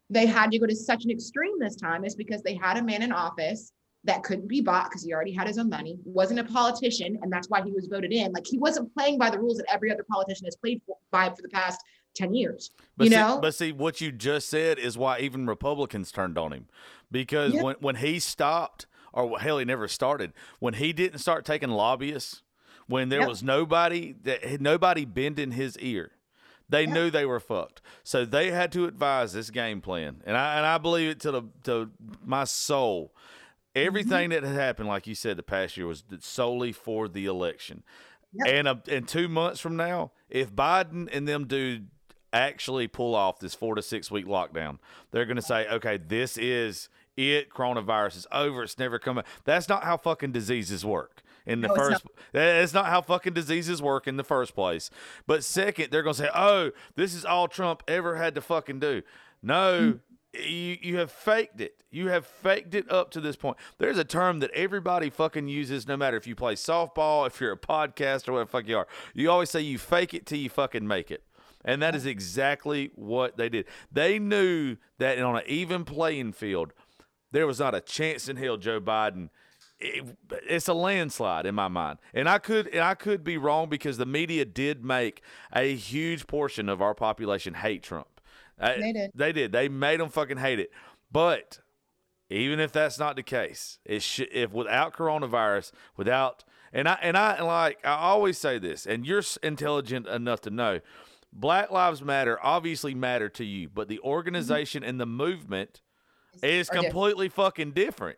they 0.09 0.25
had 0.25 0.49
to 0.51 0.57
go 0.57 0.65
to 0.65 0.75
such 0.75 1.05
an 1.05 1.11
extreme 1.11 1.59
this 1.59 1.75
time 1.75 2.03
is 2.03 2.15
because 2.15 2.41
they 2.41 2.55
had 2.55 2.77
a 2.77 2.83
man 2.83 3.03
in 3.03 3.11
office 3.11 3.73
that 4.07 4.23
couldn't 4.23 4.47
be 4.47 4.61
bought 4.61 4.89
because 4.89 5.03
he 5.03 5.13
already 5.13 5.33
had 5.33 5.47
his 5.47 5.57
own 5.57 5.69
money, 5.69 5.99
wasn't 6.03 6.39
a 6.39 6.43
politician, 6.43 7.19
and 7.21 7.31
that's 7.31 7.49
why 7.49 7.61
he 7.61 7.71
was 7.71 7.87
voted 7.87 8.11
in. 8.11 8.31
Like 8.31 8.47
he 8.47 8.57
wasn't 8.57 8.93
playing 8.95 9.19
by 9.19 9.29
the 9.29 9.37
rules 9.37 9.57
that 9.57 9.67
every 9.71 9.91
other 9.91 10.05
politician 10.09 10.45
has 10.45 10.55
played 10.55 10.81
by 11.11 11.29
for 11.29 11.41
the 11.41 11.49
past 11.49 11.79
10 12.15 12.33
years. 12.33 12.71
But 12.95 13.05
you 13.05 13.11
see, 13.11 13.17
know? 13.17 13.39
But 13.39 13.53
see, 13.53 13.71
what 13.71 14.01
you 14.01 14.11
just 14.11 14.49
said 14.49 14.79
is 14.79 14.97
why 14.97 15.19
even 15.19 15.45
Republicans 15.45 16.11
turned 16.11 16.37
on 16.37 16.51
him. 16.53 16.67
Because 17.11 17.53
yeah. 17.53 17.61
when, 17.61 17.75
when 17.79 17.95
he 17.97 18.19
stopped, 18.19 18.87
or 19.13 19.39
hell, 19.39 19.59
he 19.59 19.65
never 19.65 19.87
started, 19.87 20.33
when 20.59 20.75
he 20.75 20.93
didn't 20.93 21.19
start 21.19 21.45
taking 21.45 21.69
lobbyists, 21.69 22.41
when 22.87 23.09
there 23.09 23.19
Yep. 23.19 23.29
was 23.29 23.43
nobody 23.43 24.15
that 24.23 24.61
nobody 24.61 25.05
bending 25.05 25.51
his 25.51 25.77
ear. 25.79 26.11
They 26.69 26.83
Yep. 26.83 26.93
knew 26.93 27.09
they 27.09 27.25
were 27.25 27.39
fucked, 27.39 27.81
so 28.03 28.25
they 28.25 28.51
had 28.51 28.71
to 28.73 28.85
advise 28.85 29.31
this 29.31 29.49
game 29.49 29.79
plan, 29.79 30.21
and 30.25 30.35
I 30.35 30.57
and 30.57 30.65
I 30.65 30.77
believe 30.77 31.09
it 31.09 31.19
to 31.21 31.31
the 31.31 31.43
to 31.63 31.91
my 32.25 32.43
soul. 32.43 33.13
Everything 33.85 34.29
that 34.29 34.43
had 34.43 34.55
happened, 34.55 34.89
like 34.89 35.07
you 35.07 35.15
said, 35.15 35.37
the 35.37 35.43
past 35.43 35.77
year 35.77 35.87
was 35.87 36.03
solely 36.19 36.71
for 36.71 37.07
the 37.07 37.25
election. 37.25 37.83
Yep. 38.33 38.47
And 38.47 38.67
uh, 38.67 38.75
in 38.87 39.05
two 39.05 39.27
months 39.27 39.59
from 39.59 39.75
now, 39.75 40.11
if 40.29 40.53
Biden 40.53 41.07
and 41.11 41.27
them 41.27 41.45
do 41.45 41.81
actually 42.33 42.87
pull 42.87 43.15
off 43.15 43.39
this 43.39 43.53
four 43.53 43.75
to 43.75 43.81
six 43.81 44.11
week 44.11 44.25
lockdown, 44.25 44.79
they're 45.11 45.25
going 45.25 45.37
to 45.37 45.41
say, 45.41 45.67
okay, 45.67 45.97
this 45.97 46.37
is 46.37 46.89
it. 47.15 47.49
Coronavirus 47.49 48.17
is 48.17 48.27
over. 48.31 48.63
It's 48.63 48.77
never 48.77 48.99
coming. 48.99 49.23
That's 49.45 49.69
not 49.69 49.83
how 49.83 49.97
fucking 49.97 50.31
diseases 50.31 50.85
work. 50.85 51.21
In 51.45 51.61
the 51.61 51.69
No, 51.69 51.75
it's 51.75 51.81
first, 51.81 52.05
that's 52.33 52.73
not 52.73 52.87
how 52.87 52.99
fucking 52.99 53.31
diseases 53.31 53.81
work 53.81 54.05
in 54.05 54.17
the 54.17 54.23
first 54.25 54.53
place. 54.53 54.89
But 55.25 55.45
second, 55.45 55.91
they're 55.91 56.03
gonna 56.03 56.13
say, 56.13 56.29
"Oh, 56.35 56.71
this 56.95 57.13
is 57.13 57.23
all 57.23 57.47
Trump 57.47 57.83
ever 57.87 58.17
had 58.17 58.35
to 58.35 58.41
fucking 58.41 58.81
do." 58.81 59.01
No, 59.41 59.99
you 60.33 60.77
you 60.81 60.97
have 60.97 61.11
faked 61.11 61.61
it. 61.61 61.83
You 61.89 62.09
have 62.09 62.25
faked 62.25 62.75
it 62.75 62.89
up 62.91 63.11
to 63.11 63.21
this 63.21 63.35
point. 63.35 63.57
There's 63.77 63.97
a 63.97 64.03
term 64.03 64.39
that 64.39 64.51
everybody 64.51 65.09
fucking 65.09 65.47
uses, 65.47 65.87
no 65.87 65.97
matter 65.97 66.17
if 66.17 66.27
you 66.27 66.35
play 66.35 66.55
softball, 66.55 67.25
if 67.25 67.39
you're 67.41 67.53
a 67.53 67.57
podcast, 67.57 68.27
or 68.27 68.33
whatever 68.33 68.45
the 68.45 68.51
fuck 68.51 68.67
you 68.67 68.77
are. 68.77 68.87
You 69.13 69.31
always 69.31 69.49
say 69.49 69.61
you 69.61 69.77
fake 69.77 70.13
it 70.13 70.25
till 70.25 70.37
you 70.39 70.49
fucking 70.49 70.87
make 70.87 71.09
it. 71.11 71.23
And 71.65 71.81
that 71.81 71.95
is 71.95 72.05
exactly 72.05 72.91
what 72.95 73.37
they 73.37 73.49
did. 73.49 73.65
They 73.91 74.19
knew 74.19 74.77
that 74.99 75.19
on 75.19 75.35
an 75.37 75.43
even 75.47 75.83
playing 75.85 76.33
field, 76.33 76.71
there 77.31 77.47
was 77.47 77.59
not 77.59 77.73
a 77.75 77.81
chance 77.81 78.29
in 78.29 78.37
hell 78.37 78.57
Joe 78.57 78.79
Biden. 78.79 79.29
it- 79.79 80.17
it's 80.49 80.67
a 80.67 80.73
landslide 80.73 81.45
in 81.45 81.53
my 81.53 81.67
mind, 81.67 81.99
and 82.11 82.27
I 82.27 82.39
could 82.39 82.65
and 82.69 82.79
I 82.81 82.95
could 82.95 83.23
be 83.23 83.37
wrong 83.37 83.69
because 83.69 83.97
the 83.97 84.07
media 84.07 84.43
did 84.43 84.83
make 84.83 85.21
a 85.53 85.75
huge 85.75 86.25
portion 86.25 86.67
of 86.67 86.81
our 86.81 86.95
population 86.95 87.53
hate 87.53 87.83
Trump. 87.83 88.16
They 88.59 88.91
did. 88.93 89.11
They 89.13 89.31
did. 89.31 89.51
They 89.51 89.69
made 89.69 89.99
them 89.99 90.09
fucking 90.09 90.37
hate 90.37 90.59
it. 90.59 90.71
But 91.11 91.59
even 92.29 92.59
if 92.59 92.71
that's 92.71 92.99
not 92.99 93.15
the 93.15 93.23
case, 93.23 93.79
it 93.85 94.01
should 94.01 94.29
if 94.31 94.51
without 94.51 94.93
coronavirus, 94.93 95.71
without 95.95 96.43
and 96.73 96.87
I 96.87 96.97
and 97.01 97.15
I 97.17 97.41
like 97.41 97.85
I 97.85 97.93
always 97.93 98.37
say 98.37 98.59
this, 98.59 98.85
and 98.85 99.05
you're 99.05 99.23
intelligent 99.43 100.07
enough 100.07 100.41
to 100.41 100.49
know, 100.49 100.79
Black 101.31 101.71
Lives 101.71 102.01
Matter 102.01 102.39
obviously 102.43 102.95
matter 102.95 103.29
to 103.29 103.45
you, 103.45 103.69
but 103.69 103.87
the 103.87 103.97
mm-hmm. 103.97 104.07
organization 104.07 104.83
and 104.83 104.99
the 104.99 105.05
movement 105.05 105.81
is 106.43 106.69
Are 106.69 106.73
different. 106.73 106.93
completely 106.93 107.29
fucking 107.29 107.71
different. 107.71 108.17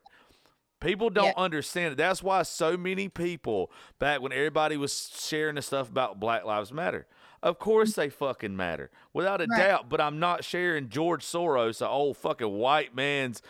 People 0.80 1.10
don't 1.10 1.26
Yeah. 1.26 1.34
understand 1.44 1.94
it. 1.94 1.98
That's 1.98 2.24
why 2.24 2.42
so 2.44 2.78
many 2.78 3.10
people 3.10 3.70
back 4.00 4.22
when 4.22 4.32
everybody 4.32 4.78
was 4.78 5.12
sharing 5.14 5.56
the 5.56 5.62
stuff 5.62 5.90
about 5.90 6.20
Black 6.20 6.46
Lives 6.46 6.72
Matter. 6.72 7.06
Of 7.42 7.60
course 7.60 7.94
they 7.94 8.10
fucking 8.10 8.56
matter. 8.56 8.90
Without 9.14 9.42
a 9.42 9.46
Right. 9.50 9.58
doubt, 9.58 9.90
but 9.90 10.02
I'm 10.02 10.20
not 10.20 10.44
sharing 10.44 10.90
George 10.90 11.26
Soros, 11.26 11.82
a 11.82 11.88
old 11.88 12.18
fucking 12.18 12.50
white 12.50 12.96
man's 12.96 13.42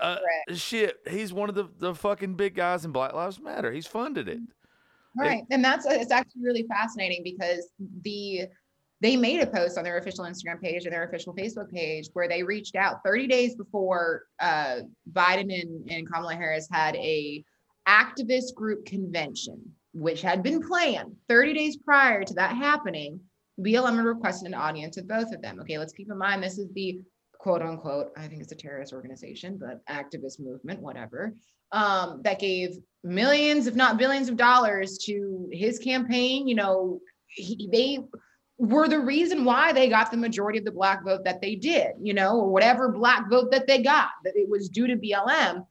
uh, 0.00 0.16
Correct. 0.16 0.58
shit. 0.60 1.00
He's 1.08 1.32
one 1.32 1.48
of 1.48 1.54
the, 1.54 1.68
the 1.78 1.94
fucking 1.94 2.34
big 2.34 2.54
guys 2.54 2.84
in 2.84 2.90
Black 2.92 3.12
Lives 3.12 3.38
Matter. 3.40 3.70
He's 3.70 3.86
funded 3.86 4.28
it. 4.28 4.40
Right. 5.16 5.44
And 5.50 5.64
that's 5.64 5.86
it's 5.86 6.10
actually 6.10 6.42
really 6.42 6.64
fascinating 6.68 7.22
because 7.22 7.68
the 8.02 8.48
they 9.00 9.16
made 9.16 9.40
a 9.40 9.46
post 9.46 9.76
on 9.76 9.84
their 9.84 9.98
official 9.98 10.24
Instagram 10.24 10.60
page 10.60 10.84
and 10.84 10.92
their 10.92 11.04
official 11.04 11.34
Facebook 11.34 11.70
page 11.70 12.08
where 12.14 12.28
they 12.28 12.42
reached 12.42 12.74
out 12.74 13.00
30 13.04 13.26
days 13.26 13.54
before 13.54 14.22
uh, 14.40 14.80
Biden 15.12 15.52
and, 15.60 15.88
and 15.90 16.10
Kamala 16.10 16.34
Harris 16.34 16.66
had 16.70 16.96
a 16.96 17.44
activist 17.86 18.54
group 18.54 18.86
convention, 18.86 19.60
which 19.92 20.22
had 20.22 20.42
been 20.42 20.66
planned 20.66 21.14
30 21.28 21.52
days 21.54 21.76
prior 21.76 22.24
to 22.24 22.34
that 22.34 22.56
happening. 22.56 23.20
BLM 23.60 24.04
requested 24.04 24.48
an 24.48 24.54
audience 24.54 24.96
with 24.96 25.08
both 25.08 25.32
of 25.32 25.42
them. 25.42 25.60
Okay, 25.60 25.78
let's 25.78 25.92
keep 25.92 26.10
in 26.10 26.18
mind 26.18 26.42
this 26.42 26.58
is 26.58 26.72
the 26.72 27.00
quote 27.44 27.60
unquote, 27.60 28.10
I 28.16 28.26
think 28.26 28.40
it's 28.40 28.52
a 28.52 28.56
terrorist 28.56 28.94
organization, 28.94 29.60
but 29.60 29.84
activist 29.86 30.40
movement, 30.40 30.80
whatever, 30.80 31.34
um, 31.72 32.22
that 32.24 32.38
gave 32.38 32.78
millions, 33.02 33.66
if 33.66 33.74
not 33.74 33.98
billions 33.98 34.30
of 34.30 34.38
dollars 34.38 34.96
to 35.04 35.50
his 35.52 35.78
campaign. 35.78 36.48
You 36.48 36.54
know, 36.54 37.00
he, 37.26 37.68
they 37.70 37.98
were 38.56 38.88
the 38.88 38.98
reason 38.98 39.44
why 39.44 39.74
they 39.74 39.90
got 39.90 40.10
the 40.10 40.16
majority 40.16 40.58
of 40.58 40.64
the 40.64 40.70
black 40.70 41.04
vote 41.04 41.24
that 41.24 41.42
they 41.42 41.54
did, 41.54 41.92
you 42.00 42.14
know, 42.14 42.40
or 42.40 42.48
whatever 42.48 42.90
black 42.90 43.28
vote 43.28 43.50
that 43.50 43.66
they 43.66 43.82
got, 43.82 44.08
that 44.24 44.36
it 44.36 44.48
was 44.48 44.70
due 44.70 44.86
to 44.86 44.96
BLM. 44.96 45.66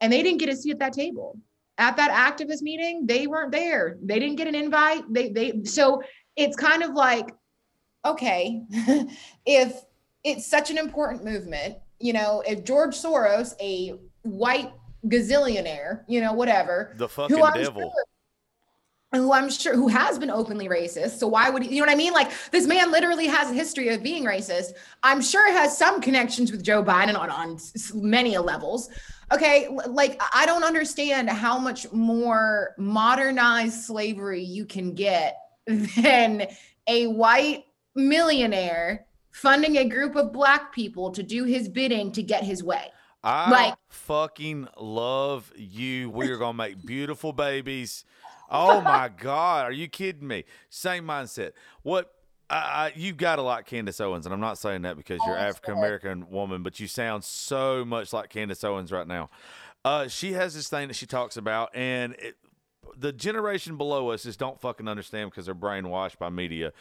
And 0.00 0.12
they 0.12 0.24
didn't 0.24 0.40
get 0.40 0.48
a 0.48 0.56
seat 0.56 0.72
at 0.72 0.78
that 0.80 0.92
table. 0.92 1.38
At 1.78 1.96
that 1.98 2.10
activist 2.10 2.62
meeting, 2.62 3.06
they 3.06 3.28
weren't 3.28 3.52
there. 3.52 3.96
They 4.02 4.18
didn't 4.18 4.36
get 4.36 4.48
an 4.48 4.54
invite. 4.54 5.04
They 5.08 5.30
they 5.30 5.62
so 5.64 6.02
it's 6.36 6.56
kind 6.56 6.82
of 6.82 6.94
like, 6.94 7.34
okay, 8.04 8.62
if 9.46 9.84
it's 10.24 10.46
such 10.46 10.70
an 10.70 10.78
important 10.78 11.24
movement, 11.24 11.76
you 12.00 12.12
know, 12.12 12.42
if 12.46 12.64
George 12.64 12.94
Soros, 12.94 13.54
a 13.60 13.94
white 14.22 14.72
gazillionaire, 15.06 16.04
you 16.08 16.20
know, 16.20 16.32
whatever, 16.32 16.94
The 16.96 17.08
fucking 17.08 17.36
who 17.36 17.42
I'm 17.44 17.62
devil. 17.62 17.82
sure 17.82 18.04
who 19.14 19.32
I'm 19.32 19.50
sure 19.50 19.74
who 19.74 19.88
has 19.88 20.18
been 20.18 20.30
openly 20.30 20.68
racist. 20.68 21.18
So 21.18 21.28
why 21.28 21.50
would 21.50 21.62
he, 21.62 21.74
you 21.74 21.80
know 21.80 21.86
what 21.86 21.92
I 21.92 21.96
mean? 21.96 22.12
Like 22.12 22.30
this 22.50 22.66
man 22.66 22.90
literally 22.90 23.26
has 23.26 23.50
a 23.50 23.54
history 23.54 23.88
of 23.88 24.02
being 24.02 24.24
racist. 24.24 24.72
I'm 25.02 25.20
sure 25.20 25.46
it 25.48 25.52
has 25.52 25.76
some 25.76 26.00
connections 26.00 26.50
with 26.50 26.62
Joe 26.62 26.82
Biden 26.82 27.18
on, 27.18 27.28
on 27.30 27.58
many 27.94 28.38
levels. 28.38 28.88
Okay, 29.30 29.68
like 29.86 30.20
I 30.34 30.46
don't 30.46 30.64
understand 30.64 31.28
how 31.28 31.58
much 31.58 31.90
more 31.92 32.74
modernized 32.78 33.84
slavery 33.84 34.42
you 34.42 34.64
can 34.64 34.94
get 34.94 35.41
than 35.66 36.46
a 36.86 37.06
white 37.06 37.64
millionaire 37.94 39.06
funding 39.30 39.78
a 39.78 39.84
group 39.88 40.16
of 40.16 40.32
black 40.32 40.72
people 40.74 41.10
to 41.10 41.22
do 41.22 41.44
his 41.44 41.68
bidding 41.68 42.12
to 42.12 42.22
get 42.22 42.44
his 42.44 42.62
way. 42.62 42.90
I 43.24 43.50
Like- 43.50 43.74
fucking 43.88 44.68
love 44.78 45.52
you. 45.56 46.10
We 46.10 46.28
are 46.30 46.36
gonna 46.36 46.54
make 46.58 46.84
beautiful 46.84 47.32
babies. 47.32 48.04
Oh 48.54 48.82
my 48.82 49.08
god, 49.08 49.64
are 49.64 49.72
you 49.72 49.88
kidding 49.88 50.28
me? 50.28 50.44
Same 50.68 51.06
mindset. 51.06 51.52
What? 51.84 52.12
I, 52.50 52.54
I, 52.56 52.92
you 52.94 53.14
got 53.14 53.36
to 53.36 53.42
like 53.42 53.64
Candace 53.64 53.98
Owens, 53.98 54.26
and 54.26 54.34
I'm 54.34 54.40
not 54.42 54.58
saying 54.58 54.82
that 54.82 54.98
because 54.98 55.18
you're 55.26 55.38
Oh, 55.38 55.40
African 55.40 55.78
American 55.78 56.28
woman, 56.28 56.62
but 56.62 56.78
you 56.78 56.86
sound 56.86 57.24
so 57.24 57.82
much 57.82 58.12
like 58.12 58.28
Candace 58.28 58.62
Owens 58.62 58.92
right 58.92 59.06
now. 59.08 59.30
Uh, 59.86 60.06
she 60.06 60.34
has 60.34 60.52
this 60.54 60.68
thing 60.68 60.88
that 60.88 60.94
she 60.96 61.06
talks 61.06 61.38
about, 61.38 61.74
and 61.74 62.12
it, 62.18 62.36
the 62.96 63.12
generation 63.12 63.76
below 63.76 64.10
us 64.10 64.24
just 64.24 64.38
don't 64.38 64.60
fucking 64.60 64.88
understand 64.88 65.30
because 65.30 65.46
they're 65.46 65.54
brainwashed 65.54 66.18
by 66.18 66.28
media 66.28 66.72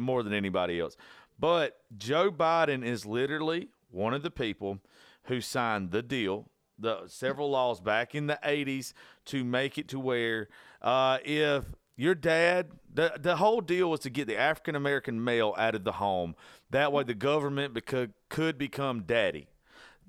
more 0.00 0.22
than 0.22 0.32
anybody 0.32 0.80
else. 0.80 0.96
But 1.38 1.78
Joe 1.96 2.30
Biden 2.30 2.84
is 2.84 3.06
literally 3.06 3.68
one 3.90 4.14
of 4.14 4.22
the 4.22 4.30
people 4.30 4.78
who 5.24 5.40
signed 5.40 5.90
the 5.90 6.02
deal, 6.02 6.50
the 6.78 7.02
several 7.06 7.50
laws 7.50 7.80
back 7.80 8.14
in 8.14 8.26
the 8.26 8.38
80s 8.44 8.92
to 9.26 9.44
make 9.44 9.78
it 9.78 9.88
to 9.88 9.98
where 9.98 10.48
uh, 10.82 11.18
if 11.24 11.64
your 11.96 12.14
dad, 12.14 12.70
the, 12.92 13.12
the 13.18 13.36
whole 13.36 13.60
deal 13.60 13.90
was 13.90 14.00
to 14.00 14.10
get 14.10 14.26
the 14.26 14.36
African 14.38 14.74
American 14.74 15.22
male 15.22 15.54
out 15.58 15.74
of 15.74 15.84
the 15.84 15.92
home. 15.92 16.34
That 16.70 16.92
way 16.92 17.04
the 17.04 17.14
government 17.14 17.74
beco- 17.74 18.12
could 18.28 18.56
become 18.56 19.02
daddy. 19.02 19.48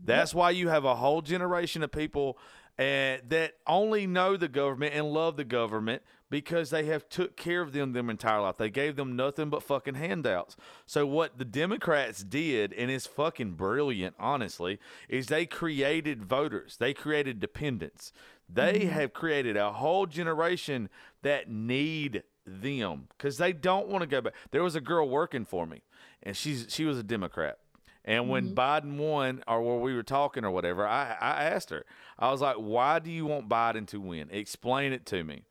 That's 0.03 0.33
why 0.33 0.51
you 0.51 0.69
have 0.69 0.85
a 0.85 0.95
whole 0.95 1.21
generation 1.21 1.83
of 1.83 1.91
people 1.91 2.37
uh, 2.81 3.17
that 3.29 3.53
only 3.67 4.07
know 4.07 4.35
the 4.35 4.47
government 4.47 4.95
and 4.95 5.13
love 5.13 5.37
the 5.37 5.43
government 5.43 6.01
because 6.31 6.71
they 6.71 6.85
have 6.85 7.07
took 7.09 7.37
care 7.37 7.61
of 7.61 7.73
them 7.73 7.93
their 7.93 8.09
entire 8.09 8.41
life. 8.41 8.57
They 8.57 8.71
gave 8.71 8.95
them 8.95 9.15
nothing 9.15 9.51
but 9.51 9.61
fucking 9.61 9.93
handouts. 9.93 10.55
So 10.87 11.05
what 11.05 11.37
the 11.37 11.45
Democrats 11.45 12.23
did, 12.23 12.73
and 12.73 12.89
it's 12.89 13.05
fucking 13.05 13.51
brilliant, 13.51 14.15
honestly, 14.17 14.79
is 15.07 15.27
they 15.27 15.45
created 15.45 16.23
voters. 16.23 16.77
They 16.77 16.95
created 16.95 17.39
dependents. 17.39 18.13
They 18.49 18.85
have 18.85 19.13
created 19.13 19.57
a 19.57 19.73
whole 19.73 20.07
generation 20.07 20.89
that 21.21 21.51
need 21.51 22.23
them 22.47 23.09
because 23.15 23.37
they 23.37 23.53
don't 23.53 23.89
want 23.89 24.01
to 24.01 24.07
go 24.07 24.21
back. 24.21 24.33
There 24.49 24.63
was 24.63 24.75
a 24.75 24.81
girl 24.81 25.07
working 25.07 25.45
for 25.45 25.67
me, 25.67 25.83
and 26.23 26.35
she's 26.35 26.65
she 26.69 26.85
was 26.85 26.97
a 26.97 27.03
Democrat. 27.03 27.59
And 28.03 28.29
when 28.29 28.55
Biden 28.55 28.97
won, 28.97 29.43
or 29.47 29.61
where 29.61 29.77
we 29.77 29.93
were 29.93 30.03
talking 30.03 30.43
or 30.43 30.51
whatever, 30.51 30.87
I, 30.87 31.15
I 31.19 31.43
asked 31.43 31.69
her, 31.69 31.85
I 32.17 32.31
was 32.31 32.41
like, 32.41 32.55
why 32.55 32.99
do 32.99 33.11
you 33.11 33.25
want 33.25 33.47
Biden 33.47 33.85
to 33.87 34.01
win? 34.01 34.29
Explain 34.31 34.91
it 34.91 35.05
to 35.07 35.23
me. 35.23 35.43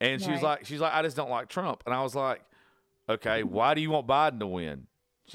And 0.00 0.22
she 0.22 0.30
was 0.30 0.42
like, 0.42 0.64
she's 0.64 0.80
like, 0.80 0.94
I 0.94 1.02
just 1.02 1.16
don't 1.16 1.30
like 1.30 1.48
Trump. 1.48 1.82
And 1.86 1.94
I 1.94 2.02
was 2.02 2.14
like, 2.14 2.42
okay, 3.08 3.42
why 3.42 3.74
do 3.74 3.80
you 3.80 3.90
want 3.90 4.06
Biden 4.06 4.38
to 4.38 4.46
win? 4.46 4.86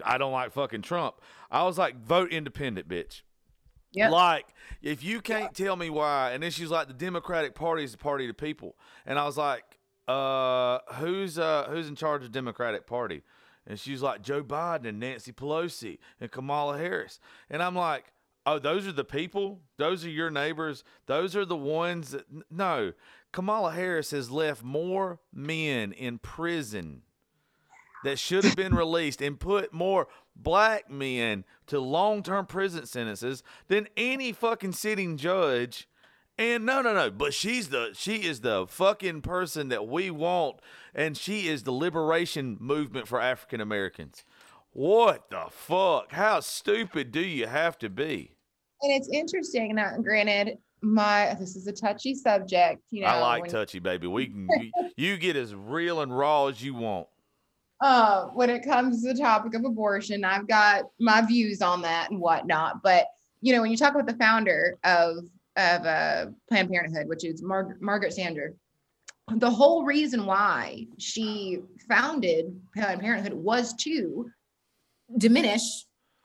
I 0.06 0.18
don't 0.18 0.32
like 0.32 0.54
fucking 0.54 0.84
Trump. 0.84 1.16
I 1.52 1.64
was 1.64 1.78
like, 1.78 2.02
vote 2.02 2.32
independent, 2.32 2.88
bitch. 2.88 3.24
Yep. 3.92 4.12
Like, 4.12 4.46
if 4.82 5.04
you 5.04 5.22
can't 5.22 5.54
tell 5.54 5.76
me 5.76 5.90
why, 5.90 6.32
and 6.32 6.42
then 6.42 6.50
she's 6.50 6.72
like, 6.72 6.88
the 6.88 6.94
Democratic 6.94 7.54
Party 7.56 7.84
is 7.84 7.92
the 7.92 7.98
party 7.98 8.24
of 8.24 8.30
the 8.30 8.42
people, 8.42 8.76
and 9.06 9.20
I 9.20 9.26
was 9.26 9.38
like, 9.38 9.64
uh, 10.08 10.80
who's 10.96 11.38
uh 11.38 11.68
who's 11.70 11.88
in 11.88 11.96
charge 11.96 12.24
of 12.24 12.32
the 12.32 12.34
Democratic 12.34 12.88
Party? 12.88 13.22
And 13.66 13.80
she's 13.80 14.02
like 14.02 14.22
Joe 14.22 14.44
Biden 14.44 14.88
and 14.88 15.00
Nancy 15.00 15.32
Pelosi 15.32 16.00
and 16.20 16.32
Kamala 16.32 16.78
Harris, 16.78 17.20
and 17.50 17.64
I'm 17.64 17.76
like, 17.76 18.12
oh, 18.46 18.60
those 18.60 18.88
are 18.88 18.92
the 18.92 19.06
people. 19.06 19.62
Those 19.78 20.06
are 20.06 20.10
your 20.10 20.30
neighbors. 20.30 20.84
Those 21.06 21.36
are 21.36 21.46
the 21.46 21.56
ones 21.56 22.12
that 22.12 22.26
no. 22.52 22.94
Kamala 23.32 23.72
Harris 23.72 24.12
has 24.12 24.30
left 24.30 24.64
more 24.64 25.20
men 25.34 25.92
in 25.92 26.20
prison 26.20 27.04
that 28.04 28.20
should 28.20 28.44
have 28.44 28.56
been 28.56 28.76
released 28.76 29.22
and 29.22 29.40
put 29.40 29.74
more 29.74 30.08
black 30.36 30.90
men 30.90 31.46
to 31.68 31.80
long-term 31.80 32.46
prison 32.46 32.86
sentences 32.86 33.44
than 33.70 33.88
any 33.96 34.34
fucking 34.34 34.74
sitting 34.74 35.18
judge. 35.18 35.88
And 36.38 36.66
no, 36.66 36.82
no, 36.82 36.94
no. 36.94 37.12
But 37.12 37.34
she's 37.34 37.70
the 37.70 37.92
she 37.94 38.24
is 38.24 38.42
the 38.42 38.66
fucking 38.68 39.22
person 39.22 39.70
that 39.70 39.88
we 39.88 40.10
want, 40.10 40.58
and 40.94 41.16
she 41.16 41.48
is 41.48 41.64
the 41.64 41.72
liberation 41.72 42.58
movement 42.60 43.08
for 43.08 43.22
African 43.22 43.62
Americans. 43.62 44.24
What 44.72 45.30
the 45.30 45.46
fuck? 45.52 46.12
How 46.12 46.40
stupid 46.40 47.12
do 47.12 47.22
you 47.22 47.46
have 47.46 47.78
to 47.80 47.90
be? 47.90 48.32
And 48.82 48.92
it's 48.92 49.10
interesting. 49.10 49.76
Now, 49.76 49.96
granted, 49.98 50.58
my 50.82 51.36
this 51.40 51.56
is 51.56 51.68
a 51.68 51.72
touchy 51.74 52.16
subject. 52.16 52.82
You 52.90 53.02
know, 53.02 53.08
I 53.08 53.20
like 53.20 53.48
touchy, 53.48 53.80
baby. 53.80 54.08
We 54.08 54.28
can 54.28 54.50
you, 54.60 54.72
you 54.98 55.18
get 55.18 55.36
as 55.36 55.54
real 55.54 56.02
and 56.02 56.18
raw 56.18 56.48
as 56.48 56.64
you 56.64 56.74
want. 56.74 57.08
uh, 57.84 58.28
when 58.28 58.50
it 58.50 58.64
comes 58.64 59.04
to 59.04 59.14
the 59.14 59.20
topic 59.20 59.54
of 59.56 59.66
abortion, 59.66 60.24
I've 60.24 60.48
got 60.48 60.86
my 61.00 61.22
views 61.22 61.62
on 61.62 61.82
that 61.82 62.10
and 62.10 62.20
whatnot. 62.20 62.82
But 62.82 63.08
you 63.42 63.54
know, 63.54 63.62
when 63.62 63.72
you 63.72 63.78
talk 63.78 63.94
about 63.94 64.08
the 64.08 64.18
founder 64.18 64.78
of 64.86 65.18
of 65.56 65.86
uh, 65.86 66.26
Planned 66.50 66.70
Parenthood, 66.70 67.08
which 67.08 67.24
is 67.24 67.42
Mar- 67.42 67.78
Margaret 67.80 68.14
Sanger, 68.14 68.56
the 69.32 69.50
whole 69.50 69.86
reason 69.86 70.26
why 70.26 70.86
she 70.98 71.60
founded 71.88 72.60
Planned 72.76 73.02
Parenthood 73.02 73.34
was 73.34 73.74
to 73.76 74.30
diminish 75.18 75.62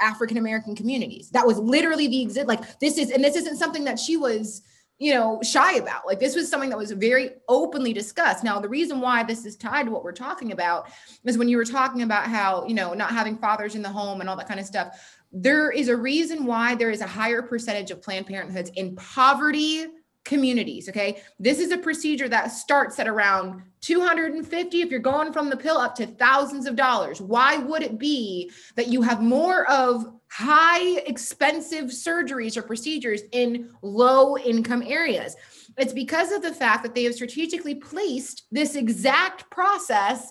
African 0.01 0.37
American 0.37 0.75
communities. 0.75 1.31
That 1.31 1.47
was 1.47 1.59
literally 1.59 2.09
the 2.09 2.23
exit. 2.23 2.47
Like 2.47 2.79
this 2.81 2.99
is, 2.99 3.11
and 3.11 3.23
this 3.23 3.37
isn't 3.37 3.57
something 3.57 3.85
that 3.85 3.99
she 3.99 4.17
was, 4.17 4.63
you 4.99 5.15
know, 5.15 5.41
shy 5.43 5.75
about. 5.75 6.07
Like 6.07 6.19
this 6.19 6.35
was 6.35 6.49
something 6.49 6.71
that 6.71 6.79
was 6.79 6.91
very 6.93 7.31
openly 7.49 7.93
discussed. 7.93 8.43
Now, 8.43 8.61
the 8.61 8.69
reason 8.69 9.01
why 9.01 9.23
this 9.23 9.45
is 9.45 9.57
tied 9.57 9.87
to 9.87 9.93
what 9.93 10.03
we're 10.05 10.13
talking 10.13 10.53
about 10.53 10.89
is 11.25 11.39
when 11.39 11.49
you 11.49 11.57
were 11.57 11.65
talking 11.65 12.03
about 12.03 12.25
how, 12.25 12.67
you 12.67 12.75
know, 12.75 12.95
not 12.95 13.11
having 13.11 13.37
fathers 13.39 13.75
in 13.75 13.83
the 13.83 13.89
home 13.89 14.21
and 14.21 14.29
all 14.29 14.37
that 14.37 14.49
kind 14.49 14.61
of 14.61 14.67
stuff. 14.67 15.18
There 15.33 15.71
is 15.71 15.89
a 15.89 15.97
reason 15.97 16.47
why 16.47 16.75
there 16.75 16.91
is 16.91 17.01
a 17.01 17.07
higher 17.07 17.43
percentage 17.43 17.91
of 17.91 18.03
Planned 18.03 18.27
Parenthoods 18.27 18.71
in 18.77 18.97
poverty 18.97 19.87
communities. 20.29 20.89
Okay. 20.89 21.23
This 21.39 21.59
is 21.59 21.73
a 21.73 21.79
procedure 21.79 22.29
that 22.29 22.49
starts 22.49 22.99
at 22.99 23.09
around 23.09 23.63
250 23.81 24.83
if 24.83 24.91
you're 24.91 25.01
going 25.01 25.33
from 25.33 25.49
the 25.49 25.57
pill 25.57 25.79
up 25.79 25.95
to 25.95 26.07
thousands 26.07 26.67
of 26.67 26.77
dollars. 26.77 27.21
Why 27.21 27.57
would 27.57 27.83
it 27.83 27.99
be 27.99 28.51
that 28.77 28.89
you 28.89 29.01
have 29.03 29.23
more 29.23 29.69
of 29.71 30.05
high 30.31 30.99
expensive 31.07 31.87
surgeries 31.87 32.59
or 32.59 32.63
procedures 32.63 33.23
in 33.33 33.71
low 33.81 34.37
income 34.37 34.83
areas? 34.87 35.35
It's 35.79 35.95
because 35.95 36.31
of 36.31 36.43
the 36.43 36.53
fact 36.53 36.83
that 36.83 36.95
they 36.95 37.05
have 37.05 37.15
strategically 37.15 37.77
placed 37.77 38.45
this 38.51 38.75
exact 38.75 39.51
process 39.51 40.31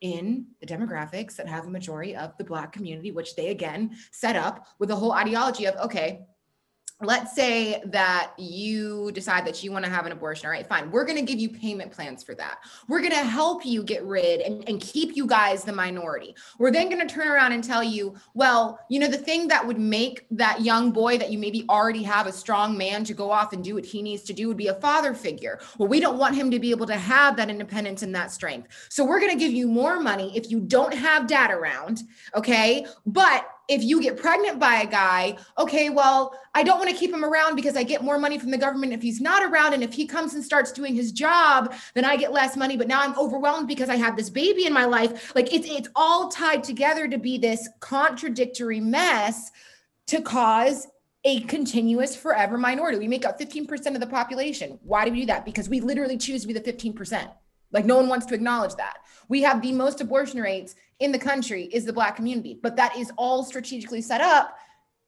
in 0.00 0.46
the 0.60 0.66
demographics 0.66 1.36
that 1.36 1.48
have 1.48 1.66
a 1.66 1.70
majority 1.70 2.16
of 2.16 2.36
the 2.38 2.44
black 2.44 2.72
community, 2.72 3.10
which 3.10 3.36
they 3.36 3.48
again 3.48 3.96
set 4.10 4.36
up 4.36 4.66
with 4.78 4.88
the 4.88 4.96
whole 4.96 5.12
ideology 5.12 5.66
of 5.66 5.76
okay, 5.76 6.26
let's 7.02 7.34
say 7.34 7.82
that 7.86 8.32
you 8.38 9.10
decide 9.12 9.46
that 9.46 9.62
you 9.62 9.72
want 9.72 9.84
to 9.84 9.90
have 9.90 10.06
an 10.06 10.12
abortion 10.12 10.46
all 10.46 10.52
right 10.52 10.68
fine 10.68 10.90
we're 10.90 11.04
going 11.04 11.16
to 11.16 11.24
give 11.24 11.38
you 11.40 11.48
payment 11.48 11.92
plans 11.92 12.22
for 12.22 12.34
that. 12.34 12.58
We're 12.88 13.00
going 13.00 13.12
to 13.12 13.18
help 13.18 13.64
you 13.64 13.82
get 13.82 14.04
rid 14.04 14.40
and, 14.40 14.68
and 14.68 14.80
keep 14.80 15.16
you 15.16 15.26
guys 15.26 15.64
the 15.64 15.72
minority. 15.72 16.34
We're 16.58 16.70
then 16.70 16.88
going 16.88 17.06
to 17.06 17.12
turn 17.12 17.28
around 17.28 17.52
and 17.52 17.62
tell 17.62 17.82
you 17.82 18.14
well 18.34 18.80
you 18.88 18.98
know 18.98 19.08
the 19.08 19.18
thing 19.18 19.48
that 19.48 19.66
would 19.66 19.78
make 19.78 20.26
that 20.30 20.60
young 20.60 20.90
boy 20.90 21.18
that 21.18 21.30
you 21.30 21.38
maybe 21.38 21.64
already 21.68 22.02
have 22.02 22.26
a 22.26 22.32
strong 22.32 22.76
man 22.76 23.04
to 23.04 23.14
go 23.14 23.30
off 23.30 23.52
and 23.52 23.62
do 23.62 23.74
what 23.74 23.84
he 23.84 24.02
needs 24.02 24.22
to 24.24 24.32
do 24.32 24.48
would 24.48 24.56
be 24.56 24.68
a 24.68 24.74
father 24.74 25.14
figure. 25.14 25.60
Well 25.78 25.88
we 25.88 26.00
don't 26.00 26.18
want 26.18 26.34
him 26.34 26.50
to 26.50 26.58
be 26.58 26.70
able 26.70 26.86
to 26.86 26.96
have 26.96 27.36
that 27.36 27.50
independence 27.50 28.02
and 28.02 28.14
that 28.14 28.30
strength. 28.30 28.68
So 28.88 29.04
we're 29.04 29.20
going 29.20 29.32
to 29.32 29.38
give 29.38 29.52
you 29.52 29.66
more 29.66 30.00
money 30.00 30.36
if 30.36 30.50
you 30.50 30.60
don't 30.60 30.94
have 30.94 31.26
dad 31.26 31.50
around 31.50 32.02
okay? 32.34 32.86
But 33.06 33.48
if 33.70 33.84
you 33.84 34.02
get 34.02 34.16
pregnant 34.16 34.58
by 34.58 34.80
a 34.80 34.86
guy, 34.86 35.36
okay, 35.56 35.90
well, 35.90 36.34
I 36.56 36.64
don't 36.64 36.78
want 36.78 36.90
to 36.90 36.96
keep 36.96 37.12
him 37.12 37.24
around 37.24 37.54
because 37.54 37.76
I 37.76 37.84
get 37.84 38.02
more 38.02 38.18
money 38.18 38.36
from 38.36 38.50
the 38.50 38.58
government 38.58 38.92
if 38.92 39.00
he's 39.00 39.20
not 39.20 39.44
around. 39.44 39.74
And 39.74 39.84
if 39.84 39.92
he 39.92 40.08
comes 40.08 40.34
and 40.34 40.44
starts 40.44 40.72
doing 40.72 40.92
his 40.92 41.12
job, 41.12 41.72
then 41.94 42.04
I 42.04 42.16
get 42.16 42.32
less 42.32 42.56
money. 42.56 42.76
But 42.76 42.88
now 42.88 43.00
I'm 43.00 43.16
overwhelmed 43.16 43.68
because 43.68 43.88
I 43.88 43.94
have 43.94 44.16
this 44.16 44.28
baby 44.28 44.66
in 44.66 44.72
my 44.72 44.86
life. 44.86 45.32
Like 45.36 45.54
it's 45.54 45.68
it's 45.70 45.88
all 45.94 46.28
tied 46.28 46.64
together 46.64 47.06
to 47.06 47.16
be 47.16 47.38
this 47.38 47.68
contradictory 47.78 48.80
mess 48.80 49.52
to 50.08 50.20
cause 50.20 50.88
a 51.24 51.42
continuous 51.42 52.16
forever 52.16 52.58
minority. 52.58 52.98
We 52.98 53.06
make 53.06 53.24
up 53.24 53.38
15% 53.38 53.94
of 53.94 54.00
the 54.00 54.06
population. 54.06 54.80
Why 54.82 55.04
do 55.04 55.12
we 55.12 55.20
do 55.20 55.26
that? 55.26 55.44
Because 55.44 55.68
we 55.68 55.80
literally 55.80 56.16
choose 56.16 56.42
to 56.42 56.48
be 56.48 56.54
the 56.54 56.60
15%. 56.60 57.30
Like 57.72 57.84
no 57.84 57.96
one 57.96 58.08
wants 58.08 58.26
to 58.26 58.34
acknowledge 58.34 58.74
that. 58.76 58.98
We 59.28 59.42
have 59.42 59.62
the 59.62 59.72
most 59.72 60.00
abortion 60.00 60.40
rates 60.40 60.74
in 60.98 61.12
the 61.12 61.18
country 61.18 61.64
is 61.64 61.84
the 61.84 61.92
black 61.92 62.16
community, 62.16 62.58
but 62.62 62.76
that 62.76 62.96
is 62.96 63.12
all 63.16 63.44
strategically 63.44 64.02
set 64.02 64.20
up 64.20 64.56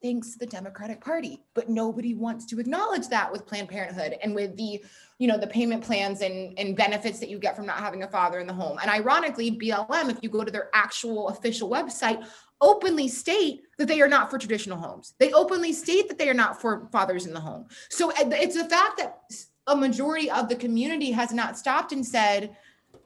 thanks 0.02 0.32
to 0.32 0.38
the 0.38 0.46
Democratic 0.46 1.00
Party. 1.00 1.40
But 1.54 1.68
nobody 1.68 2.14
wants 2.14 2.44
to 2.46 2.58
acknowledge 2.58 3.08
that 3.08 3.30
with 3.30 3.46
Planned 3.46 3.68
Parenthood 3.68 4.16
and 4.22 4.34
with 4.34 4.56
the, 4.56 4.82
you 5.18 5.28
know, 5.28 5.38
the 5.38 5.46
payment 5.46 5.84
plans 5.84 6.20
and, 6.20 6.58
and 6.58 6.76
benefits 6.76 7.20
that 7.20 7.28
you 7.28 7.38
get 7.38 7.54
from 7.56 7.66
not 7.66 7.78
having 7.78 8.02
a 8.02 8.08
father 8.08 8.40
in 8.40 8.46
the 8.46 8.52
home. 8.52 8.78
And 8.82 8.90
ironically, 8.90 9.52
BLM, 9.52 10.10
if 10.10 10.18
you 10.20 10.28
go 10.28 10.42
to 10.44 10.50
their 10.50 10.70
actual 10.74 11.28
official 11.28 11.70
website, 11.70 12.26
openly 12.60 13.08
state 13.08 13.62
that 13.78 13.88
they 13.88 14.00
are 14.00 14.08
not 14.08 14.30
for 14.30 14.38
traditional 14.38 14.78
homes. 14.78 15.14
They 15.18 15.32
openly 15.32 15.72
state 15.72 16.08
that 16.08 16.18
they 16.18 16.28
are 16.28 16.34
not 16.34 16.60
for 16.60 16.88
fathers 16.92 17.26
in 17.26 17.32
the 17.32 17.40
home. 17.40 17.66
So 17.90 18.12
it's 18.16 18.56
the 18.56 18.68
fact 18.68 18.98
that 18.98 19.20
a 19.66 19.76
majority 19.76 20.30
of 20.30 20.48
the 20.48 20.56
community 20.56 21.10
has 21.12 21.32
not 21.32 21.56
stopped 21.58 21.92
and 21.92 22.04
said, 22.04 22.56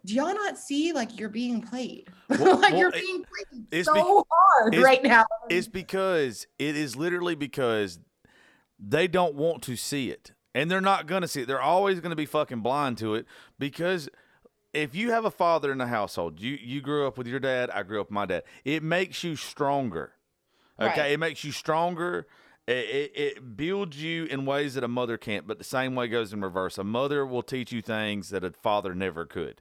do 0.04 0.14
y'all 0.14 0.34
not 0.34 0.56
see 0.58 0.92
like 0.92 1.18
you're 1.18 1.28
being 1.28 1.60
played? 1.62 2.08
Well- 2.28 2.58
like 2.58 2.72
well, 2.72 2.80
you're 2.80 2.90
being 2.92 3.24
played 3.24 3.66
it's 3.70 3.86
so 3.86 3.94
be- 3.94 4.00
hard 4.00 4.74
it's- 4.74 4.84
right 4.84 5.02
now. 5.02 5.24
It's 5.48 5.68
because 5.68 6.46
it 6.58 6.76
is 6.76 6.96
literally 6.96 7.34
because 7.34 7.98
they 8.78 9.06
don't 9.08 9.34
want 9.34 9.62
to 9.64 9.76
see 9.76 10.10
it. 10.10 10.32
And 10.54 10.70
they're 10.70 10.80
not 10.80 11.06
going 11.06 11.22
to 11.22 11.28
see 11.28 11.42
it. 11.42 11.46
They're 11.48 11.60
always 11.60 12.00
going 12.00 12.10
to 12.10 12.16
be 12.16 12.24
fucking 12.26 12.60
blind 12.60 12.96
to 12.98 13.14
it 13.14 13.26
because 13.58 14.08
if 14.72 14.94
you 14.94 15.10
have 15.10 15.24
a 15.26 15.30
father 15.30 15.70
in 15.70 15.78
the 15.78 15.86
household, 15.86 16.40
you 16.40 16.58
you 16.60 16.80
grew 16.80 17.06
up 17.06 17.18
with 17.18 17.26
your 17.26 17.40
dad, 17.40 17.68
I 17.70 17.82
grew 17.82 18.00
up 18.00 18.06
with 18.08 18.12
my 18.14 18.24
dad. 18.26 18.42
It 18.64 18.82
makes 18.82 19.22
you 19.22 19.36
stronger. 19.36 20.12
Okay, 20.80 21.00
Right. 21.00 21.10
it 21.12 21.20
makes 21.20 21.44
you 21.44 21.52
stronger. 21.52 22.26
It, 22.66 22.72
it, 22.72 23.12
it 23.14 23.56
builds 23.56 24.02
you 24.02 24.24
in 24.24 24.44
ways 24.44 24.74
that 24.74 24.82
a 24.82 24.88
mother 24.88 25.16
can't, 25.16 25.46
but 25.46 25.58
the 25.58 25.64
same 25.64 25.94
way 25.94 26.08
goes 26.08 26.32
in 26.32 26.40
reverse. 26.40 26.78
A 26.78 26.84
mother 26.84 27.24
will 27.24 27.42
teach 27.42 27.70
you 27.70 27.80
things 27.80 28.30
that 28.30 28.42
a 28.42 28.50
father 28.50 28.94
never 28.94 29.24
could. 29.24 29.60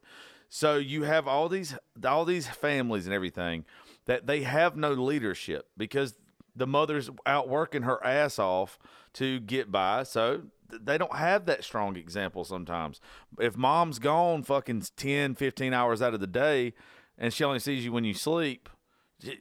So 0.49 0.77
you 0.77 1.03
have 1.03 1.27
all 1.27 1.49
these 1.49 1.75
all 2.05 2.25
these 2.25 2.47
families 2.47 3.05
and 3.05 3.13
everything 3.13 3.65
that 4.05 4.27
they 4.27 4.41
have 4.41 4.75
no 4.75 4.91
leadership 4.93 5.67
because 5.77 6.15
the 6.55 6.67
mother's 6.67 7.09
out 7.25 7.49
working 7.49 7.83
her 7.83 8.03
ass 8.05 8.39
off 8.39 8.79
to 9.13 9.39
get 9.39 9.71
by. 9.71 10.03
So 10.03 10.43
they 10.71 10.97
don't 10.97 11.15
have 11.15 11.45
that 11.45 11.63
strong 11.63 11.95
example 11.95 12.43
sometimes. 12.43 13.01
If 13.39 13.57
mom's 13.57 13.99
gone 13.99 14.43
fucking 14.43 14.83
10, 14.95 15.35
15 15.35 15.73
hours 15.73 16.01
out 16.01 16.13
of 16.13 16.19
the 16.19 16.27
day 16.27 16.73
and 17.17 17.33
she 17.33 17.43
only 17.43 17.59
sees 17.59 17.83
you 17.83 17.91
when 17.91 18.05
you 18.05 18.13
sleep, 18.13 18.69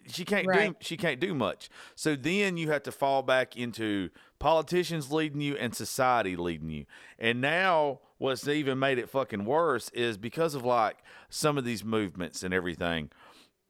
she- 0.07 0.25
can't 0.25 0.47
do 0.53 0.77
she 0.81 0.97
can't 0.97 1.21
do 1.21 1.35
much. 1.35 1.69
So 1.95 2.17
then 2.17 2.57
you 2.57 2.71
have 2.71 2.83
to 2.85 2.93
fall 2.93 3.23
back 3.23 3.57
into 3.57 4.11
politicians 4.39 5.11
leading 5.11 5.41
you 5.41 5.57
and 5.57 5.75
society 5.75 6.37
leading 6.37 6.71
you. 6.71 6.87
And 7.19 7.41
now 7.41 8.01
what's 8.19 8.47
even 8.47 8.79
made 8.79 8.99
it 8.99 9.09
fucking 9.11 9.45
worse 9.45 9.89
is 9.91 10.17
because 10.19 10.55
of 10.55 10.65
like 10.65 10.99
some 11.29 11.59
of 11.59 11.65
these 11.65 11.85
movements 11.85 12.43
and 12.43 12.55
everything. 12.55 13.11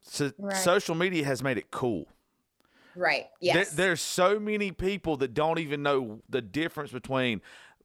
So 0.02 0.32
Right. 0.38 0.56
social 0.56 0.94
media 0.94 1.24
has 1.24 1.42
made 1.42 1.56
it 1.58 1.70
cool. 1.70 2.06
Right. 2.96 3.24
There- 3.40 3.54
Yes. 3.56 3.72
there's 3.72 4.00
so 4.00 4.38
many 4.38 4.70
people 4.70 5.16
that 5.16 5.34
don't 5.34 5.58
even 5.58 5.82
know 5.82 6.20
the 6.28 6.42
difference 6.42 6.92
between 6.92 7.40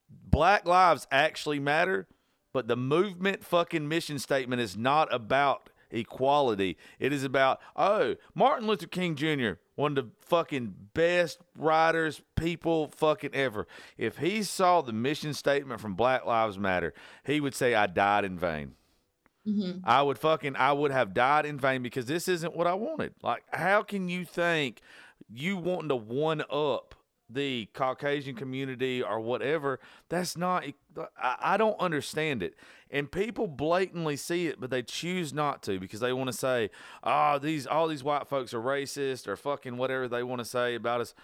black 0.08 0.66
lives 0.66 1.06
actually 1.10 1.58
matter, 1.58 2.06
but 2.52 2.68
the 2.68 2.76
movement 2.76 3.44
fucking 3.44 3.88
mission 3.88 4.18
statement 4.18 4.60
is 4.60 4.76
not 4.76 5.12
about 5.12 5.70
equality. 5.90 6.76
It 6.98 7.12
is 7.12 7.24
about, 7.24 7.60
oh, 7.76 8.16
Martin 8.34 8.66
Luther 8.66 8.86
King 8.86 9.14
Jr., 9.14 9.52
one 9.76 9.96
of 9.96 10.04
the 10.04 10.10
fucking 10.20 10.74
best 10.94 11.40
writers, 11.56 12.22
people 12.36 12.88
fucking 12.88 13.34
ever. 13.34 13.66
If 13.96 14.18
he 14.18 14.42
saw 14.42 14.82
the 14.82 14.92
mission 14.92 15.32
statement 15.34 15.80
from 15.80 15.94
Black 15.94 16.26
Lives 16.26 16.58
Matter, 16.58 16.92
he 17.24 17.40
would 17.40 17.54
say, 17.54 17.74
I 17.74 17.86
died 17.86 18.24
in 18.24 18.38
vain. 18.38 18.74
Mhm. 19.46 19.80
I 19.84 20.02
would 20.02 20.18
fucking 20.18 20.54
I 20.56 20.72
would 20.72 20.90
have 20.90 21.14
died 21.14 21.46
in 21.46 21.58
vain 21.58 21.82
because 21.82 22.04
this 22.04 22.28
isn't 22.28 22.54
what 22.54 22.66
I 22.66 22.74
wanted. 22.74 23.14
Like, 23.22 23.42
how 23.52 23.82
can 23.82 24.08
you 24.08 24.26
think 24.26 24.82
you 25.32 25.56
wanting 25.56 25.88
to 25.88 25.96
one 25.96 26.42
up 26.50 26.94
the 27.32 27.66
Caucasian 27.72 28.34
community 28.34 29.02
or 29.02 29.20
whatever? 29.20 29.80
That's 30.08 30.36
not. 30.36 30.64
I, 31.22 31.56
don't 31.56 31.78
understand 31.78 32.42
it. 32.42 32.54
And 32.90 33.10
people 33.10 33.46
blatantly 33.46 34.16
see 34.16 34.48
it, 34.48 34.60
but 34.60 34.70
they 34.70 34.82
choose 34.82 35.32
not 35.32 35.62
to 35.64 35.78
because 35.78 36.00
they 36.00 36.12
want 36.12 36.28
to 36.28 36.36
say, 36.36 36.70
"Oh, 37.04 37.38
these 37.38 37.66
all 37.66 37.88
these 37.88 38.02
white 38.02 38.28
folks 38.28 38.52
are 38.52 38.60
racist 38.60 39.28
or 39.28 39.36
fucking 39.36 39.76
whatever 39.76 40.08
they 40.08 40.22
want 40.22 40.40
to 40.40 40.44
say 40.44 40.74
about 40.74 41.00
us." 41.00 41.14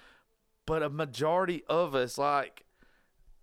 but 0.67 0.83
a 0.83 0.91
majority 0.91 1.63
of 1.69 1.95
us 1.95 2.19
like 2.19 2.65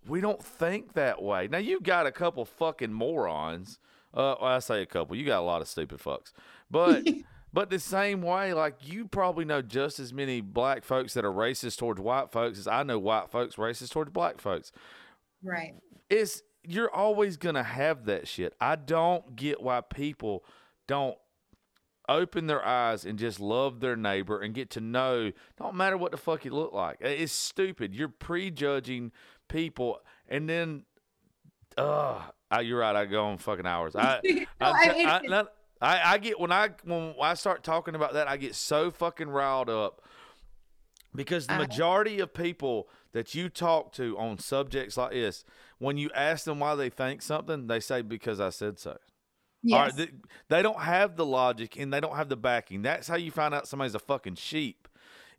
we 0.06 0.20
don't 0.20 0.42
think 0.42 0.92
that 0.92 1.22
way. 1.22 1.48
Now 1.48 1.58
you 1.58 1.80
got 1.80 2.06
a 2.06 2.12
couple 2.12 2.44
fucking 2.44 2.92
morons. 2.92 3.78
Uh, 4.12 4.36
well, 4.40 4.50
I 4.50 4.58
say 4.58 4.82
a 4.82 4.86
couple. 4.86 5.16
You 5.16 5.24
got 5.24 5.40
a 5.40 5.46
lot 5.46 5.62
of 5.62 5.66
stupid 5.68 5.98
fucks, 5.98 6.32
but 6.70 7.04
but 7.54 7.70
the 7.70 7.78
same 7.78 8.20
way, 8.20 8.52
like 8.52 8.78
you 8.82 9.06
probably 9.06 9.44
know 9.44 9.62
just 9.62 10.00
as 10.00 10.12
many 10.12 10.40
black 10.40 10.82
folks 10.84 11.14
that 11.14 11.24
are 11.24 11.32
racist 11.32 11.78
towards 11.78 12.00
white 12.00 12.32
folks 12.32 12.58
as 12.58 12.66
I 12.66 12.82
know 12.82 12.98
white 12.98 13.30
folks 13.30 13.54
racist 13.54 13.92
towards 13.92 14.10
black 14.10 14.40
folks. 14.40 14.72
Right. 15.40 15.74
It's 16.10 16.42
you're 16.64 16.90
always 16.90 17.36
gonna 17.36 17.62
have 17.62 18.06
that 18.06 18.26
shit. 18.26 18.54
I 18.60 18.74
don't 18.74 19.36
get 19.36 19.62
why 19.62 19.82
people 19.82 20.44
don't 20.88 21.16
open 22.08 22.48
their 22.48 22.64
eyes 22.66 23.04
and 23.04 23.20
just 23.20 23.38
love 23.38 23.78
their 23.78 23.96
neighbor 23.96 24.40
and 24.40 24.52
get 24.52 24.68
to 24.70 24.80
know 24.80 25.32
don't 25.58 25.74
matter 25.74 25.96
what 25.96 26.10
the 26.10 26.18
fuck 26.18 26.44
you 26.44 26.50
look 26.50 26.70
like 26.74 26.98
it's 27.00 27.32
stupid 27.32 27.94
you're 27.94 28.10
prejudging 28.10 29.10
people 29.48 29.98
and 30.28 30.46
then 30.46 30.84
uh 31.78 32.20
you're 32.62 32.80
right 32.80 32.94
i 32.94 33.06
go 33.06 33.24
on 33.24 33.38
fucking 33.38 33.66
hours 33.66 33.96
i 33.96 34.20
I, 34.60 34.70
I 34.70 35.20
I, 35.30 35.44
I, 35.80 36.14
I, 36.14 36.18
get 36.18 36.38
when 36.40 36.52
i 36.52 36.70
when 36.84 37.14
i 37.20 37.34
start 37.34 37.62
talking 37.62 37.94
about 37.94 38.14
that 38.14 38.28
i 38.28 38.36
get 38.36 38.54
so 38.54 38.90
fucking 38.90 39.28
riled 39.28 39.68
up 39.68 40.02
because 41.14 41.46
the 41.46 41.56
majority 41.56 42.20
of 42.20 42.32
people 42.34 42.88
that 43.12 43.34
you 43.34 43.48
talk 43.48 43.92
to 43.94 44.16
on 44.18 44.38
subjects 44.38 44.96
like 44.96 45.12
this 45.12 45.44
when 45.78 45.96
you 45.96 46.10
ask 46.14 46.44
them 46.44 46.60
why 46.60 46.74
they 46.74 46.88
think 46.90 47.22
something 47.22 47.66
they 47.66 47.80
say 47.80 48.02
because 48.02 48.40
i 48.40 48.50
said 48.50 48.78
so 48.78 48.90
right, 48.90 48.98
Yes. 49.62 49.94
th- 49.96 50.10
they 50.48 50.62
don't 50.62 50.80
have 50.80 51.16
the 51.16 51.24
logic 51.26 51.76
and 51.78 51.92
they 51.92 52.00
don't 52.00 52.16
have 52.16 52.28
the 52.28 52.36
backing. 52.36 52.82
That's 52.82 53.08
how 53.08 53.16
you 53.16 53.30
find 53.30 53.54
out 53.54 53.66
somebody's 53.66 53.94
a 53.94 53.98
fucking 53.98 54.34
sheep. 54.34 54.86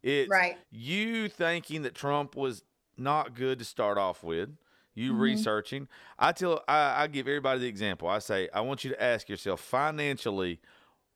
It's 0.02 0.28
Right. 0.28 0.58
you 0.72 1.30
thinking 1.30 1.84
that 1.84 1.94
Trump 1.94 2.36
was 2.36 2.64
not 2.98 3.36
good 3.36 3.60
to 3.60 3.66
start 3.66 4.00
off 4.00 4.24
with. 4.24 4.50
You 4.96 5.14
Mhm. 5.14 5.20
researching. 5.20 5.88
I 6.18 6.32
tell 6.32 6.64
I, 6.68 7.04
I 7.04 7.08
give 7.08 7.28
everybody 7.28 7.60
the 7.60 7.68
example. 7.68 8.08
I 8.08 8.20
say 8.20 8.50
I 8.54 8.62
want 8.62 8.84
you 8.84 8.90
to 8.92 9.04
ask 9.04 9.28
yourself 9.30 9.60
financially, 9.60 10.60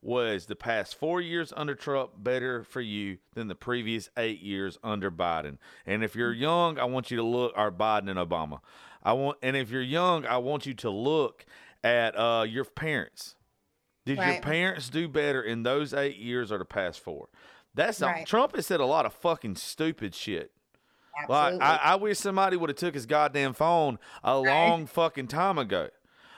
was 0.01 0.45
the 0.45 0.55
past 0.55 0.95
four 0.95 1.19
years 1.21 1.51
under 1.57 1.75
Trump 1.75 2.11
better 2.17 2.63
for 2.63 2.81
you 2.81 3.17
than 3.33 3.47
the 3.47 3.55
previous 3.55 4.09
eight 4.17 4.41
years 4.41 4.77
under 4.83 5.09
Biden? 5.09 5.57
And 5.85 6.03
if 6.03 6.15
you're 6.15 6.33
young, 6.33 6.77
I 6.77 6.85
want 6.85 7.09
you 7.11 7.17
to 7.17 7.23
look 7.23 7.53
or 7.55 7.71
Biden 7.71 8.09
and 8.09 8.19
Obama. 8.19 8.59
I 9.01 9.13
want 9.13 9.37
and 9.41 9.55
if 9.55 9.71
you're 9.71 9.81
young, 9.81 10.25
I 10.25 10.37
want 10.37 10.65
you 10.65 10.73
to 10.75 10.89
look 10.89 11.45
at 11.83 12.17
uh, 12.17 12.43
your 12.47 12.65
parents. 12.65 13.35
Did 14.05 14.17
your 14.17 14.41
parents 14.41 14.89
do 14.89 15.07
better 15.07 15.41
in 15.41 15.63
those 15.63 15.93
eight 15.93 16.17
years 16.17 16.51
or 16.51 16.57
the 16.57 16.65
past 16.65 16.99
four? 16.99 17.29
That's 17.75 18.01
not, 18.01 18.07
Right. 18.07 18.25
Trump 18.27 18.55
has 18.55 18.65
said 18.65 18.79
a 18.79 18.85
lot 18.85 19.05
of 19.05 19.13
fucking 19.13 19.55
stupid 19.55 20.15
shit. 20.15 20.51
Like 21.27 21.61
I, 21.61 21.79
I 21.83 21.95
wish 21.95 22.17
somebody 22.17 22.57
would 22.57 22.69
have 22.69 22.77
took 22.77 22.93
his 22.93 23.05
goddamn 23.05 23.53
phone 23.53 23.99
a 24.23 24.37
long 24.37 24.85
fucking 24.85 25.27
time 25.27 25.57
ago. 25.57 25.89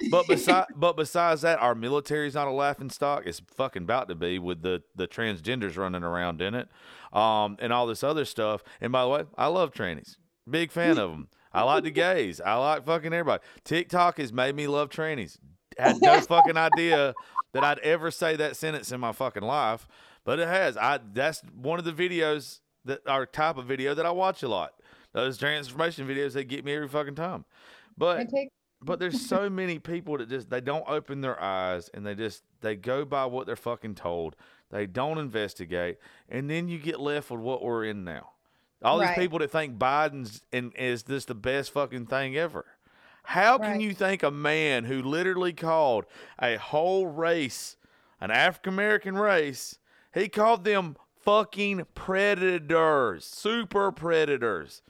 But 0.09 0.27
besides, 0.27 0.67
but 0.75 0.97
besides 0.97 1.41
that, 1.41 1.59
our 1.59 1.75
military's 1.75 2.33
not 2.33 2.47
a 2.47 2.51
laughing 2.51 2.89
stock. 2.89 3.23
It's 3.25 3.41
fucking 3.55 3.83
about 3.83 4.07
to 4.09 4.15
be 4.15 4.39
with 4.39 4.61
the 4.61 4.81
the 4.95 5.07
transgenders 5.07 5.77
running 5.77 6.03
around 6.03 6.41
in 6.41 6.55
it, 6.55 6.69
um, 7.13 7.57
and 7.59 7.71
all 7.71 7.85
this 7.85 8.03
other 8.03 8.25
stuff. 8.25 8.63
And 8.79 8.91
by 8.91 9.03
the 9.03 9.09
way, 9.09 9.23
I 9.37 9.47
love 9.47 9.71
trannies. 9.71 10.15
Big 10.49 10.71
fan 10.71 10.97
of 10.97 11.11
them. 11.11 11.27
I 11.53 11.63
like 11.63 11.83
the 11.83 11.91
gays. 11.91 12.41
I 12.41 12.55
like 12.55 12.85
fucking 12.85 13.13
everybody. 13.13 13.43
TikTok 13.63 14.17
has 14.17 14.33
made 14.33 14.55
me 14.55 14.67
love 14.67 14.89
trannies. 14.89 15.37
Had 15.77 16.01
no 16.01 16.19
fucking 16.21 16.57
idea 16.57 17.13
that 17.53 17.63
I'd 17.63 17.79
ever 17.79 18.11
say 18.11 18.35
that 18.37 18.55
sentence 18.55 18.91
in 18.91 18.99
my 18.99 19.11
fucking 19.11 19.43
life, 19.43 19.87
but 20.23 20.39
it 20.39 20.47
has. 20.47 20.77
I 20.77 20.99
that's 21.13 21.41
one 21.53 21.79
of 21.79 21.85
the 21.85 21.93
videos 21.93 22.60
that 22.85 23.01
are 23.07 23.25
type 23.25 23.57
of 23.57 23.65
video 23.65 23.93
that 23.93 24.05
I 24.05 24.11
watch 24.11 24.43
a 24.43 24.47
lot. 24.47 24.73
Those 25.13 25.37
transformation 25.37 26.07
videos 26.07 26.33
they 26.33 26.43
get 26.43 26.63
me 26.65 26.73
every 26.73 26.87
fucking 26.87 27.15
time. 27.15 27.45
But 27.97 28.21
It 28.21 28.29
takes- 28.29 28.53
but 28.83 28.99
there's 28.99 29.21
so 29.27 29.49
many 29.49 29.77
people 29.79 30.17
that 30.17 30.29
just 30.29 30.49
they 30.49 30.61
don't 30.61 30.87
open 30.87 31.21
their 31.21 31.41
eyes 31.41 31.89
and 31.93 32.05
they 32.05 32.15
just 32.15 32.43
they 32.61 32.75
go 32.75 33.05
by 33.05 33.25
what 33.25 33.45
they're 33.45 33.55
fucking 33.55 33.95
told. 33.95 34.35
They 34.71 34.85
don't 34.87 35.17
investigate, 35.17 35.97
and 36.29 36.49
then 36.49 36.69
you 36.69 36.79
get 36.79 36.99
left 36.99 37.29
with 37.29 37.41
what 37.41 37.61
we're 37.61 37.83
in 37.85 38.03
now. 38.05 38.29
All 38.81 38.99
these 38.99 39.11
people 39.15 39.37
that 39.39 39.51
think 39.51 39.77
Biden's 39.77 40.41
and 40.53 40.73
is 40.75 41.03
this 41.03 41.25
the 41.25 41.35
best 41.35 41.71
fucking 41.71 42.05
thing 42.07 42.35
ever. 42.37 42.65
How 43.23 43.57
can 43.59 43.71
Right. 43.73 43.81
you 43.81 43.93
think 43.93 44.23
a 44.23 44.31
man 44.31 44.85
who 44.85 45.03
literally 45.03 45.53
called 45.53 46.05
a 46.41 46.55
whole 46.55 47.05
race, 47.05 47.75
an 48.21 48.31
African 48.31 48.73
American 48.73 49.15
race, 49.15 49.77
he 50.13 50.27
called 50.29 50.63
them 50.63 50.95
fucking 51.23 51.85
predators, 51.95 53.25
super 53.25 53.91
predators. 53.91 54.81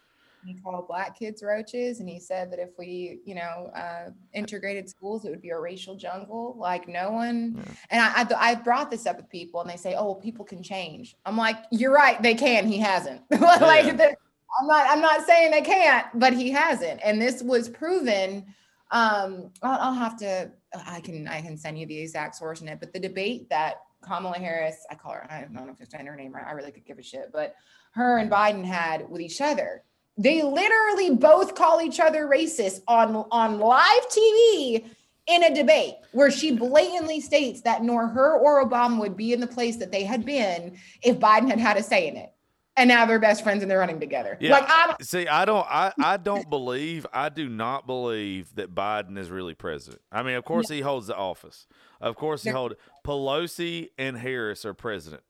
he 0.45 0.55
called 0.55 0.87
black 0.87 1.17
kids 1.19 1.43
roaches 1.43 1.99
and 1.99 2.09
he 2.09 2.19
said 2.19 2.51
that 2.51 2.57
if 2.59 2.69
we 2.79 3.19
you 3.25 3.35
know 3.35 3.69
uh, 3.75 4.09
integrated 4.33 4.89
schools 4.89 5.23
it 5.25 5.29
would 5.29 5.41
be 5.41 5.51
a 5.51 5.59
racial 5.59 5.95
jungle 5.95 6.55
like 6.57 6.87
no 6.87 7.11
one 7.11 7.55
Yeah. 7.57 7.73
and 7.91 8.01
I, 8.01 8.21
I 8.23 8.51
i 8.51 8.55
brought 8.55 8.89
this 8.89 9.05
up 9.05 9.17
with 9.17 9.29
people 9.29 9.61
and 9.61 9.69
they 9.69 9.77
say 9.77 9.93
oh 9.93 10.05
well, 10.05 10.15
people 10.15 10.43
can 10.43 10.63
change 10.63 11.15
i'm 11.27 11.37
like 11.37 11.57
you're 11.71 11.93
right 11.93 12.19
they 12.23 12.33
can 12.33 12.65
he 12.67 12.79
hasn't 12.79 13.21
like 13.31 13.85
Yeah. 13.85 13.93
the, 13.93 14.15
i'm 14.59 14.67
not 14.67 14.89
i'm 14.89 15.01
not 15.01 15.27
saying 15.27 15.51
they 15.51 15.61
can't 15.61 16.07
but 16.15 16.33
he 16.33 16.49
hasn't 16.49 16.99
and 17.03 17.21
this 17.21 17.43
was 17.43 17.69
proven 17.69 18.43
um 18.89 19.51
I'll, 19.61 19.79
I'll 19.79 19.93
have 19.93 20.17
to 20.19 20.51
i 20.87 21.01
can 21.01 21.27
i 21.27 21.41
can 21.41 21.55
send 21.55 21.77
you 21.77 21.85
the 21.85 21.99
exact 21.99 22.35
source 22.35 22.61
in 22.61 22.67
it 22.67 22.79
but 22.79 22.93
the 22.93 22.99
debate 22.99 23.47
that 23.51 23.75
kamala 24.01 24.37
harris 24.37 24.85
i 24.89 24.95
call 24.95 25.13
her 25.13 25.27
i 25.31 25.41
don't 25.41 25.53
know 25.53 25.63
if 25.63 25.79
i'm 25.79 25.89
saying 25.89 26.05
her 26.05 26.15
name 26.15 26.31
right 26.33 26.47
i 26.47 26.51
really 26.51 26.71
could 26.71 26.85
give 26.85 26.99
a 26.99 27.03
shit 27.03 27.31
but 27.31 27.55
her 27.91 28.17
and 28.17 28.31
biden 28.31 28.65
had 28.65 29.09
with 29.09 29.21
each 29.21 29.41
other 29.41 29.83
they 30.17 30.43
literally 30.43 31.15
both 31.15 31.55
call 31.55 31.81
each 31.81 31.99
other 31.99 32.27
racist 32.27 32.81
on 32.87 33.15
on 33.31 33.59
live 33.59 34.07
TV 34.09 34.85
in 35.27 35.43
a 35.43 35.55
debate 35.55 35.95
where 36.11 36.31
she 36.31 36.55
blatantly 36.55 37.21
states 37.21 37.61
that 37.61 37.83
nor 37.83 38.07
her 38.07 38.37
or 38.37 38.65
Obama 38.65 38.99
would 38.99 39.15
be 39.15 39.33
in 39.33 39.39
the 39.39 39.47
place 39.47 39.77
that 39.77 39.91
they 39.91 40.03
had 40.03 40.25
been 40.25 40.77
if 41.01 41.19
Biden 41.19 41.49
had 41.49 41.59
had 41.59 41.77
a 41.77 41.83
say 41.83 42.07
in 42.07 42.17
it. 42.17 42.33
And 42.81 42.87
now 42.87 43.05
they're 43.05 43.19
best 43.19 43.43
friends 43.43 43.61
and 43.61 43.69
they're 43.69 43.77
running 43.77 43.99
together. 43.99 44.39
Yeah. 44.39 44.53
Like 44.53 44.65
I'm 44.67 44.95
See, 45.01 45.27
I 45.27 45.45
don't, 45.45 45.67
I, 45.69 45.93
I 46.01 46.17
don't 46.17 46.49
believe, 46.49 47.05
I 47.13 47.29
do 47.29 47.47
not 47.47 47.85
believe 47.85 48.55
that 48.55 48.73
Biden 48.73 49.19
is 49.19 49.29
really 49.29 49.53
president. 49.53 50.01
I 50.11 50.23
mean, 50.23 50.33
of 50.33 50.43
course 50.45 50.67
he 50.67 50.81
holds 50.81 51.05
the 51.05 51.15
office. 51.15 51.67
Of 52.01 52.15
course 52.15 52.41
he 52.41 52.49
hold. 52.49 52.75
Pelosi 53.05 53.89
and 53.99 54.17
Harris 54.17 54.65
are 54.65 54.73
president. 54.73 55.21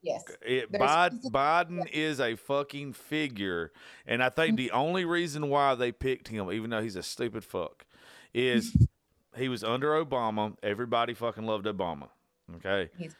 yes. 0.00 0.22
It, 0.42 0.70
Biden, 0.70 1.24
Biden 1.24 1.90
is 1.90 2.20
a 2.20 2.36
fucking 2.36 2.92
figure, 2.92 3.72
and 4.06 4.22
I 4.22 4.28
think 4.28 4.50
mm-hmm. 4.50 4.66
the 4.66 4.70
only 4.70 5.04
reason 5.04 5.48
why 5.48 5.74
they 5.74 5.90
picked 5.90 6.28
him, 6.28 6.52
even 6.52 6.70
though 6.70 6.82
he's 6.82 6.94
a 6.94 7.02
stupid 7.02 7.42
fuck, 7.42 7.84
is 8.32 8.70
mm-hmm. 8.70 9.40
he 9.40 9.48
was 9.48 9.64
under 9.64 9.88
Obama. 9.88 10.54
Everybody 10.62 11.14
fucking 11.14 11.46
loved 11.46 11.66
Obama. 11.66 12.10
Okay, 12.56 12.90
He's- 12.96 13.16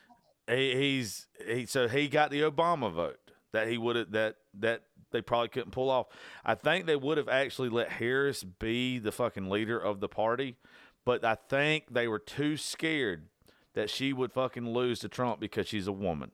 he, 0.48 0.74
he's 0.76 1.26
he 1.44 1.66
so 1.66 1.88
he 1.88 2.06
got 2.08 2.30
the 2.30 2.42
Obama 2.42 2.92
vote 2.92 3.18
that 3.52 3.68
he 3.68 3.78
would 3.78 3.96
have 3.96 4.10
that 4.12 4.36
that 4.60 4.82
they 5.10 5.20
probably 5.20 5.48
couldn't 5.48 5.72
pull 5.72 5.90
off. 5.90 6.06
I 6.44 6.54
think 6.54 6.86
they 6.86 6.96
would 6.96 7.18
have 7.18 7.28
actually 7.28 7.68
let 7.68 7.90
Harris 7.90 8.42
be 8.44 8.98
the 8.98 9.12
fucking 9.12 9.50
leader 9.50 9.78
of 9.78 10.00
the 10.00 10.08
party, 10.08 10.56
but 11.04 11.24
I 11.24 11.34
think 11.34 11.92
they 11.92 12.08
were 12.08 12.18
too 12.18 12.56
scared 12.56 13.26
that 13.74 13.90
she 13.90 14.12
would 14.12 14.32
fucking 14.32 14.72
lose 14.72 15.00
to 15.00 15.08
Trump 15.08 15.38
because 15.40 15.66
she's 15.68 15.86
a 15.86 15.92
woman. 15.92 16.30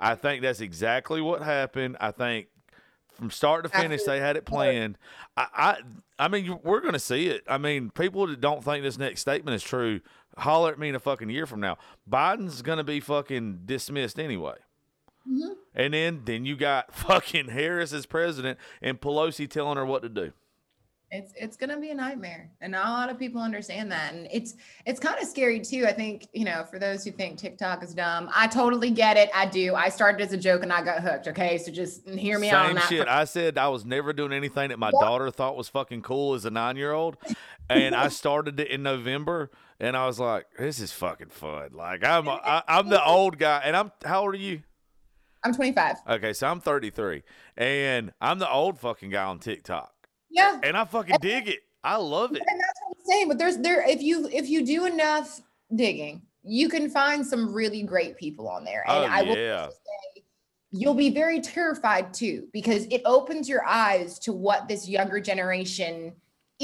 I 0.00 0.14
think 0.14 0.42
that's 0.42 0.60
exactly 0.60 1.20
what 1.20 1.42
happened. 1.42 1.96
I 2.00 2.10
think 2.10 2.48
from 3.12 3.30
start 3.30 3.62
to 3.64 3.68
finish 3.70 4.02
they 4.02 4.18
had 4.18 4.36
it 4.36 4.44
planned. 4.44 4.98
I 5.36 5.46
I, 6.18 6.24
I 6.24 6.28
mean 6.28 6.58
we're 6.64 6.80
going 6.80 6.94
to 6.94 6.98
see 6.98 7.28
it. 7.28 7.44
I 7.46 7.58
mean 7.58 7.90
people 7.90 8.26
that 8.26 8.40
don't 8.40 8.64
think 8.64 8.82
this 8.82 8.98
next 8.98 9.20
statement 9.20 9.54
is 9.54 9.62
true, 9.62 10.00
holler 10.38 10.72
at 10.72 10.78
me 10.78 10.88
in 10.88 10.94
a 10.94 11.00
fucking 11.00 11.28
year 11.30 11.46
from 11.46 11.60
now. 11.60 11.76
Biden's 12.10 12.62
going 12.62 12.78
to 12.78 12.84
be 12.84 13.00
fucking 13.00 13.60
dismissed 13.66 14.18
anyway. 14.18 14.56
Mhm. 15.28 15.56
And 15.74 15.94
then 15.94 16.22
then 16.24 16.44
you 16.44 16.56
got 16.56 16.94
fucking 16.94 17.48
Harris 17.48 17.92
as 17.92 18.06
president 18.06 18.58
and 18.80 19.00
Pelosi 19.00 19.48
telling 19.48 19.76
her 19.76 19.84
what 19.86 20.02
to 20.02 20.08
do. 20.08 20.32
It's 21.10 21.32
it's 21.36 21.56
gonna 21.56 21.78
be 21.78 21.90
a 21.90 21.94
nightmare, 21.94 22.50
and 22.60 22.72
not 22.72 22.88
a 22.88 22.90
lot 22.90 23.08
of 23.08 23.18
people 23.20 23.40
understand 23.40 23.92
that. 23.92 24.14
And 24.14 24.26
it's 24.32 24.54
it's 24.84 24.98
kind 24.98 25.16
of 25.20 25.28
scary 25.28 25.60
too. 25.60 25.84
I 25.86 25.92
think 25.92 26.26
you 26.32 26.44
know, 26.44 26.64
for 26.68 26.80
those 26.80 27.04
who 27.04 27.12
think 27.12 27.38
TikTok 27.38 27.84
is 27.84 27.94
dumb, 27.94 28.28
I 28.34 28.48
totally 28.48 28.90
get 28.90 29.16
it. 29.16 29.30
I 29.32 29.46
do. 29.46 29.76
I 29.76 29.90
started 29.90 30.20
as 30.22 30.32
a 30.32 30.36
joke 30.36 30.64
and 30.64 30.72
I 30.72 30.82
got 30.82 31.02
hooked. 31.02 31.28
Okay, 31.28 31.58
so 31.58 31.70
just 31.70 32.08
hear 32.08 32.40
me 32.40 32.50
out 32.50 32.64
on 32.64 32.66
Same 32.66 32.74
that. 32.74 32.88
shit. 32.88 33.08
I 33.08 33.24
said 33.24 33.58
I 33.58 33.68
was 33.68 33.84
never 33.84 34.12
doing 34.12 34.32
anything 34.32 34.70
that 34.70 34.78
my 34.80 34.90
daughter 34.90 35.30
thought 35.30 35.56
was 35.56 35.68
fucking 35.68 36.02
cool 36.02 36.34
as 36.34 36.46
a 36.46 36.50
nine 36.50 36.76
year 36.76 36.90
old. 36.90 37.16
And 37.70 37.94
I 37.94 38.08
started 38.08 38.58
it 38.58 38.68
in 38.68 38.82
November 38.82 39.52
and 39.78 39.96
I 39.96 40.06
was 40.06 40.18
like, 40.18 40.46
this 40.58 40.80
is 40.80 40.90
fucking 40.90 41.28
fun. 41.28 41.70
Like 41.74 42.04
I'm 42.04 42.28
I, 42.28 42.64
I'm 42.66 42.88
the 42.88 43.04
old 43.04 43.38
guy 43.38 43.62
and 43.64 43.76
I'm 43.76 43.92
how 44.04 44.22
old 44.22 44.34
are 44.34 44.38
you? 44.38 44.62
I'm 45.44 45.54
25. 45.54 45.96
Okay, 46.08 46.32
so 46.32 46.46
I'm 46.48 46.60
33 46.60 47.22
and 47.56 48.12
I'm 48.20 48.38
the 48.38 48.50
old 48.50 48.78
fucking 48.78 49.10
guy 49.10 49.24
on 49.24 49.38
TikTok. 49.38 49.92
Yeah, 50.30 50.58
And 50.62 50.76
I 50.76 50.84
fucking 50.84 51.16
dig 51.20 51.48
it. 51.48 51.60
I 51.84 51.96
love 51.96 52.32
it. 52.34 52.42
and 52.46 52.60
that's 52.60 52.80
what 52.86 52.96
I'm 52.98 53.04
saying. 53.04 53.28
But 53.28 53.38
there's 53.38 53.58
there 53.58 53.88
if 53.88 54.02
you 54.02 54.28
if 54.32 54.48
you 54.48 54.64
do 54.64 54.86
enough 54.86 55.40
digging, 55.74 56.22
you 56.42 56.68
can 56.68 56.88
find 56.88 57.24
some 57.26 57.52
really 57.52 57.82
great 57.82 58.16
people 58.16 58.48
on 58.48 58.64
there. 58.64 58.82
And 58.88 59.04
Oh, 59.04 59.08
I 59.08 59.22
will 59.22 59.36
yeah. 59.36 59.68
say 59.68 60.22
you'll 60.70 60.94
be 60.94 61.10
very 61.10 61.40
terrified 61.40 62.12
too 62.14 62.48
because 62.52 62.86
it 62.86 63.02
opens 63.04 63.48
your 63.48 63.64
eyes 63.66 64.18
to 64.20 64.32
what 64.32 64.66
this 64.66 64.88
younger 64.88 65.20
generation 65.20 66.14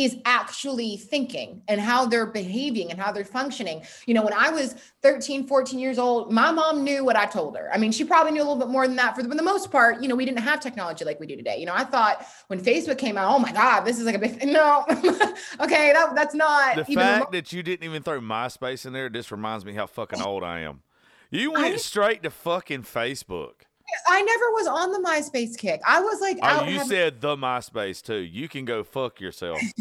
is 0.04 0.16
actually 0.24 0.96
thinking 0.96 1.62
and 1.68 1.80
how 1.80 2.06
they're 2.06 2.26
behaving 2.26 2.90
and 2.90 2.98
how 2.98 3.12
they're 3.12 3.24
functioning. 3.24 3.82
You 4.06 4.14
know, 4.14 4.22
when 4.22 4.32
I 4.32 4.50
was 4.50 4.74
13, 5.02 5.46
14 5.46 5.78
years 5.78 5.98
old, 5.98 6.32
my 6.32 6.50
mom 6.50 6.82
knew 6.84 7.04
what 7.04 7.16
I 7.16 7.26
told 7.26 7.56
her. 7.56 7.70
I 7.72 7.78
mean, 7.78 7.92
she 7.92 8.04
probably 8.04 8.32
knew 8.32 8.40
a 8.40 8.44
little 8.44 8.56
bit 8.56 8.68
more 8.68 8.86
than 8.86 8.96
that 8.96 9.14
for 9.14 9.22
the, 9.22 9.28
for 9.28 9.34
the 9.34 9.42
most 9.42 9.70
part. 9.70 10.02
You 10.02 10.08
know, 10.08 10.16
we 10.16 10.24
didn't 10.24 10.40
have 10.40 10.60
technology 10.60 11.04
like 11.04 11.20
we 11.20 11.26
do 11.26 11.36
today. 11.36 11.58
You 11.58 11.66
know, 11.66 11.74
I 11.74 11.84
thought 11.84 12.26
when 12.46 12.60
Facebook 12.60 12.98
came 12.98 13.18
out, 13.18 13.34
oh 13.34 13.38
my 13.38 13.52
God, 13.52 13.82
this 13.82 13.98
is 13.98 14.04
like 14.04 14.14
a 14.14 14.18
big 14.18 14.44
no. 14.46 14.84
okay, 14.88 15.92
that, 15.92 16.12
that's 16.14 16.34
not 16.34 16.76
the 16.76 16.84
fact 16.84 17.32
that 17.32 17.52
you 17.52 17.62
didn't 17.62 17.84
even 17.84 18.02
throw 18.02 18.20
MySpace 18.20 18.86
in 18.86 18.92
there. 18.92 19.08
Just 19.08 19.30
reminds 19.30 19.64
me 19.64 19.74
how 19.74 19.86
fucking 19.86 20.22
old 20.22 20.42
I 20.42 20.60
am. 20.60 20.82
You 21.30 21.52
went 21.52 21.74
I, 21.74 21.76
straight 21.76 22.22
to 22.24 22.30
fucking 22.30 22.82
Facebook. 22.82 23.59
I 24.08 24.22
never 24.22 24.44
was 24.52 24.66
on 24.66 24.92
the 24.92 25.08
MySpace 25.08 25.56
kick. 25.56 25.80
I 25.86 26.00
was 26.00 26.20
like, 26.20 26.38
oh, 26.42 26.64
you 26.64 26.78
having- 26.78 26.88
said 26.88 27.20
the 27.20 27.36
MySpace 27.36 28.02
too. 28.02 28.16
You 28.16 28.48
can 28.48 28.64
go 28.64 28.84
fuck 28.84 29.20
yourself. 29.20 29.60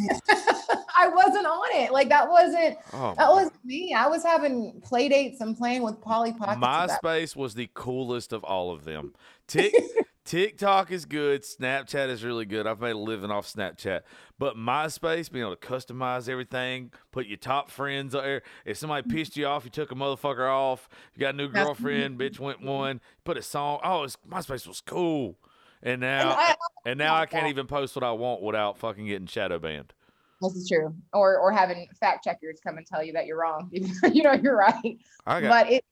I 0.99 1.07
wasn't 1.07 1.45
on 1.45 1.82
it. 1.82 1.91
Like 1.91 2.10
that 2.10 2.30
wasn't 2.30 2.78
oh, 2.93 3.14
that 3.18 3.30
was 3.30 3.49
me. 3.64 3.93
I 3.93 4.07
was 4.07 4.24
having 4.24 4.82
play 4.84 5.07
dates 5.07 5.39
and 5.39 5.57
playing 5.57 5.84
with 5.84 6.01
Polly 6.01 6.34
Pocket. 6.34 6.60
MySpace 6.60 7.36
was 7.36 7.53
the 7.55 7.70
coolest 7.74 8.34
of 8.34 8.43
all 8.43 8.72
of 8.72 8.84
them. 8.84 9.14
Tick 9.50 9.74
TikTok 10.26 10.91
is 10.91 11.06
good. 11.06 11.41
Snapchat 11.41 12.08
is 12.08 12.24
really 12.24 12.45
good. 12.45 12.68
I've 12.68 12.80
made 12.80 12.91
a 12.91 12.97
living 12.97 13.32
off 13.32 13.52
Snapchat. 13.52 14.02
But 14.38 14.56
MySpace, 14.56 15.32
being 15.32 15.43
able 15.43 15.56
to 15.56 15.68
customize 15.68 16.30
everything, 16.30 16.91
put 17.12 17.26
your 17.26 17.38
top 17.38 17.72
friends 17.72 18.14
there. 18.14 18.43
If 18.64 18.78
somebody 18.78 19.08
mm-hmm. 19.08 19.18
pissed 19.18 19.36
you 19.36 19.47
off, 19.47 19.66
you 19.66 19.72
took 19.72 19.91
a 19.91 19.95
motherfucker 19.95 20.47
off. 20.47 20.88
You 21.16 21.22
got 21.22 21.34
a 21.34 21.38
new 21.38 21.47
girlfriend, 21.47 22.20
bitch 22.20 22.39
went 22.39 22.62
one. 22.62 23.02
Put 23.24 23.38
a 23.38 23.41
song. 23.41 23.80
Oh, 23.84 24.06
MySpace 24.30 24.68
was 24.68 24.82
cool. 24.82 25.36
And 25.82 26.02
now, 26.02 26.32
and, 26.32 26.39
I, 26.39 26.56
and 26.86 27.00
now 27.00 27.16
I 27.16 27.26
can't 27.26 27.47
even 27.47 27.66
post 27.66 27.95
what 27.95 28.04
I 28.04 28.12
want 28.12 28.43
without 28.43 28.78
fucking 28.78 29.08
getting 29.08 29.26
shadow 29.26 29.58
banned. 29.58 29.93
This 30.41 30.54
is 30.54 30.70
true. 30.70 30.93
Or 31.12 31.38
or 31.39 31.52
having 31.52 31.88
fact 32.00 32.24
checkers 32.24 32.60
come 32.64 32.78
and 32.78 32.86
tell 32.86 33.04
you 33.04 33.14
that 33.14 33.26
you're 33.26 33.39
wrong. 33.39 33.70
you 33.72 34.24
know 34.24 34.34
you're 34.34 34.56
right. 34.56 35.00
But 35.26 35.72
it 35.72 35.86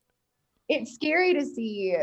it's 0.70 0.94
scary 0.94 1.34
to 1.34 1.46
see 1.46 1.98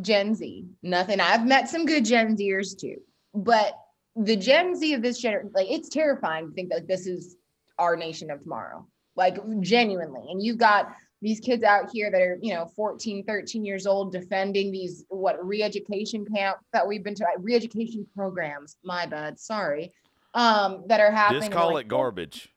Gen 0.00 0.34
Z. 0.34 0.66
Nothing. 0.82 1.20
I've 1.20 1.46
met 1.46 1.68
some 1.68 1.86
good 1.86 2.04
Gen 2.04 2.36
Zers 2.36 2.78
too, 2.78 2.96
but 3.34 3.78
the 4.16 4.36
Gen 4.36 4.74
Z 4.74 4.92
of 4.94 5.02
this 5.02 5.18
generation, 5.18 5.52
like 5.54 5.70
it's 5.70 5.88
terrifying 5.88 6.48
to 6.48 6.54
think 6.54 6.70
that 6.70 6.86
this 6.86 7.06
is 7.06 7.36
our 7.78 7.96
nation 7.96 8.30
of 8.30 8.42
tomorrow. 8.42 8.86
Like 9.16 9.38
genuinely. 9.60 10.22
And 10.28 10.42
you've 10.42 10.58
got 10.58 10.92
these 11.22 11.40
kids 11.40 11.62
out 11.62 11.88
here 11.92 12.10
that 12.10 12.20
are, 12.20 12.38
you 12.42 12.52
know, 12.52 12.66
14, 12.76 13.24
13 13.24 13.64
years 13.64 13.86
old 13.86 14.12
defending 14.12 14.72
these 14.72 15.04
what 15.08 15.44
re-education 15.44 16.26
camps 16.34 16.64
that 16.72 16.86
we've 16.86 17.02
been 17.04 17.14
to 17.14 17.26
re-education 17.38 18.06
programs. 18.14 18.76
My 18.82 19.06
bad, 19.06 19.38
sorry. 19.38 19.92
Um, 20.34 20.82
that 20.88 21.00
are 21.00 21.12
happening. 21.12 21.42
Just 21.42 21.52
call 21.52 21.74
like, 21.74 21.86
it 21.86 21.88
garbage. 21.88 22.48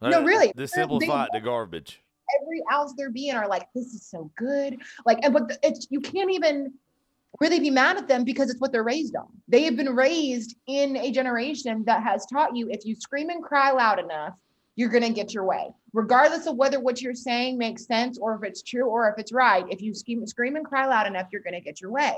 No, 0.00 0.22
really. 0.22 0.52
This 0.56 0.72
simplify 0.72 1.24
it 1.24 1.30
to 1.34 1.40
garbage. 1.40 2.02
Every 2.42 2.62
ounce 2.72 2.94
they're 2.96 3.10
being 3.10 3.34
are 3.34 3.46
like, 3.46 3.68
this 3.74 3.94
is 3.94 4.06
so 4.08 4.30
good. 4.36 4.78
Like, 5.04 5.18
and 5.22 5.32
but 5.32 5.58
it's 5.62 5.86
you 5.90 6.00
can't 6.00 6.30
even 6.30 6.72
really 7.40 7.60
be 7.60 7.70
mad 7.70 7.96
at 7.96 8.08
them 8.08 8.24
because 8.24 8.50
it's 8.50 8.60
what 8.60 8.72
they're 8.72 8.82
raised 8.82 9.16
on. 9.16 9.28
They 9.48 9.64
have 9.64 9.76
been 9.76 9.94
raised 9.94 10.56
in 10.66 10.96
a 10.96 11.10
generation 11.10 11.84
that 11.86 12.02
has 12.02 12.26
taught 12.26 12.56
you 12.56 12.68
if 12.70 12.84
you 12.84 12.94
scream 12.94 13.30
and 13.30 13.42
cry 13.42 13.70
loud 13.72 13.98
enough, 13.98 14.34
you're 14.76 14.90
going 14.90 15.02
to 15.02 15.10
get 15.10 15.34
your 15.34 15.44
way. 15.44 15.70
Regardless 15.92 16.46
of 16.46 16.56
whether 16.56 16.78
what 16.78 17.00
you're 17.00 17.14
saying 17.14 17.56
makes 17.58 17.86
sense 17.86 18.18
or 18.18 18.34
if 18.34 18.42
it's 18.42 18.62
true 18.62 18.86
or 18.86 19.08
if 19.08 19.18
it's 19.18 19.32
right, 19.32 19.64
if 19.70 19.80
you 19.80 19.94
scream, 19.94 20.26
scream 20.26 20.56
and 20.56 20.64
cry 20.64 20.86
loud 20.86 21.06
enough, 21.06 21.28
you're 21.32 21.42
going 21.42 21.54
to 21.54 21.60
get 21.60 21.80
your 21.80 21.90
way. 21.90 22.14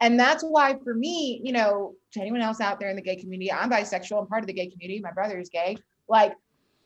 And 0.00 0.18
that's 0.18 0.42
why, 0.42 0.76
for 0.84 0.94
me, 0.94 1.40
you 1.42 1.52
know, 1.52 1.94
to 2.12 2.20
anyone 2.20 2.42
else 2.42 2.60
out 2.60 2.78
there 2.78 2.90
in 2.90 2.96
the 2.96 3.02
gay 3.02 3.16
community, 3.16 3.50
I'm 3.50 3.70
bisexual. 3.70 4.20
I'm 4.20 4.26
part 4.26 4.42
of 4.42 4.46
the 4.46 4.52
gay 4.52 4.68
community. 4.68 5.00
My 5.00 5.12
brother 5.12 5.38
is 5.38 5.48
gay. 5.48 5.76
Like, 6.08 6.34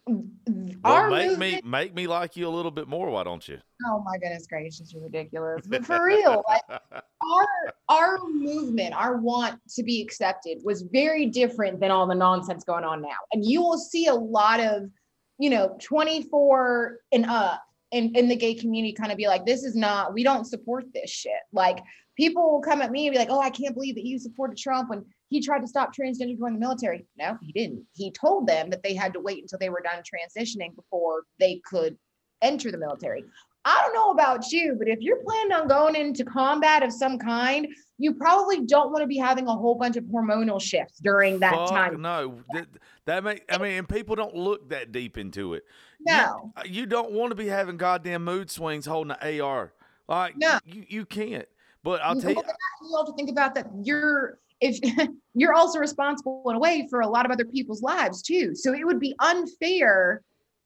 well, 0.06 1.10
make 1.10 1.30
movement, 1.30 1.64
me 1.64 1.70
make 1.70 1.94
me 1.94 2.06
like 2.06 2.36
you 2.36 2.48
a 2.48 2.50
little 2.50 2.70
bit 2.70 2.88
more. 2.88 3.10
Why 3.10 3.24
don't 3.24 3.46
you? 3.46 3.58
Oh 3.86 4.02
my 4.04 4.18
goodness 4.18 4.46
gracious, 4.46 4.92
you're 4.92 5.02
ridiculous. 5.02 5.66
But 5.66 5.84
for 5.84 6.02
real, 6.04 6.42
like 6.48 6.62
our 6.70 7.74
our 7.88 8.18
movement, 8.24 8.94
our 8.94 9.18
want 9.18 9.60
to 9.76 9.82
be 9.82 10.02
accepted 10.02 10.58
was 10.64 10.82
very 10.82 11.26
different 11.26 11.80
than 11.80 11.90
all 11.90 12.06
the 12.06 12.14
nonsense 12.14 12.64
going 12.64 12.84
on 12.84 13.02
now. 13.02 13.18
And 13.32 13.44
you 13.44 13.60
will 13.60 13.78
see 13.78 14.06
a 14.06 14.14
lot 14.14 14.60
of, 14.60 14.90
you 15.38 15.50
know, 15.50 15.76
24 15.80 16.98
and 17.12 17.26
up 17.26 17.62
in, 17.92 18.14
in 18.14 18.28
the 18.28 18.36
gay 18.36 18.54
community 18.54 18.92
kind 18.92 19.10
of 19.10 19.18
be 19.18 19.26
like, 19.26 19.44
this 19.44 19.64
is 19.64 19.74
not, 19.74 20.14
we 20.14 20.22
don't 20.22 20.46
support 20.46 20.84
this 20.94 21.10
shit. 21.10 21.32
Like 21.52 21.78
people 22.16 22.52
will 22.52 22.60
come 22.60 22.82
at 22.82 22.90
me 22.90 23.06
and 23.06 23.14
be 23.14 23.18
like, 23.18 23.30
oh, 23.30 23.40
I 23.40 23.50
can't 23.50 23.74
believe 23.74 23.96
that 23.96 24.04
you 24.04 24.18
supported 24.18 24.56
Trump 24.56 24.90
when 24.90 25.04
he 25.30 25.40
tried 25.40 25.60
to 25.60 25.68
stop 25.68 25.94
transgender 25.96 26.36
joining 26.36 26.54
the 26.54 26.60
military. 26.60 27.06
No, 27.16 27.38
he 27.40 27.52
didn't. 27.52 27.84
He 27.94 28.10
told 28.10 28.46
them 28.46 28.68
that 28.70 28.82
they 28.82 28.94
had 28.94 29.12
to 29.14 29.20
wait 29.20 29.42
until 29.42 29.58
they 29.58 29.70
were 29.70 29.82
done 29.82 30.02
transitioning 30.02 30.74
before 30.74 31.22
they 31.38 31.62
could 31.64 31.96
enter 32.42 32.70
the 32.70 32.78
military. 32.78 33.24
I 33.64 33.80
don't 33.84 33.94
know 33.94 34.10
about 34.10 34.50
you, 34.50 34.74
but 34.76 34.88
if 34.88 35.00
you're 35.00 35.22
planning 35.22 35.52
on 35.52 35.68
going 35.68 35.94
into 35.94 36.24
combat 36.24 36.82
of 36.82 36.92
some 36.92 37.18
kind, 37.18 37.68
you 37.98 38.14
probably 38.14 38.64
don't 38.64 38.90
want 38.90 39.02
to 39.02 39.06
be 39.06 39.18
having 39.18 39.46
a 39.46 39.54
whole 39.54 39.74
bunch 39.74 39.96
of 39.96 40.04
hormonal 40.04 40.60
shifts 40.60 40.98
during 40.98 41.38
that 41.40 41.54
Fuck 41.54 41.70
time. 41.70 42.00
No, 42.00 42.40
that, 42.52 42.66
that 43.04 43.22
make 43.22 43.44
I 43.52 43.58
mean, 43.58 43.72
and 43.72 43.88
people 43.88 44.16
don't 44.16 44.34
look 44.34 44.70
that 44.70 44.92
deep 44.92 45.18
into 45.18 45.54
it. 45.54 45.64
No, 46.00 46.52
you, 46.64 46.72
you 46.72 46.86
don't 46.86 47.12
want 47.12 47.32
to 47.32 47.34
be 47.34 47.46
having 47.46 47.76
goddamn 47.76 48.24
mood 48.24 48.50
swings 48.50 48.86
holding 48.86 49.14
an 49.20 49.40
AR. 49.40 49.74
Like, 50.08 50.38
no, 50.38 50.58
you, 50.64 50.86
you 50.88 51.06
can't. 51.06 51.46
But 51.84 52.02
I'll 52.02 52.18
tell 52.18 52.30
you, 52.30 52.42
you 52.82 52.96
have 52.96 53.06
to 53.06 53.12
think 53.14 53.30
about 53.30 53.54
that. 53.54 53.66
You're 53.82 54.38
if 54.60 54.78
you're 55.34 55.54
also 55.54 55.78
responsible 55.78 56.42
in 56.48 56.56
a 56.56 56.58
way 56.58 56.86
for 56.90 57.00
a 57.00 57.08
lot 57.08 57.26
of 57.26 57.32
other 57.32 57.44
people's 57.44 57.82
lives 57.82 58.22
too. 58.22 58.54
So 58.54 58.74
it 58.74 58.84
would 58.84 59.00
be 59.00 59.14
unfair 59.18 60.22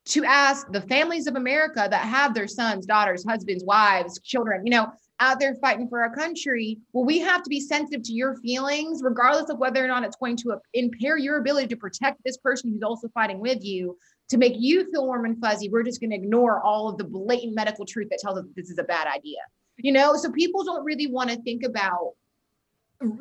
to 0.07 0.25
ask 0.25 0.71
the 0.71 0.83
families 0.83 1.27
of 1.27 1.37
America 1.37 1.89
that 1.91 2.03
have 2.03 2.35
their 2.35 2.47
sons, 2.47 2.85
daughters, 2.85 3.25
husbands, 3.27 3.65
wives, 3.65 4.21
children, 4.21 4.67
you 4.67 4.71
know, 4.71 4.89
out 5.21 5.41
there 5.41 5.55
fighting 5.57 5.89
for 5.89 6.03
our 6.03 6.15
country. 6.15 6.79
Well, 6.93 7.05
we 7.05 7.21
have 7.21 7.43
to 7.43 7.49
be 7.49 7.61
sensitive 7.61 8.03
to 8.03 8.13
your 8.13 8.37
feelings, 8.37 9.01
regardless 9.03 9.49
of 9.49 9.59
whether 9.59 9.83
or 9.83 9.89
not 9.89 10.05
it's 10.05 10.17
going 10.17 10.37
to 10.39 10.57
impair 10.75 11.17
your 11.17 11.39
ability 11.39 11.69
to 11.69 11.77
protect 11.77 12.23
this 12.25 12.37
person 12.37 12.71
who's 12.71 12.83
also 12.83 13.09
fighting 13.09 13.39
with 13.39 13.65
you. 13.65 13.97
To 14.31 14.39
make 14.39 14.55
you 14.57 14.91
feel 14.91 15.07
warm 15.07 15.27
and 15.27 15.39
fuzzy, 15.39 15.69
we're 15.69 15.83
just 15.83 16.01
going 16.01 16.11
to 16.11 16.17
ignore 16.17 16.63
all 16.63 16.89
of 16.89 16.97
the 16.99 17.05
blatant 17.05 17.55
medical 17.55 17.85
truth 17.85 18.09
that 18.11 18.19
tells 18.21 18.39
us 18.39 18.47
this 18.57 18.71
is 18.71 18.79
a 18.79 18.85
bad 18.85 19.07
idea. 19.07 19.39
You 19.77 19.93
know, 19.93 20.17
so 20.17 20.33
people 20.33 20.65
don't 20.65 20.85
really 20.85 21.07
want 21.07 21.31
to 21.31 21.37
think 21.43 21.63
about 21.63 22.15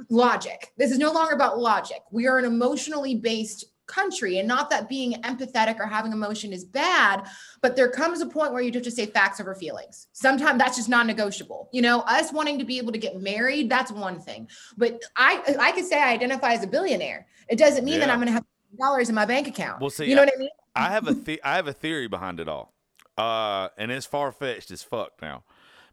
logic. 0.10 0.72
This 0.78 0.92
is 0.92 0.98
no 0.98 1.12
longer 1.12 1.34
about 1.34 1.60
logic. 1.60 2.02
We 2.12 2.28
are 2.28 2.38
an 2.38 2.46
emotionally 2.46 3.16
based 3.16 3.66
country 3.86 4.40
and 4.40 4.48
not 4.48 4.70
that 4.70 4.88
being 4.88 5.14
empathetic 5.24 5.80
or 5.80 5.86
having 5.86 6.14
emotion 6.14 6.54
is 6.54 6.64
bad 6.64 7.28
but 7.62 7.76
there 7.76 7.90
comes 7.90 8.22
a 8.22 8.26
point 8.26 8.54
where 8.54 8.62
you 8.62 8.72
have 8.72 8.82
to 8.82 8.90
say 8.90 9.06
facts 9.06 9.42
over 9.42 9.54
feelings. 9.54 10.08
Sometimes 10.14 10.58
that's 10.58 10.78
just 10.78 10.88
non-negotiable. 10.88 11.70
You 11.74 11.82
know 11.82 12.00
us 12.02 12.32
wanting 12.32 12.58
to 12.60 12.66
be 12.66 12.78
able 12.78 12.94
to 12.94 12.98
get 12.98 13.22
married 13.22 13.70
that's 13.70 13.92
one 13.92 14.20
thing. 14.20 14.48
But 14.78 15.02
i 15.18 15.42
i 15.60 15.72
could 15.74 15.86
say 15.86 16.02
i 16.02 16.12
identify 16.12 16.54
as 16.54 16.64
a 16.64 16.68
billionaire. 16.68 17.28
It 17.50 17.58
doesn't 17.58 17.84
mean 17.84 17.96
yeah. 17.96 18.00
that 18.02 18.10
i'm 18.10 18.20
going 18.20 18.28
to 18.28 18.34
have 18.34 18.46
dollars 18.80 19.10
in 19.10 19.16
my 19.16 19.26
bank 19.26 19.48
account. 19.48 19.82
Well 19.82 19.90
see 19.90 20.06
you 20.06 20.16
know 20.16 20.22
I, 20.22 20.26
what 20.26 20.34
i 20.36 20.40
mean? 20.40 20.50
I 20.76 20.90
have 20.90 21.08
a 21.08 21.14
the- 21.14 21.44
i 21.44 21.56
have 21.56 21.68
a 21.68 21.74
theory 21.74 22.08
behind 22.08 22.40
it 22.40 22.48
all. 22.48 22.74
Uh 23.18 23.68
and 23.78 23.92
it's 23.92 24.06
far-fetched 24.06 24.72
as 24.72 24.82
fuck 24.82 25.12
now 25.22 25.44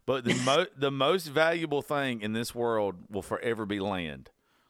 but 0.05 0.23
the 0.23 0.35
mo- 0.45 0.67
the 0.77 0.91
most 0.91 1.27
valuable 1.27 1.81
thing 1.81 2.21
in 2.21 2.33
this 2.33 2.53
world 2.55 2.95
will 3.09 3.21
forever 3.21 3.65
be 3.65 3.79
land. 3.79 4.29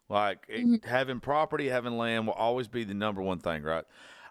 Like 0.10 0.48
mm-hmm. 0.48 0.76
it, 0.76 0.86
having 0.86 1.20
property, 1.20 1.70
having 1.70 1.98
land 1.98 2.28
will 2.28 2.34
always 2.34 2.68
be 2.68 2.84
the 2.84 2.94
number 2.94 3.22
one 3.22 3.40
thing, 3.40 3.64
right? 3.64 3.86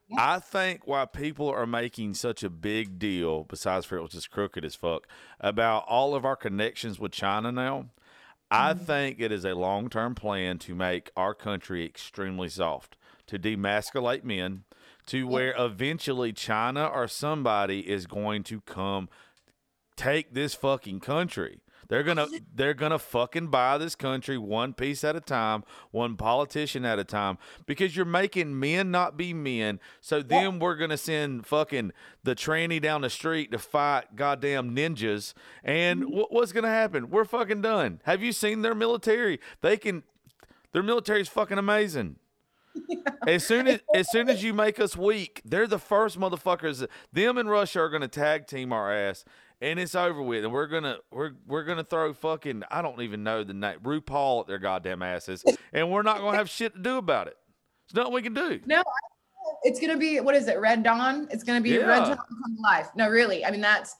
Yeah. 0.08 0.34
I 0.34 0.38
think 0.40 0.86
why 0.86 1.06
people 1.06 1.48
are 1.48 1.66
making 1.66 2.14
such 2.14 2.42
a 2.42 2.50
big 2.50 2.98
deal, 2.98 3.44
besides 3.44 3.86
for 3.86 3.96
it 3.96 4.02
was 4.02 4.12
just 4.12 4.30
crooked 4.30 4.64
as 4.64 4.74
fuck, 4.74 5.06
about 5.38 5.84
all 5.86 6.14
of 6.14 6.24
our 6.24 6.36
connections 6.36 6.98
with 6.98 7.12
China 7.12 7.52
now. 7.52 7.86
I 8.50 8.74
mm-hmm. 8.74 8.84
think 8.84 9.20
it 9.20 9.30
is 9.30 9.44
a 9.44 9.54
long 9.54 9.88
term 9.88 10.14
plan 10.14 10.58
to 10.58 10.74
make 10.74 11.10
our 11.16 11.34
country 11.34 11.84
extremely 11.84 12.48
soft, 12.48 12.96
to 13.28 13.38
demasculate 13.38 14.24
men, 14.24 14.64
to 15.06 15.18
yeah. 15.18 15.24
where 15.24 15.54
eventually 15.56 16.32
China 16.32 16.86
or 16.86 17.06
somebody 17.06 17.88
is 17.88 18.06
going 18.06 18.42
to 18.44 18.60
come 18.62 19.08
take 20.00 20.32
this 20.32 20.54
fucking 20.54 21.00
country. 21.00 21.60
They're 21.88 22.02
gonna 22.02 22.26
they're 22.54 22.72
gonna 22.72 22.98
fucking 22.98 23.48
buy 23.48 23.76
this 23.76 23.94
country 23.94 24.38
one 24.38 24.72
piece 24.72 25.04
at 25.04 25.14
a 25.16 25.20
time, 25.20 25.64
one 25.90 26.16
politician 26.16 26.86
at 26.86 26.98
a 26.98 27.04
time, 27.04 27.36
because 27.66 27.94
you're 27.94 28.06
making 28.06 28.58
men 28.58 28.90
not 28.90 29.18
be 29.18 29.34
men. 29.34 29.78
So 30.00 30.22
then 30.22 30.58
we're 30.58 30.76
gonna 30.76 30.96
send 30.96 31.46
fucking 31.46 31.92
the 32.22 32.34
tranny 32.34 32.80
down 32.80 33.02
the 33.02 33.10
street 33.10 33.50
to 33.52 33.58
fight 33.58 34.16
goddamn 34.16 34.74
ninjas. 34.74 35.34
And 35.62 36.04
mm-hmm. 36.04 36.20
what's 36.30 36.52
gonna 36.52 36.68
happen? 36.68 37.10
We're 37.10 37.26
fucking 37.26 37.60
done. 37.60 38.00
Have 38.04 38.22
you 38.22 38.32
seen 38.32 38.62
their 38.62 38.74
military? 38.74 39.38
They 39.60 39.76
can 39.76 40.04
their 40.72 40.82
military 40.82 41.20
is 41.20 41.28
fucking 41.28 41.58
amazing. 41.58 42.16
As 43.26 43.44
soon 43.44 43.66
as 43.66 43.80
as 43.94 44.10
soon 44.10 44.28
as 44.28 44.42
you 44.42 44.54
make 44.54 44.78
us 44.78 44.96
weak, 44.96 45.42
they're 45.44 45.66
the 45.66 45.78
first 45.78 46.18
motherfuckers. 46.18 46.86
Them 47.12 47.36
and 47.36 47.50
Russia 47.50 47.80
are 47.80 47.98
to 47.98 48.08
tag 48.08 48.46
team 48.46 48.72
our 48.72 48.92
ass, 48.92 49.24
and 49.60 49.78
it's 49.78 49.94
over 49.94 50.22
with, 50.22 50.44
and 50.44 50.52
we're 50.52 50.66
gonna 50.66 50.98
we're 51.10 51.32
we're 51.46 51.64
gonna 51.64 51.84
throw 51.84 52.12
fucking 52.12 52.62
I 52.70 52.82
don't 52.82 53.00
even 53.02 53.22
know 53.22 53.44
the 53.44 53.54
name 53.54 53.78
RuPaul 53.82 54.42
at 54.42 54.46
their 54.46 54.58
goddamn 54.58 55.02
asses, 55.02 55.44
and 55.72 55.90
we're 55.90 56.02
not 56.02 56.18
gonna 56.18 56.36
have 56.36 56.48
shit 56.48 56.74
to 56.74 56.80
do 56.80 56.96
about 56.96 57.26
it. 57.26 57.36
There's 57.88 57.96
nothing 58.02 58.14
we 58.14 58.22
can 58.22 58.34
do. 58.34 58.60
No, 58.66 58.82
it's 59.62 59.80
gonna 59.80 59.96
be 59.96 60.20
what 60.20 60.34
is 60.34 60.48
it? 60.48 60.58
Red 60.58 60.82
Dawn. 60.82 61.28
It's 61.30 61.44
gonna 61.44 61.60
be 61.60 61.70
Yeah. 61.70 61.86
Red 61.86 62.04
Dawn 62.04 62.16
come 62.16 62.56
to 62.56 62.62
life. 62.62 62.88
No, 62.96 63.08
really. 63.08 63.44
I 63.44 63.50
mean, 63.50 63.60
that's 63.60 63.96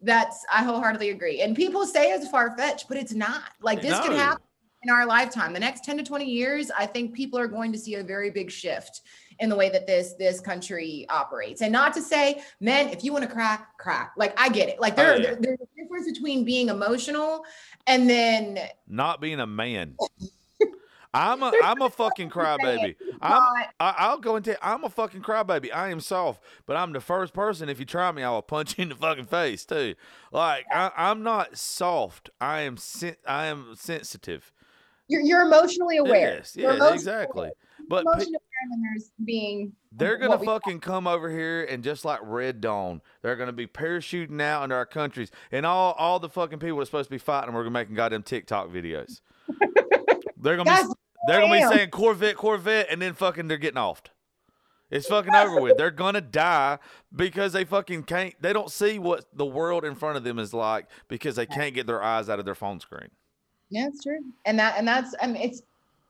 that's 0.00 0.44
I 0.52 0.64
wholeheartedly 0.64 1.10
agree. 1.10 1.42
And 1.42 1.54
people 1.54 1.86
say 1.86 2.10
it's 2.12 2.28
far 2.28 2.56
fetched, 2.56 2.88
but 2.88 2.96
it's 2.96 3.12
not. 3.12 3.50
Like 3.60 3.82
this 3.82 3.98
could 4.00 4.10
No. 4.12 4.16
happen 4.16 4.42
in 4.82 4.90
our 4.90 5.06
lifetime. 5.06 5.52
The 5.52 5.60
next 5.60 5.84
10 5.84 5.96
to 5.98 6.02
20 6.02 6.24
years, 6.24 6.70
I 6.76 6.86
think 6.86 7.14
people 7.14 7.38
are 7.38 7.46
going 7.46 7.70
to 7.72 7.78
see 7.78 7.94
a 7.94 8.02
very 8.02 8.30
big 8.30 8.50
shift 8.50 9.02
in 9.42 9.48
the 9.50 9.56
way 9.56 9.68
that 9.68 9.86
this 9.88 10.14
this 10.14 10.40
country 10.40 11.04
operates. 11.10 11.60
And 11.60 11.72
not 11.72 11.92
to 11.94 12.00
say, 12.00 12.40
men, 12.60 12.88
if 12.90 13.02
you 13.02 13.12
want 13.12 13.24
to 13.28 13.30
crack, 13.30 13.76
crack. 13.76 14.12
Like 14.16 14.38
I 14.40 14.48
get 14.48 14.68
it. 14.68 14.80
Like 14.80 14.94
there, 14.96 15.12
Oh, 15.14 15.16
yeah. 15.16 15.22
there- 15.22 15.36
there's 15.40 15.58
a 15.60 15.82
difference 15.82 16.06
between 16.10 16.44
being 16.44 16.68
emotional 16.68 17.44
and 17.88 18.08
then 18.08 18.58
Not 18.86 19.20
being 19.20 19.40
a 19.40 19.46
man. 19.46 19.96
I'm 21.14 21.42
a 21.42 21.52
I'm 21.62 21.82
a 21.82 21.90
fucking 21.90 22.30
crybaby. 22.30 22.94
I'm 23.20 23.42
I, 23.78 23.94
I'll 23.98 24.18
go 24.18 24.36
and 24.36 24.44
tell 24.44 24.56
I'm 24.62 24.84
a 24.84 24.88
fucking 24.88 25.20
crybaby. 25.22 25.74
I 25.74 25.90
am 25.90 26.00
soft, 26.00 26.42
but 26.64 26.76
I'm 26.76 26.92
the 26.94 27.00
first 27.02 27.34
person. 27.34 27.68
If 27.68 27.78
you 27.78 27.84
try 27.84 28.10
me, 28.12 28.22
I 28.22 28.30
will 28.30 28.40
punch 28.42 28.78
you 28.78 28.82
in 28.82 28.88
the 28.90 28.94
fucking 28.94 29.26
face 29.26 29.66
too. 29.66 29.94
Like 30.30 30.64
I, 30.72 30.90
I'm 30.96 31.22
not 31.22 31.58
soft. 31.58 32.30
I 32.40 32.62
am 32.62 32.76
sen- 32.78 33.16
I 33.26 33.46
am 33.46 33.74
sensitive. 33.76 34.52
You're, 35.08 35.22
you're 35.22 35.42
emotionally 35.42 35.98
aware. 35.98 36.36
Yes, 36.36 36.56
You're 36.56 36.70
emotionally 36.70 36.94
exactly. 36.94 37.40
aware. 37.40 37.52
But 37.88 38.02
emotionally 38.02 38.36
aware 38.36 38.52
then 38.70 38.82
there's 38.82 39.10
being 39.24 39.72
they're 39.92 40.16
gonna 40.16 40.38
fucking 40.38 40.80
come 40.80 41.06
over 41.06 41.30
here 41.30 41.64
and 41.64 41.82
just 41.82 42.04
like 42.04 42.20
Red 42.22 42.60
Dawn, 42.60 43.02
they're 43.22 43.36
gonna 43.36 43.52
be 43.52 43.66
parachuting 43.66 44.40
out 44.40 44.64
into 44.64 44.76
our 44.76 44.86
countries, 44.86 45.30
and 45.50 45.66
all 45.66 45.92
all 45.92 46.18
the 46.18 46.28
fucking 46.28 46.58
people 46.58 46.78
that's 46.78 46.88
supposed 46.88 47.08
to 47.08 47.14
be 47.14 47.18
fighting, 47.18 47.52
we're 47.54 47.62
gonna 47.62 47.72
making 47.72 47.94
goddamn 47.94 48.22
TikTok 48.22 48.68
videos. 48.68 49.20
they're 50.36 50.56
gonna 50.56 50.64
be 50.64 50.92
they're 51.26 51.40
gonna 51.40 51.52
be 51.52 51.74
saying 51.74 51.90
Corvette, 51.90 52.36
Corvette, 52.36 52.86
and 52.90 53.02
then 53.02 53.14
fucking 53.14 53.48
they're 53.48 53.58
getting 53.58 53.80
offed. 53.80 54.06
It's 54.90 55.06
fucking 55.06 55.34
over 55.34 55.60
with. 55.60 55.78
They're 55.78 55.90
gonna 55.90 56.20
die 56.20 56.78
because 57.14 57.54
they 57.54 57.64
fucking 57.64 58.04
can't. 58.04 58.34
They 58.40 58.52
don't 58.52 58.70
see 58.70 58.98
what 58.98 59.24
the 59.32 59.46
world 59.46 59.84
in 59.84 59.94
front 59.94 60.18
of 60.18 60.24
them 60.24 60.38
is 60.38 60.52
like 60.52 60.86
because 61.08 61.36
they 61.36 61.46
can't 61.46 61.74
get 61.74 61.86
their 61.86 62.02
eyes 62.02 62.28
out 62.28 62.38
of 62.38 62.44
their 62.44 62.54
phone 62.54 62.78
screen. 62.78 63.08
Yeah, 63.72 63.88
it's 63.88 64.02
true. 64.02 64.18
And 64.44 64.58
that 64.58 64.74
and 64.76 64.86
that's 64.86 65.14
I 65.20 65.26
mean 65.26 65.42
it's 65.42 65.62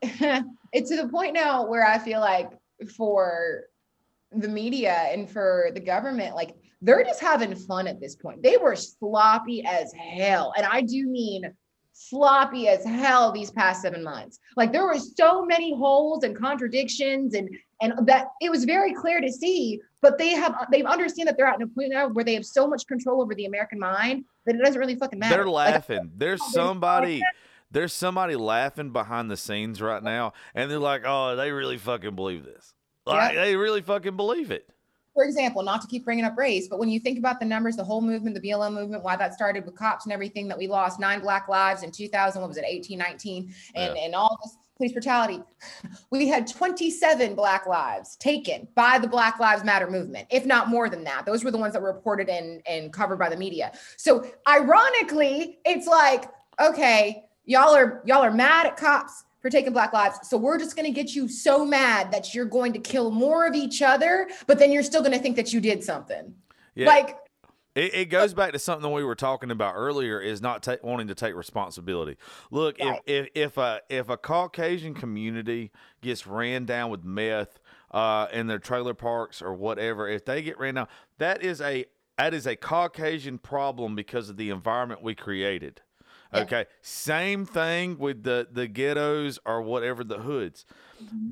it's 0.73 0.91
to 0.91 0.97
the 0.97 1.09
point 1.09 1.33
now 1.33 1.65
where 1.65 1.87
I 1.87 1.97
feel 1.97 2.21
like 2.21 2.51
for 2.97 3.65
the 4.33 4.49
media 4.49 4.93
and 5.13 5.31
for 5.31 5.71
the 5.73 5.81
government, 5.81 6.35
like 6.35 6.57
they're 6.81 7.05
just 7.05 7.21
having 7.21 7.55
fun 7.55 7.87
at 7.87 8.01
this 8.01 8.17
point. 8.17 8.43
They 8.43 8.57
were 8.57 8.75
sloppy 8.75 9.65
as 9.65 9.93
hell. 9.93 10.53
And 10.57 10.67
I 10.67 10.81
do 10.81 11.07
mean 11.07 11.55
sloppy 11.93 12.67
as 12.67 12.85
hell 12.85 13.31
these 13.31 13.53
past 13.53 13.83
seven 13.83 14.03
months. 14.03 14.41
Like 14.57 14.73
there 14.73 14.85
were 14.85 14.99
so 14.99 15.45
many 15.45 15.73
holes 15.73 16.25
and 16.25 16.37
contradictions 16.37 17.35
and 17.35 17.49
and 17.81 18.07
that 18.07 18.29
it 18.41 18.51
was 18.51 18.65
very 18.65 18.93
clear 18.93 19.21
to 19.21 19.31
see, 19.31 19.81
but 20.01 20.19
they 20.19 20.31
have 20.31 20.67
they've 20.73 20.87
understand 20.87 21.29
that 21.29 21.37
they're 21.37 21.47
at 21.47 21.63
a 21.63 21.67
point 21.69 21.91
now 21.91 22.09
where 22.09 22.25
they 22.25 22.35
have 22.35 22.47
so 22.47 22.67
much 22.67 22.89
control 22.89 23.23
over 23.23 23.37
the 23.37 23.45
American 23.45 23.79
mind 23.79 24.25
that 24.47 24.57
it 24.57 24.59
doesn't 24.65 24.81
really 24.81 24.97
fucking 24.97 25.19
matter. 25.19 25.37
They're 25.37 25.47
Like, 25.47 25.75
laughing. 25.75 26.11
There's 26.17 26.41
oh, 26.45 26.51
somebody. 26.53 27.23
There's 27.73 27.93
somebody 27.93 28.37
laughing 28.37 28.91
behind 28.91 29.31
the 29.31 29.37
scenes 29.37 29.81
right 29.81 30.03
now, 30.03 30.35
and 30.55 30.71
they're 30.71 30.79
like, 30.79 31.03
"Oh, 31.05 31.37
they 31.37 31.51
really 31.51 31.79
fucking 31.79 32.15
believe 32.15 32.45
this. 32.45 32.75
Like, 33.07 33.35
they 33.35 33.57
really 33.57 33.83
fucking 33.83 34.17
believe 34.17 34.51
it." 34.51 34.69
for 35.15 35.25
example, 35.25 35.63
not 35.63 35.83
to 35.83 35.87
keep 35.87 36.05
bringing 36.05 36.25
up 36.25 36.37
race, 36.37 36.69
but 36.69 36.79
when 36.79 36.89
you 36.89 36.99
think 36.99 37.19
about 37.19 37.39
the 37.39 37.45
numbers, 37.47 37.77
the 37.77 37.85
whole 37.85 38.01
movement, 38.01 38.35
the 38.35 38.41
BLM 38.41 38.73
movement, 38.73 39.03
why 39.03 39.17
that 39.17 39.35
started 39.35 39.67
with 39.67 39.75
cops 39.75 40.07
and 40.07 40.13
everything 40.13 40.49
that 40.49 40.57
we 40.57 40.67
lost 40.67 40.99
nine 40.99 41.21
black 41.21 41.49
lives 41.49 41.83
in 41.83 41.91
2000, 41.91 42.41
what 42.41 42.49
was 42.49 42.57
it, 42.57 42.65
18, 42.67 42.99
19, 42.99 43.55
and, 43.75 43.97
and 43.97 44.15
all 44.15 44.39
this 44.43 44.57
police 44.77 44.93
brutality. 44.93 45.43
We 46.11 46.29
had 46.29 46.47
27 46.47 47.35
black 47.35 47.67
lives 47.67 48.17
taken 48.17 48.69
by 48.75 48.99
the 48.99 49.09
Black 49.09 49.41
Lives 49.41 49.65
Matter 49.65 49.91
movement, 49.91 50.29
if 50.31 50.45
not 50.45 50.69
more 50.69 50.91
than 50.91 51.05
that. 51.05 51.25
Those 51.25 51.43
were 51.43 51.51
the 51.51 51.59
ones 51.59 51.73
that 51.73 51.81
were 51.81 51.93
reported 51.93 52.29
and, 52.29 52.61
and 52.67 52.93
covered 52.93 53.19
by 53.19 53.31
the 53.31 53.37
media. 53.37 53.73
So 53.97 54.27
ironically, 54.47 55.59
it's 55.65 55.87
like, 55.87 56.27
okay, 56.61 57.25
y'all 57.45 57.75
are 57.75 58.03
y'all 58.05 58.23
are 58.23 58.31
mad 58.31 58.67
at 58.67 58.77
cops 58.77 59.25
for 59.41 59.51
taking 59.51 59.73
black 59.73 59.93
lives. 59.93 60.19
So 60.29 60.37
we're 60.37 60.59
just 60.59 60.77
going 60.77 60.87
to 60.87 60.93
get 60.93 61.15
you 61.15 61.29
so 61.29 61.65
mad 61.65 62.13
that 62.13 62.33
you're 62.35 62.45
going 62.45 62.73
to 62.75 62.79
kill 62.79 63.11
more 63.11 63.45
of 63.47 63.55
each 63.55 63.83
other, 63.83 64.29
but 64.47 64.59
then 64.59 64.71
you're 64.71 64.85
still 64.85 65.01
going 65.03 65.13
to 65.13 65.19
think 65.19 65.35
that 65.37 65.53
you 65.53 65.61
did 65.61 65.83
something. 65.83 66.33
Yeah, 66.77 66.87
Like, 66.87 67.17
it, 67.75 67.95
it 67.95 68.05
goes 68.07 68.35
back 68.35 68.53
to 68.53 68.59
something 68.59 68.93
we 68.93 69.03
were 69.03 69.15
talking 69.15 69.51
about 69.51 69.75
earlier: 69.77 70.21
is 70.21 70.41
not 70.41 70.63
ta- 70.63 70.77
wanting 70.83 71.09
to 71.09 71.15
take 71.15 71.35
responsibility. 71.35 72.17
Look, 72.51 72.79
Right. 72.79 73.01
if, 73.07 73.27
if 73.35 73.53
if 73.53 73.59
a 73.59 73.81
if 73.89 74.09
a 74.09 74.17
Caucasian 74.17 74.95
community 74.95 75.71
gets 76.03 76.27
ran 76.27 76.65
down 76.67 76.91
with 76.91 77.03
meth 77.03 77.61
uh, 77.91 78.29
in 78.33 78.47
their 78.47 78.59
trailer 78.59 78.95
parks 78.95 79.43
or 79.43 79.55
whatever, 79.55 80.09
if 80.09 80.25
they 80.25 80.43
get 80.43 80.59
ran 80.59 80.75
down, 80.75 80.89
that 81.19 81.43
is 81.43 81.61
a 81.61 81.87
that 82.19 82.35
is 82.35 82.47
a 82.47 82.57
Caucasian 82.57 83.39
problem 83.39 83.95
because 83.97 84.29
of 84.29 84.37
the 84.37 84.51
environment 84.51 85.03
we 85.03 85.15
created. 85.15 85.81
Yeah. 86.33 86.41
Okay. 86.41 86.67
Same 86.81 87.45
thing 87.47 87.99
with 87.99 88.23
the 88.23 88.47
the 88.51 88.67
ghettos 88.67 89.39
or 89.45 89.61
whatever 89.63 90.03
the 90.05 90.19
hoods. 90.19 90.65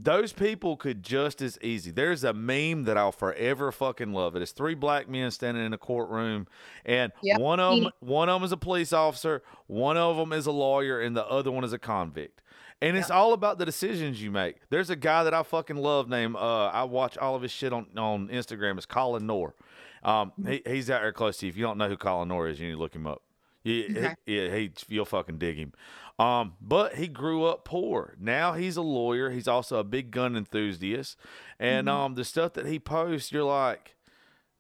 Those 0.02 0.32
people 0.32 0.76
could 0.76 1.02
just 1.02 1.40
as 1.40 1.56
easy. 1.62 1.90
There's 1.92 2.24
a 2.24 2.32
meme 2.32 2.84
that 2.84 2.96
I'll 2.96 3.12
forever 3.12 3.70
fucking 3.70 4.12
love. 4.12 4.34
It 4.34 4.42
is 4.42 4.50
three 4.52 4.74
black 4.74 5.08
men 5.08 5.30
standing 5.30 5.64
in 5.64 5.72
a 5.72 5.78
courtroom, 5.78 6.48
and 6.84 7.12
Yep. 7.22 7.40
one 7.40 7.60
of 7.60 7.80
them 7.80 7.92
one 8.00 8.28
of 8.28 8.40
them 8.40 8.44
is 8.44 8.52
a 8.52 8.56
police 8.56 8.92
officer, 8.92 9.42
one 9.68 9.96
of 9.96 10.16
them 10.16 10.32
is 10.32 10.46
a 10.46 10.52
lawyer, 10.52 11.00
and 11.00 11.16
the 11.16 11.24
other 11.26 11.50
one 11.52 11.62
is 11.64 11.72
a 11.72 11.78
convict. 11.78 12.42
And 12.82 12.96
it's 12.96 13.10
all 13.10 13.34
about 13.34 13.58
the 13.58 13.66
decisions 13.66 14.22
you 14.22 14.30
make. 14.30 14.56
There's 14.70 14.88
a 14.88 14.96
guy 14.96 15.22
that 15.24 15.34
I 15.34 15.42
fucking 15.42 15.76
love 15.76 16.08
named 16.08 16.34
uh, 16.36 16.66
I 16.68 16.84
watch 16.84 17.16
all 17.18 17.34
of 17.36 17.42
his 17.42 17.52
shit 17.52 17.72
on 17.72 17.86
on 17.96 18.28
Instagram. 18.28 18.76
It's 18.76 18.86
Colin 18.86 19.26
Noir. 19.26 19.54
Um, 20.02 20.32
he, 20.46 20.62
he's 20.66 20.90
out 20.90 21.02
there 21.02 21.12
close 21.12 21.36
to 21.38 21.46
you. 21.46 21.50
If 21.50 21.56
you 21.58 21.62
don't 21.64 21.76
know 21.78 21.88
who 21.88 21.96
Colin 21.98 22.28
Noir 22.28 22.48
is, 22.48 22.58
you 22.58 22.68
need 22.68 22.74
to 22.74 22.78
look 22.78 22.94
him 22.94 23.06
up. 23.06 23.22
Yeah, 23.62 23.84
Okay. 23.90 24.14
he, 24.26 24.36
yeah, 24.46 24.54
he 24.56 24.72
you'll 24.88 25.04
fucking 25.04 25.38
dig 25.38 25.56
him. 25.56 25.72
Um, 26.18 26.54
but 26.60 26.94
he 26.96 27.08
grew 27.08 27.44
up 27.44 27.64
poor. 27.64 28.14
Now 28.20 28.52
he's 28.52 28.76
a 28.76 28.82
lawyer. 28.82 29.30
He's 29.30 29.48
also 29.48 29.78
a 29.78 29.84
big 29.84 30.10
gun 30.10 30.36
enthusiast, 30.36 31.16
and 31.58 31.88
um, 31.88 32.14
the 32.14 32.24
stuff 32.24 32.52
that 32.54 32.66
he 32.66 32.78
posts, 32.78 33.32
you're 33.32 33.44
like, 33.44 33.96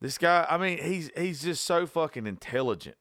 this 0.00 0.16
guy. 0.18 0.46
I 0.48 0.56
mean, 0.56 0.78
he's 0.82 1.10
he's 1.16 1.42
just 1.42 1.64
so 1.64 1.86
fucking 1.86 2.26
intelligent, 2.26 2.96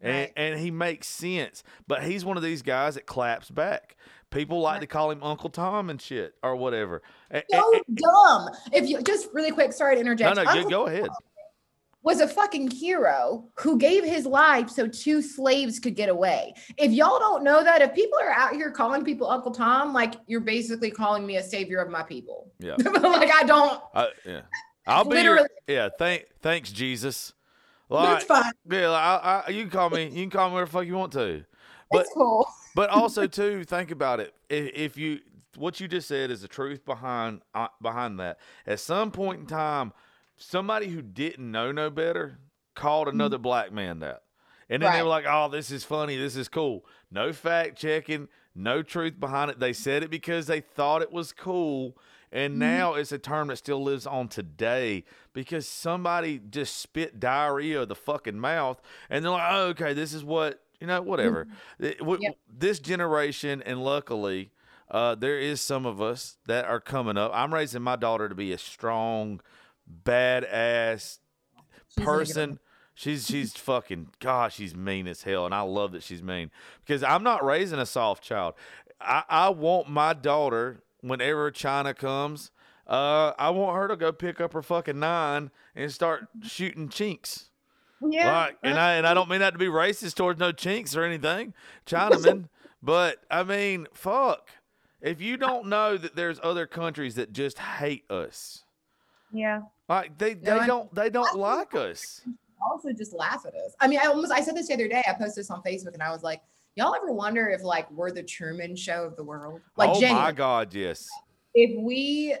and 0.00 0.14
Right. 0.14 0.32
and 0.36 0.58
he 0.60 0.70
makes 0.70 1.08
sense. 1.08 1.62
But 1.86 2.02
he's 2.04 2.24
one 2.24 2.36
of 2.38 2.42
these 2.42 2.62
guys 2.62 2.94
that 2.94 3.04
claps 3.06 3.50
back. 3.50 3.96
People 4.30 4.60
like 4.60 4.80
to 4.80 4.86
call 4.86 5.10
him 5.10 5.22
Uncle 5.24 5.50
Tom 5.50 5.90
and 5.90 6.00
shit 6.00 6.34
or 6.42 6.54
whatever. 6.54 7.02
So 7.32 7.40
and- 7.74 7.96
dumb. 7.96 8.48
If 8.72 8.88
you 8.88 9.02
just 9.02 9.28
really 9.32 9.50
quick, 9.50 9.72
sorry 9.72 9.96
to 9.96 10.00
interject. 10.00 10.36
no, 10.36 10.42
Uncle 10.46 10.70
go 10.70 10.86
ahead. 10.86 11.08
Was 12.02 12.20
a 12.20 12.28
fucking 12.28 12.70
hero 12.70 13.44
who 13.58 13.78
gave 13.78 14.04
his 14.04 14.24
life 14.24 14.70
so 14.70 14.86
two 14.88 15.20
slaves 15.20 15.78
could 15.78 15.94
get 15.94 16.08
away. 16.08 16.54
If 16.78 16.92
y'all 16.92 17.18
don't 17.18 17.44
know 17.44 17.62
that, 17.62 17.82
if 17.82 17.94
people 17.94 18.18
are 18.22 18.30
out 18.30 18.54
here 18.54 18.70
calling 18.70 19.04
people 19.04 19.28
Uncle 19.28 19.52
Tom, 19.52 19.92
like 19.92 20.14
you're 20.26 20.40
basically 20.40 20.90
calling 20.90 21.26
me 21.26 21.36
a 21.36 21.42
savior 21.42 21.78
of 21.78 21.90
my 21.90 22.02
people. 22.02 22.50
Yeah. 22.58 22.76
like 22.78 23.30
I 23.32 23.42
don't. 23.44 23.82
I, 23.94 24.08
yeah. 24.24 24.40
I'll 24.86 25.04
be 25.04 25.20
your, 25.20 25.46
yeah. 25.66 25.90
Thank, 25.98 26.26
thanks, 26.40 26.72
Jesus. 26.72 27.34
That's 27.90 28.28
Like, 28.28 28.42
fine. 28.44 28.52
yeah, 28.70 28.88
like, 28.88 29.02
I, 29.02 29.42
I, 29.46 29.50
you 29.50 29.62
can 29.62 29.70
call 29.70 29.90
me. 29.90 30.04
You 30.04 30.22
can 30.22 30.30
call 30.30 30.48
me 30.48 30.54
whatever 30.54 30.66
the 30.66 30.72
fuck 30.72 30.86
you 30.86 30.94
want 30.94 31.12
to. 31.12 31.44
But 31.90 32.02
it's 32.02 32.10
cool. 32.14 32.46
but 32.74 32.88
also 32.90 33.26
too, 33.26 33.64
think 33.64 33.90
about 33.90 34.20
it. 34.20 34.32
If, 34.48 34.70
if 34.74 34.96
you 34.96 35.20
what 35.56 35.80
you 35.80 35.88
just 35.88 36.08
said 36.08 36.30
is 36.30 36.42
the 36.42 36.48
truth 36.48 36.84
behind 36.84 37.42
uh, 37.54 37.68
behind 37.82 38.20
that. 38.20 38.38
At 38.66 38.80
some 38.80 39.10
point 39.10 39.40
in 39.40 39.46
time, 39.46 39.92
somebody 40.40 40.88
who 40.88 41.02
didn't 41.02 41.50
know 41.50 41.70
no 41.70 41.90
better 41.90 42.38
called 42.74 43.06
mm-hmm. 43.06 43.16
another 43.16 43.38
black 43.38 43.72
man 43.72 44.00
that, 44.00 44.22
and 44.68 44.82
then 44.82 44.92
they 44.92 45.02
were 45.02 45.08
like, 45.08 45.26
"Oh, 45.28 45.48
this 45.48 45.70
is 45.70 45.84
funny. 45.84 46.16
This 46.16 46.36
is 46.36 46.48
cool." 46.48 46.84
No 47.10 47.32
fact 47.32 47.78
checking, 47.78 48.28
no 48.54 48.82
truth 48.82 49.18
behind 49.18 49.50
it. 49.50 49.60
They 49.60 49.72
said 49.72 50.02
it 50.02 50.10
because 50.10 50.46
they 50.46 50.60
thought 50.60 51.02
it 51.02 51.12
was 51.12 51.32
cool. 51.32 51.96
And 52.32 52.52
mm-hmm. 52.52 52.60
now 52.60 52.94
it's 52.94 53.12
a 53.12 53.18
term 53.18 53.48
that 53.48 53.56
still 53.56 53.82
lives 53.82 54.06
on 54.06 54.28
today 54.28 55.04
because 55.32 55.66
somebody 55.66 56.40
just 56.50 56.76
spit 56.76 57.18
diarrhea 57.18 57.82
of 57.82 57.88
the 57.88 57.96
fucking 57.96 58.38
mouth 58.38 58.80
and 59.08 59.24
they're 59.24 59.32
like, 59.32 59.52
oh, 59.52 59.66
okay, 59.68 59.94
this 59.94 60.12
is 60.12 60.22
what, 60.22 60.62
you 60.80 60.86
know, 60.86 61.02
whatever. 61.02 61.46
Mm-hmm. 61.80 61.98
W- 61.98 62.18
Yep. 62.22 62.36
This 62.48 62.78
generation, 62.78 63.62
and 63.66 63.82
luckily, 63.82 64.52
uh, 64.90 65.14
there 65.16 65.38
is 65.38 65.60
some 65.60 65.86
of 65.86 66.00
us 66.00 66.36
that 66.46 66.64
are 66.66 66.80
coming 66.80 67.16
up. 67.16 67.32
I'm 67.34 67.52
raising 67.52 67.82
my 67.82 67.96
daughter 67.96 68.28
to 68.28 68.34
be 68.34 68.52
a 68.52 68.58
strong, 68.58 69.40
badass 70.04 71.18
She's 71.94 72.04
person. 72.04 72.58
She's 72.94 73.26
she's 73.26 73.52
fucking 73.56 74.08
gosh, 74.18 74.56
she's 74.56 74.74
mean 74.74 75.06
as 75.06 75.22
hell, 75.22 75.46
and 75.46 75.54
I 75.54 75.62
love 75.62 75.92
that 75.92 76.02
she's 76.02 76.22
mean 76.22 76.50
because 76.84 77.02
I'm 77.02 77.22
not 77.22 77.44
raising 77.44 77.78
a 77.78 77.86
soft 77.86 78.22
child. 78.22 78.54
I, 79.00 79.22
I 79.28 79.48
want 79.48 79.88
my 79.88 80.12
daughter 80.12 80.82
whenever 81.00 81.50
China 81.50 81.94
comes, 81.94 82.50
uh, 82.86 83.32
I 83.38 83.50
want 83.50 83.76
her 83.76 83.88
to 83.88 83.96
go 83.96 84.12
pick 84.12 84.40
up 84.40 84.52
her 84.52 84.62
fucking 84.62 84.98
nine 84.98 85.50
and 85.74 85.90
start 85.92 86.26
shooting 86.42 86.88
chinks. 86.88 87.50
Yeah. 88.02 88.32
Like, 88.32 88.58
and 88.62 88.78
I 88.78 88.94
and 88.94 89.06
I 89.06 89.14
don't 89.14 89.28
mean 89.28 89.40
that 89.40 89.52
to 89.52 89.58
be 89.58 89.66
racist 89.66 90.14
towards 90.14 90.40
no 90.40 90.52
chinks 90.52 90.96
or 90.96 91.04
anything, 91.04 91.54
Chinaman. 91.86 92.48
but 92.82 93.18
I 93.30 93.42
mean, 93.42 93.86
fuck. 93.92 94.48
If 95.00 95.20
you 95.20 95.36
don't 95.36 95.66
know 95.66 95.96
that 95.96 96.16
there's 96.16 96.38
other 96.42 96.66
countries 96.66 97.14
that 97.14 97.32
just 97.32 97.58
hate 97.58 98.10
us, 98.10 98.64
yeah. 99.32 99.62
like 99.88 100.16
they 100.18 100.34
they 100.34 100.50
I- 100.50 100.66
don't 100.66 100.94
they 100.94 101.10
don't 101.10 101.38
like 101.38 101.74
us. 101.74 102.22
also 102.70 102.92
just 102.92 103.12
laugh 103.12 103.44
at 103.46 103.54
us. 103.54 103.74
I 103.80 103.88
mean, 103.88 103.98
I 104.02 104.06
almost 104.06 104.32
I 104.32 104.40
said 104.40 104.56
this 104.56 104.68
the 104.68 104.74
other 104.74 104.88
day. 104.88 105.02
I 105.06 105.12
posted 105.12 105.42
this 105.42 105.50
on 105.50 105.62
Facebook 105.62 105.94
and 105.94 106.02
I 106.02 106.10
was 106.10 106.22
like, 106.22 106.42
y'all 106.76 106.94
ever 106.94 107.12
wonder 107.12 107.48
if 107.48 107.62
like 107.62 107.90
we're 107.90 108.10
the 108.10 108.22
Truman 108.22 108.76
show 108.76 109.04
of 109.04 109.16
the 109.16 109.24
world? 109.24 109.60
Like 109.76 109.90
oh 109.92 110.00
my 110.12 110.32
God, 110.32 110.74
yes. 110.74 111.08
if 111.54 111.78
we 111.78 112.36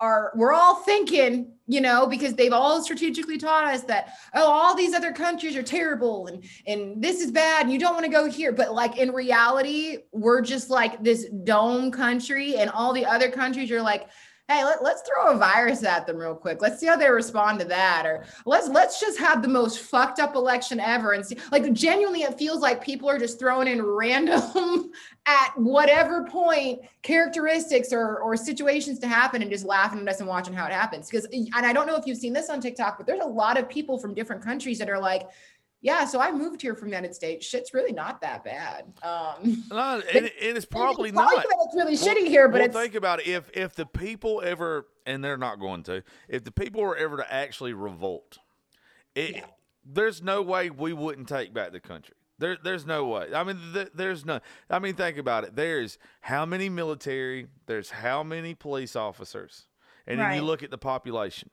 are 0.00 0.30
we're 0.36 0.52
all 0.52 0.76
thinking, 0.76 1.52
you 1.66 1.80
know, 1.80 2.06
because 2.06 2.34
they've 2.34 2.52
all 2.52 2.80
strategically 2.82 3.36
taught 3.36 3.64
us 3.64 3.82
that 3.84 4.14
oh, 4.34 4.48
all 4.48 4.76
these 4.76 4.94
other 4.94 5.12
countries 5.12 5.56
are 5.56 5.62
terrible 5.62 6.28
and 6.28 6.44
and 6.66 7.02
this 7.02 7.20
is 7.20 7.32
bad 7.32 7.64
and 7.64 7.72
you 7.72 7.78
don't 7.78 7.94
want 7.94 8.06
to 8.06 8.12
go 8.12 8.30
here. 8.30 8.52
But 8.52 8.74
like 8.74 8.96
in 8.96 9.10
reality, 9.10 9.98
we're 10.12 10.40
just 10.40 10.70
like 10.70 11.02
this 11.02 11.28
dome 11.44 11.90
country, 11.90 12.56
and 12.56 12.70
all 12.70 12.92
the 12.92 13.06
other 13.06 13.30
countries 13.30 13.70
are 13.70 13.82
like, 13.82 14.08
hey, 14.48 14.64
let, 14.64 14.82
let's 14.82 15.02
throw 15.02 15.30
a 15.30 15.36
virus 15.36 15.84
at 15.84 16.06
them 16.06 16.16
real 16.16 16.34
quick. 16.34 16.62
Let's 16.62 16.80
see 16.80 16.86
how 16.86 16.96
they 16.96 17.10
respond 17.10 17.60
to 17.60 17.66
that. 17.66 18.06
Or 18.06 18.24
let's 18.46 18.68
let's 18.68 18.98
just 18.98 19.18
have 19.18 19.42
the 19.42 19.48
most 19.48 19.80
fucked 19.80 20.18
up 20.18 20.34
election 20.34 20.80
ever 20.80 21.12
and 21.12 21.24
see 21.24 21.36
like 21.52 21.70
genuinely 21.74 22.22
it 22.22 22.38
feels 22.38 22.60
like 22.60 22.82
people 22.82 23.10
are 23.10 23.18
just 23.18 23.38
throwing 23.38 23.68
in 23.68 23.82
random 23.84 24.90
at 25.26 25.52
whatever 25.56 26.24
point 26.24 26.80
characteristics 27.02 27.92
or 27.92 28.18
or 28.20 28.36
situations 28.36 28.98
to 29.00 29.06
happen 29.06 29.42
and 29.42 29.50
just 29.50 29.66
laughing 29.66 30.00
at 30.00 30.08
us 30.08 30.20
and 30.20 30.28
watching 30.28 30.54
how 30.54 30.64
it 30.64 30.72
happens. 30.72 31.10
Because 31.10 31.26
and 31.26 31.66
I 31.66 31.72
don't 31.74 31.86
know 31.86 31.96
if 31.96 32.06
you've 32.06 32.18
seen 32.18 32.32
this 32.32 32.48
on 32.48 32.60
TikTok, 32.60 32.96
but 32.96 33.06
there's 33.06 33.22
a 33.22 33.26
lot 33.26 33.58
of 33.58 33.68
people 33.68 33.98
from 33.98 34.14
different 34.14 34.42
countries 34.42 34.78
that 34.78 34.88
are 34.88 34.98
like, 34.98 35.28
yeah, 35.80 36.04
so 36.04 36.20
I 36.20 36.32
moved 36.32 36.60
here 36.62 36.74
from 36.74 36.88
the 36.88 36.96
United 36.96 37.14
States. 37.14 37.46
Shit's 37.46 37.72
really 37.74 37.92
not 37.92 38.20
that 38.22 38.44
bad. 38.44 38.92
Um 39.02 39.64
No, 39.70 40.02
and, 40.14 40.24
and 40.26 40.56
it's 40.56 40.66
probably 40.66 41.12
not. 41.12 41.30
that 41.34 41.46
It's 41.48 41.74
really 41.74 41.96
Well- 41.96 42.16
shitty 42.16 42.28
here, 42.28 42.48
but 42.48 42.58
well, 42.60 42.66
it's 42.66 42.76
think 42.76 42.94
about 42.94 43.20
it. 43.20 43.28
If 43.28 43.50
if 43.56 43.74
the 43.74 43.86
people 43.86 44.42
ever, 44.44 44.86
and 45.06 45.22
they're 45.24 45.36
not 45.38 45.60
going 45.60 45.82
to, 45.84 46.02
if 46.28 46.44
the 46.44 46.52
people 46.52 46.82
were 46.82 46.96
ever 46.96 47.16
to 47.18 47.32
actually 47.32 47.72
revolt, 47.72 48.38
it, 49.14 49.36
Yeah. 49.36 49.44
there's 49.84 50.22
no 50.22 50.42
way 50.42 50.70
we 50.70 50.92
wouldn't 50.92 51.28
take 51.28 51.52
back 51.54 51.72
the 51.72 51.80
country. 51.80 52.14
There, 52.40 52.56
there's 52.62 52.86
no 52.86 53.04
way. 53.06 53.34
I 53.34 53.42
mean, 53.42 53.58
th- 53.74 53.88
there's 53.94 54.24
no. 54.24 54.38
I 54.70 54.78
mean, 54.78 54.94
think 54.94 55.18
about 55.18 55.42
it. 55.42 55.56
There's 55.56 55.98
how 56.20 56.46
many 56.46 56.68
military? 56.68 57.48
There's 57.66 57.90
how 57.90 58.22
many 58.22 58.54
police 58.54 58.94
officers? 58.94 59.66
And 60.06 60.20
then 60.20 60.34
you 60.36 60.42
look 60.42 60.62
at 60.62 60.70
the 60.70 60.78
population. 60.78 61.50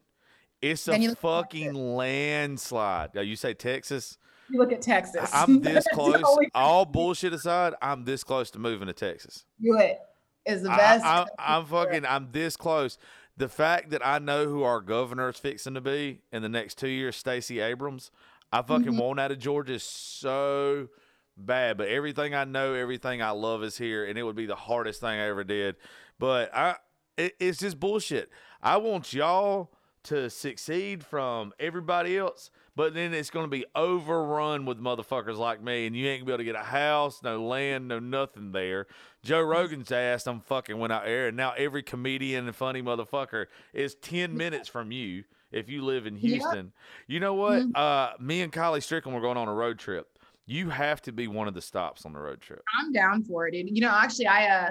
It's 0.71 0.87
a 0.87 1.15
fucking 1.15 1.73
landslide. 1.73 3.11
You 3.13 3.35
say 3.35 3.53
Texas. 3.53 4.17
you 4.49 4.59
look 4.59 4.71
at 4.71 4.81
Texas. 4.81 5.29
I'm 5.33 5.61
this 5.61 5.85
close. 5.93 6.23
All 6.53 6.85
bullshit 6.85 7.33
aside, 7.33 7.73
I'm 7.81 8.05
this 8.05 8.23
close 8.23 8.49
to 8.51 8.59
moving 8.59 8.87
to 8.87 8.93
Texas. 8.93 9.45
do 9.61 9.77
it 9.77 9.99
is 10.45 10.63
the 10.63 10.69
best. 10.69 11.05
I, 11.05 11.25
am 11.39 11.65
fucking. 11.65 12.05
I'm 12.05 12.29
this 12.31 12.57
close. 12.57 12.97
The 13.37 13.49
fact 13.49 13.89
that 13.89 14.05
I 14.05 14.19
know 14.19 14.45
who 14.47 14.63
our 14.63 14.79
governor 14.81 15.29
is 15.29 15.37
fixing 15.37 15.73
to 15.73 15.81
be 15.81 16.21
in 16.31 16.41
the 16.41 16.49
next 16.49 16.77
two 16.77 16.87
years, 16.87 17.15
Stacey 17.15 17.59
Abrams. 17.59 18.11
I 18.51 18.61
fucking 18.61 18.93
Mhm. 18.93 19.01
want 19.01 19.19
out 19.19 19.31
of 19.31 19.39
Georgia 19.39 19.79
so 19.79 20.87
bad, 21.35 21.77
but 21.77 21.89
everything 21.89 22.33
I 22.33 22.45
know, 22.45 22.73
everything 22.73 23.21
I 23.21 23.31
love 23.31 23.63
is 23.63 23.77
here, 23.77 24.05
and 24.05 24.17
it 24.17 24.23
would 24.23 24.35
be 24.37 24.45
the 24.45 24.55
hardest 24.55 25.01
thing 25.01 25.09
I 25.19 25.27
ever 25.27 25.43
did. 25.43 25.75
But 26.17 26.55
I, 26.55 26.77
it, 27.17 27.35
it's 27.39 27.59
just 27.59 27.79
bullshit. 27.79 28.29
I 28.63 28.77
want 28.77 29.11
y'all 29.13 29.71
to 30.05 30.29
succeed 30.29 31.03
from 31.03 31.53
everybody 31.59 32.17
else, 32.17 32.49
but 32.75 32.93
then 32.93 33.13
it's 33.13 33.29
going 33.29 33.45
to 33.45 33.49
be 33.49 33.65
overrun 33.75 34.65
with 34.65 34.79
motherfuckers 34.79 35.37
like 35.37 35.61
me, 35.61 35.85
and 35.85 35.95
you 35.95 36.07
ain't 36.07 36.21
gonna 36.21 36.25
be 36.25 36.31
able 36.33 36.37
to 36.39 36.43
get 36.43 36.55
a 36.55 36.65
house, 36.65 37.21
no 37.23 37.45
land, 37.45 37.87
no 37.87 37.99
nothing 37.99 38.51
there. 38.51 38.87
Joe 39.23 39.41
Rogan's 39.41 39.91
ass, 39.91 40.27
I'm 40.27 40.41
fucking 40.41 40.77
went 40.77 40.93
out 40.93 41.05
there, 41.05 41.27
and 41.27 41.37
now 41.37 41.53
every 41.57 41.83
comedian 41.83 42.47
and 42.47 42.55
funny 42.55 42.81
motherfucker 42.81 43.45
is 43.73 43.95
ten 43.95 44.35
minutes 44.35 44.69
from 44.69 44.91
you 44.91 45.23
if 45.51 45.69
you 45.69 45.83
live 45.83 46.05
in. 46.05 46.15
Houston. 46.17 46.71
You 47.07 47.19
know 47.19 47.33
what? 47.33 47.63
Uh, 47.75 48.13
me 48.19 48.41
and 48.41 48.51
Kylie 48.51 48.83
Strickland 48.83 49.15
were 49.15 49.21
going 49.21 49.37
on 49.37 49.47
a 49.47 49.53
road 49.53 49.79
trip. 49.79 50.07
You 50.45 50.69
have 50.69 51.01
to 51.03 51.11
be 51.11 51.27
one 51.27 51.47
of 51.47 51.53
the 51.53 51.61
stops 51.61 52.05
on 52.05 52.13
the 52.13 52.19
road 52.19 52.41
trip. 52.41 52.61
I'm 52.79 52.91
down 52.91 53.23
for 53.23 53.47
it, 53.47 53.51
dude. 53.51 53.75
You 53.75 53.81
know, 53.81 53.89
actually, 53.89 54.27
I 54.27 54.47
uh, 54.47 54.69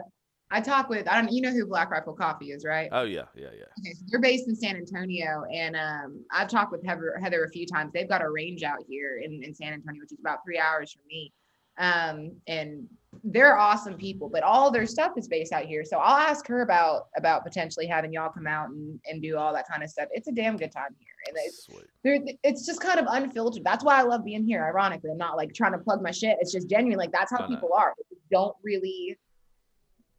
I 0.54 0.60
talk 0.60 0.88
with 0.88 1.08
I 1.08 1.20
don't 1.20 1.32
you 1.32 1.42
know 1.42 1.50
who 1.50 1.66
Black 1.66 1.90
Rifle 1.90 2.12
Coffee 2.12 2.52
is, 2.52 2.64
right? 2.64 2.88
Oh 2.92 3.02
yeah, 3.02 3.24
yeah, 3.34 3.48
yeah. 3.52 3.64
Okay, 3.80 3.92
so 3.92 4.04
they're 4.06 4.20
based 4.20 4.46
in 4.46 4.54
San 4.54 4.76
Antonio, 4.76 5.44
and 5.52 5.74
um, 5.74 6.24
I've 6.30 6.48
talked 6.48 6.70
with 6.70 6.86
Heather, 6.86 7.18
Heather 7.20 7.44
a 7.44 7.50
few 7.50 7.66
times. 7.66 7.90
They've 7.92 8.08
got 8.08 8.22
a 8.22 8.30
range 8.30 8.62
out 8.62 8.78
here 8.88 9.18
in, 9.18 9.42
in 9.42 9.52
San 9.52 9.72
Antonio, 9.72 10.00
which 10.00 10.12
is 10.12 10.20
about 10.20 10.38
three 10.46 10.58
hours 10.58 10.92
from 10.92 11.02
me. 11.08 11.32
Um, 11.76 12.36
and 12.46 12.86
they're 13.24 13.56
awesome 13.56 13.94
people, 13.94 14.28
but 14.28 14.44
all 14.44 14.70
their 14.70 14.86
stuff 14.86 15.14
is 15.16 15.26
based 15.26 15.52
out 15.52 15.64
here. 15.64 15.84
So 15.84 15.98
I'll 15.98 16.18
ask 16.18 16.46
her 16.46 16.62
about 16.62 17.08
about 17.16 17.42
potentially 17.42 17.88
having 17.88 18.12
y'all 18.12 18.30
come 18.30 18.46
out 18.46 18.68
and, 18.68 19.00
and 19.06 19.20
do 19.20 19.36
all 19.36 19.52
that 19.54 19.66
kind 19.68 19.82
of 19.82 19.90
stuff. 19.90 20.06
It's 20.12 20.28
a 20.28 20.32
damn 20.32 20.56
good 20.56 20.70
time 20.70 20.94
here, 21.00 21.14
and 21.26 21.36
it's 21.44 21.64
Sweet. 21.64 22.38
it's 22.44 22.64
just 22.64 22.80
kind 22.80 23.00
of 23.00 23.06
unfiltered. 23.08 23.64
That's 23.64 23.82
why 23.82 23.98
I 23.98 24.02
love 24.02 24.24
being 24.24 24.46
here. 24.46 24.64
Ironically, 24.64 25.10
I'm 25.10 25.18
not 25.18 25.36
like 25.36 25.52
trying 25.52 25.72
to 25.72 25.78
plug 25.78 26.00
my 26.00 26.12
shit. 26.12 26.38
It's 26.40 26.52
just 26.52 26.70
genuine. 26.70 26.96
Like 26.96 27.10
that's 27.10 27.32
how 27.32 27.44
people 27.48 27.72
are. 27.74 27.92
They 27.98 28.18
don't 28.30 28.54
really 28.62 29.18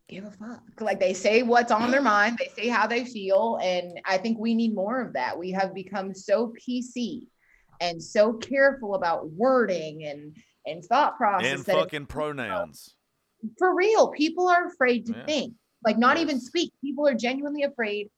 give 0.07 0.25
a 0.25 0.31
fuck. 0.31 0.61
Like 0.79 0.99
they 0.99 1.13
say 1.13 1.43
what's 1.43 1.71
on 1.71 1.91
their 1.91 2.01
mind. 2.01 2.37
They 2.39 2.63
say 2.63 2.69
how 2.69 2.87
they 2.87 3.05
feel, 3.05 3.59
and 3.61 3.99
I 4.05 4.17
think 4.17 4.37
we 4.39 4.53
need 4.55 4.73
more 4.73 5.01
of 5.01 5.13
that. 5.13 5.37
We 5.37 5.51
have 5.51 5.73
become 5.73 6.13
so 6.13 6.53
PC 6.67 7.27
and 7.81 8.01
so 8.01 8.33
careful 8.33 8.95
about 8.95 9.29
wording 9.31 10.05
and 10.05 10.35
and 10.65 10.83
thought 10.85 11.17
process 11.17 11.53
And 11.53 11.65
fucking 11.65 12.05
pronouns. 12.07 12.95
for 13.59 13.75
real, 13.75 14.07
people 14.09 14.47
are 14.47 14.67
afraid 14.67 15.05
to 15.07 15.13
Yeah. 15.13 15.25
think. 15.25 15.53
Like 15.83 15.97
not 15.97 16.17
even 16.17 16.39
speak. 16.39 16.71
People 16.81 17.07
are 17.07 17.13
genuinely 17.13 17.63
afraid 17.63 18.09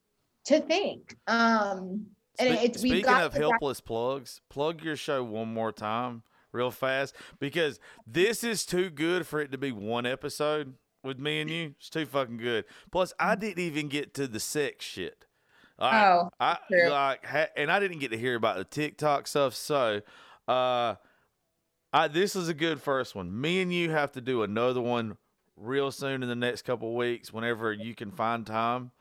to 0.46 0.60
think. 0.62 1.16
Um 1.28 2.08
and 2.40 2.56
Spe- 2.56 2.64
it's 2.66 2.84
we've 2.84 2.92
Speaking 2.92 3.06
got 3.06 3.24
of 3.24 3.34
helpless 3.34 3.82
plugs, 3.82 4.42
plug 4.48 4.84
your 4.84 4.96
show 4.96 5.24
one 5.24 5.52
more 5.54 5.72
time, 5.72 6.22
real 6.52 6.70
fast, 6.72 7.16
because 7.40 7.80
this 8.06 8.44
is 8.44 8.64
too 8.66 8.90
good 8.92 9.26
for 9.26 9.40
it 9.42 9.52
to 9.52 9.58
be 9.58 9.72
one 9.72 10.06
episode 10.06 10.76
with 11.08 11.20
me 11.20 11.42
and 11.42 11.50
you. 11.50 11.74
It's 11.80 11.90
too 11.90 12.06
fucking 12.06 12.38
good. 12.38 12.66
Plus, 12.92 13.14
I 13.20 13.36
didn't 13.36 13.64
even 13.64 13.88
get 13.88 14.14
to 14.16 14.28
the 14.28 14.40
sex 14.40 14.86
shit. 14.86 15.26
Oh, 15.80 16.30
I 16.40 16.58
true. 16.68 16.90
like, 16.90 17.26
ha- 17.26 17.50
and 17.56 17.72
I 17.72 17.80
didn't 17.80 18.00
get 18.00 18.12
to 18.12 18.18
hear 18.18 18.36
about 18.36 18.58
the 18.58 18.64
TikTok 18.64 19.28
stuff. 19.28 19.54
So, 19.54 20.02
uh, 20.48 20.96
I 21.94 22.08
this 22.08 22.36
is 22.36 22.50
a 22.50 22.54
good 22.54 22.82
first 22.82 23.16
one. 23.16 23.40
Me 23.40 23.62
and 23.62 23.74
you 23.74 23.92
have 23.92 24.12
to 24.14 24.22
do 24.22 24.44
another 24.44 24.82
one 24.82 25.18
real 25.56 25.92
soon 25.92 26.24
in 26.24 26.30
the 26.30 26.36
next 26.36 26.64
couple 26.64 26.96
weeks, 26.96 27.32
whenever 27.32 27.72
you 27.72 27.96
can 27.96 28.12
find 28.12 28.46
time. 28.46 28.92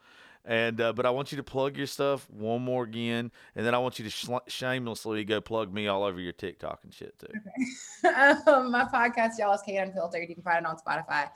And 0.45 0.79
uh, 0.79 0.93
but 0.93 1.05
I 1.05 1.09
want 1.09 1.33
you 1.33 1.35
to 1.37 1.43
plug 1.43 1.75
your 1.75 1.87
stuff 1.87 2.29
one 2.29 2.61
more 2.61 2.85
again, 2.85 3.31
and 3.53 3.65
then 3.65 3.75
I 3.75 3.79
want 3.79 3.99
you 3.99 4.05
to 4.05 4.11
sh- 4.11 4.29
shamelessly 4.47 5.25
go 5.25 5.41
plug 5.41 5.73
me 5.73 5.87
all 5.87 6.03
over 6.03 6.21
your 6.21 6.31
TikTok 6.31 6.79
and 6.83 6.93
shit 6.93 7.19
too. 7.19 8.07
um, 8.47 8.71
my 8.71 8.85
podcast, 8.85 9.31
y'all, 9.39 9.53
is 9.53 9.61
Kate 9.61 9.77
Unfiltered. 9.79 10.21
You 10.21 10.35
can 10.35 10.43
find 10.43 10.59
it 10.59 10.65
on 10.65 10.77
Spotify, 10.77 11.29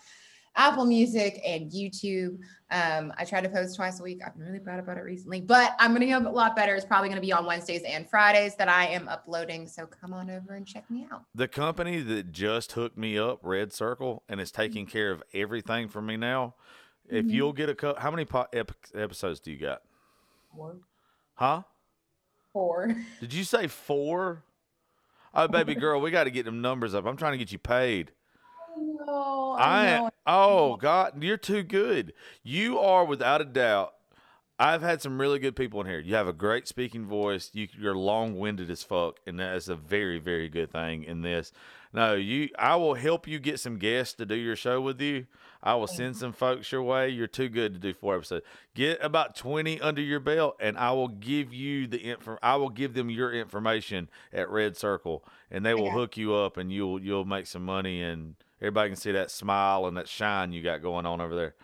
Apple 0.56 0.86
Music, 0.86 1.42
and 1.46 1.72
YouTube. 1.72 2.38
Um, 2.72 3.14
I 3.18 3.26
try 3.26 3.42
to 3.42 3.50
post 3.50 3.76
twice 3.76 4.00
a 4.00 4.04
week. 4.04 4.22
I've 4.26 4.36
been 4.38 4.46
really 4.46 4.60
bad 4.60 4.80
about 4.80 4.98
it 4.98 5.02
recently, 5.02 5.42
but 5.42 5.76
I'm 5.80 5.92
going 5.92 6.02
to 6.02 6.08
get 6.08 6.22
a 6.24 6.30
lot 6.30 6.56
better. 6.56 6.76
It's 6.76 6.86
probably 6.86 7.10
going 7.10 7.22
to 7.22 7.26
be 7.26 7.32
on 7.34 7.46
Wednesdays 7.46 7.84
and 7.84 8.10
Fridays 8.10 8.56
that 8.56 8.68
I 8.70 8.88
am 8.88 9.08
uploading. 9.08 9.68
So 9.68 9.86
come 9.86 10.14
on 10.14 10.30
over 10.30 10.56
and 10.56 10.66
check 10.68 10.90
me 10.90 11.08
out. 11.12 11.24
The 11.36 11.48
company 11.48 12.02
that 12.02 12.32
just 12.32 12.74
hooked 12.74 12.98
me 12.98 13.18
up, 13.18 13.40
Red 13.44 13.72
Circle, 13.74 14.24
and 14.30 14.40
is 14.42 14.52
taking 14.52 14.86
care 14.86 15.12
of 15.12 15.24
everything 15.34 15.88
for 15.90 16.02
me 16.02 16.18
now. 16.18 16.56
If 17.10 17.26
Mhm. 17.26 17.32
you'll 17.32 17.54
get 17.54 17.70
a 17.70 17.76
co- 17.76 17.96
how 17.98 18.12
many 18.12 18.26
po- 18.26 18.48
ep- 18.54 18.72
episodes 18.94 19.40
do 19.42 19.52
you 19.52 19.58
got? 19.58 19.82
One. 20.52 20.82
Huh? 21.36 21.64
Four. 22.54 22.96
Did 23.20 23.34
you 23.34 23.44
say 23.44 23.68
four? 23.68 24.44
Oh, 25.34 25.48
baby 25.48 25.76
girl, 25.76 26.00
we 26.02 26.12
got 26.12 26.26
to 26.26 26.32
get 26.32 26.46
them 26.46 26.62
numbers 26.62 26.94
up. 26.94 27.06
I'm 27.06 27.18
trying 27.18 27.32
to 27.34 27.38
get 27.38 27.52
you 27.52 27.58
paid. 27.58 28.12
No, 28.78 29.56
I, 29.58 29.88
I 29.88 29.98
know. 29.98 30.10
Oh 30.26 30.76
God, 30.78 31.24
you're 31.24 31.38
too 31.38 31.64
good. 31.64 32.14
You 32.44 32.80
are 32.80 33.06
without 33.06 33.42
a 33.42 33.46
doubt. 33.46 33.94
I've 34.60 34.84
had 34.84 35.02
some 35.02 35.20
really 35.20 35.40
good 35.40 35.56
people 35.56 35.82
in 35.82 35.88
here. 35.88 36.00
You 36.00 36.14
have 36.14 36.28
a 36.28 36.34
great 36.34 36.68
speaking 36.68 37.08
voice. 37.08 37.50
You, 37.52 37.68
you're 37.80 37.96
long-winded 37.96 38.70
as 38.70 38.84
fuck, 38.84 39.20
and 39.26 39.40
that 39.40 39.56
is 39.56 39.70
a 39.70 39.76
very, 39.76 40.20
very 40.20 40.50
good 40.50 40.72
thing 40.72 41.04
in 41.04 41.24
this. 41.24 41.52
No, 41.94 42.14
you. 42.14 42.50
I 42.60 42.76
will 42.76 42.94
help 42.94 43.28
you 43.28 43.40
get 43.40 43.60
some 43.60 43.78
guests 43.80 44.14
to 44.16 44.26
do 44.26 44.36
your 44.36 44.56
show 44.56 44.80
with 44.80 45.02
you. 45.02 45.26
I 45.64 45.74
will 45.76 45.88
send 45.88 46.16
some 46.16 46.32
folks 46.32 46.72
your 46.72 46.84
way. 46.84 47.10
You're 47.10 47.26
too 47.26 47.50
good 47.50 47.74
to 47.74 47.80
do 47.80 47.94
four 47.94 48.16
episodes. 48.16 48.46
Get 48.76 49.04
about 49.04 49.36
twenty 49.36 49.82
under 49.82 50.02
your 50.02 50.20
belt, 50.20 50.58
and 50.60 50.78
I 50.78 50.92
will 50.92 51.08
give 51.08 51.54
you 51.54 51.88
the 51.88 51.98
info. 51.98 52.38
I 52.44 52.56
will 52.58 52.70
give 52.70 52.94
them 52.94 53.10
your 53.10 53.34
information 53.34 54.10
at 54.32 54.50
Red 54.50 54.78
Circle, 54.78 55.26
and 55.50 55.66
they 55.66 55.74
will 55.74 55.90
hook 55.90 56.18
you 56.18 56.36
up, 56.36 56.58
and 56.58 56.72
you'll 56.72 57.02
you'll 57.02 57.26
make 57.26 57.48
some 57.48 57.66
money, 57.66 58.02
and 58.04 58.36
everybody 58.62 58.90
can 58.90 58.96
see 58.96 59.12
that 59.12 59.32
smile 59.32 59.88
and 59.88 59.98
that 59.98 60.08
shine 60.08 60.52
you 60.52 60.62
got 60.62 60.82
going 60.82 61.06
on 61.06 61.20
over 61.20 61.36
there. 61.36 61.56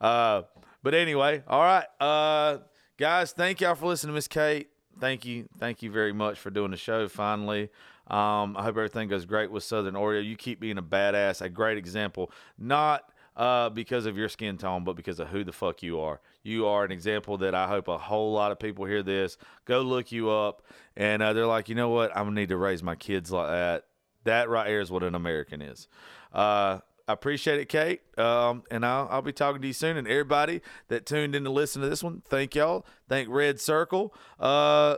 Uh, 0.00 0.42
but 0.82 0.94
anyway, 0.94 1.42
all 1.46 1.62
right, 1.62 1.86
uh, 2.00 2.58
guys, 2.96 3.32
thank 3.32 3.60
y'all 3.60 3.74
for 3.74 3.86
listening 3.86 4.14
Miss 4.14 4.28
Kate. 4.28 4.70
thank 5.00 5.24
you, 5.24 5.48
thank 5.58 5.82
you 5.82 5.90
very 5.90 6.12
much 6.12 6.38
for 6.38 6.50
doing 6.50 6.70
the 6.70 6.76
show. 6.76 7.08
Finally, 7.08 7.70
um, 8.08 8.56
I 8.56 8.62
hope 8.62 8.76
everything 8.76 9.08
goes 9.08 9.26
great 9.26 9.50
with 9.50 9.64
Southern 9.64 9.94
Oreo. 9.94 10.24
You 10.24 10.36
keep 10.36 10.60
being 10.60 10.78
a 10.78 10.82
badass, 10.82 11.42
a 11.42 11.48
great 11.48 11.76
example, 11.78 12.30
not 12.58 13.10
uh, 13.36 13.68
because 13.70 14.06
of 14.06 14.16
your 14.16 14.28
skin 14.28 14.56
tone, 14.58 14.82
but 14.82 14.96
because 14.96 15.20
of 15.20 15.28
who 15.28 15.44
the 15.44 15.52
fuck 15.52 15.82
you 15.82 16.00
are. 16.00 16.20
You 16.42 16.66
are 16.66 16.84
an 16.84 16.90
example 16.90 17.36
that 17.38 17.54
I 17.54 17.68
hope 17.68 17.86
a 17.88 17.98
whole 17.98 18.32
lot 18.32 18.50
of 18.50 18.58
people 18.58 18.84
hear 18.84 19.02
this, 19.02 19.36
go 19.64 19.80
look 19.82 20.10
you 20.10 20.30
up, 20.30 20.62
and 20.96 21.22
uh, 21.22 21.32
they're 21.32 21.46
like, 21.46 21.68
you 21.68 21.74
know 21.74 21.90
what? 21.90 22.10
I'm 22.16 22.24
gonna 22.24 22.40
need 22.40 22.48
to 22.48 22.56
raise 22.56 22.82
my 22.82 22.94
kids 22.96 23.30
like 23.30 23.48
that. 23.48 23.84
That 24.24 24.48
right 24.48 24.68
here 24.68 24.80
is 24.80 24.90
what 24.90 25.02
an 25.02 25.14
American 25.14 25.62
is. 25.62 25.88
Uh, 26.32 26.78
I 27.08 27.12
appreciate 27.12 27.58
it, 27.58 27.68
Kate. 27.68 28.02
Um, 28.18 28.62
and 28.70 28.84
I'll, 28.84 29.08
I'll 29.10 29.22
be 29.22 29.32
talking 29.32 29.62
to 29.62 29.66
you 29.66 29.72
soon. 29.72 29.96
And 29.96 30.06
everybody 30.06 30.60
that 30.88 31.06
tuned 31.06 31.34
in 31.34 31.44
to 31.44 31.50
listen 31.50 31.80
to 31.80 31.88
this 31.88 32.02
one, 32.02 32.22
thank 32.28 32.54
y'all. 32.54 32.84
Thank 33.08 33.28
Red 33.30 33.60
Circle. 33.60 34.14
Uh, 34.38 34.96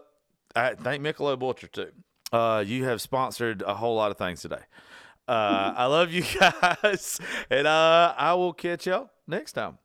I 0.57 0.75
thank 0.75 1.03
Michelob 1.03 1.41
Ultra 1.43 1.69
too. 1.69 1.93
Uh, 2.33 2.65
you 2.67 2.85
have 2.85 3.01
sponsored 3.01 3.63
a 3.63 3.75
whole 3.75 3.95
lot 3.95 4.11
of 4.11 4.19
things 4.19 4.43
today. 4.43 4.63
Uh, 5.29 5.73
I 5.77 5.87
love 5.87 6.11
you 6.11 6.25
guys, 6.41 7.21
and 7.49 7.67
uh, 7.67 8.15
I 8.17 8.35
will 8.35 8.53
catch 8.53 8.87
y'all 8.89 9.11
next 9.29 9.53
time. 9.53 9.79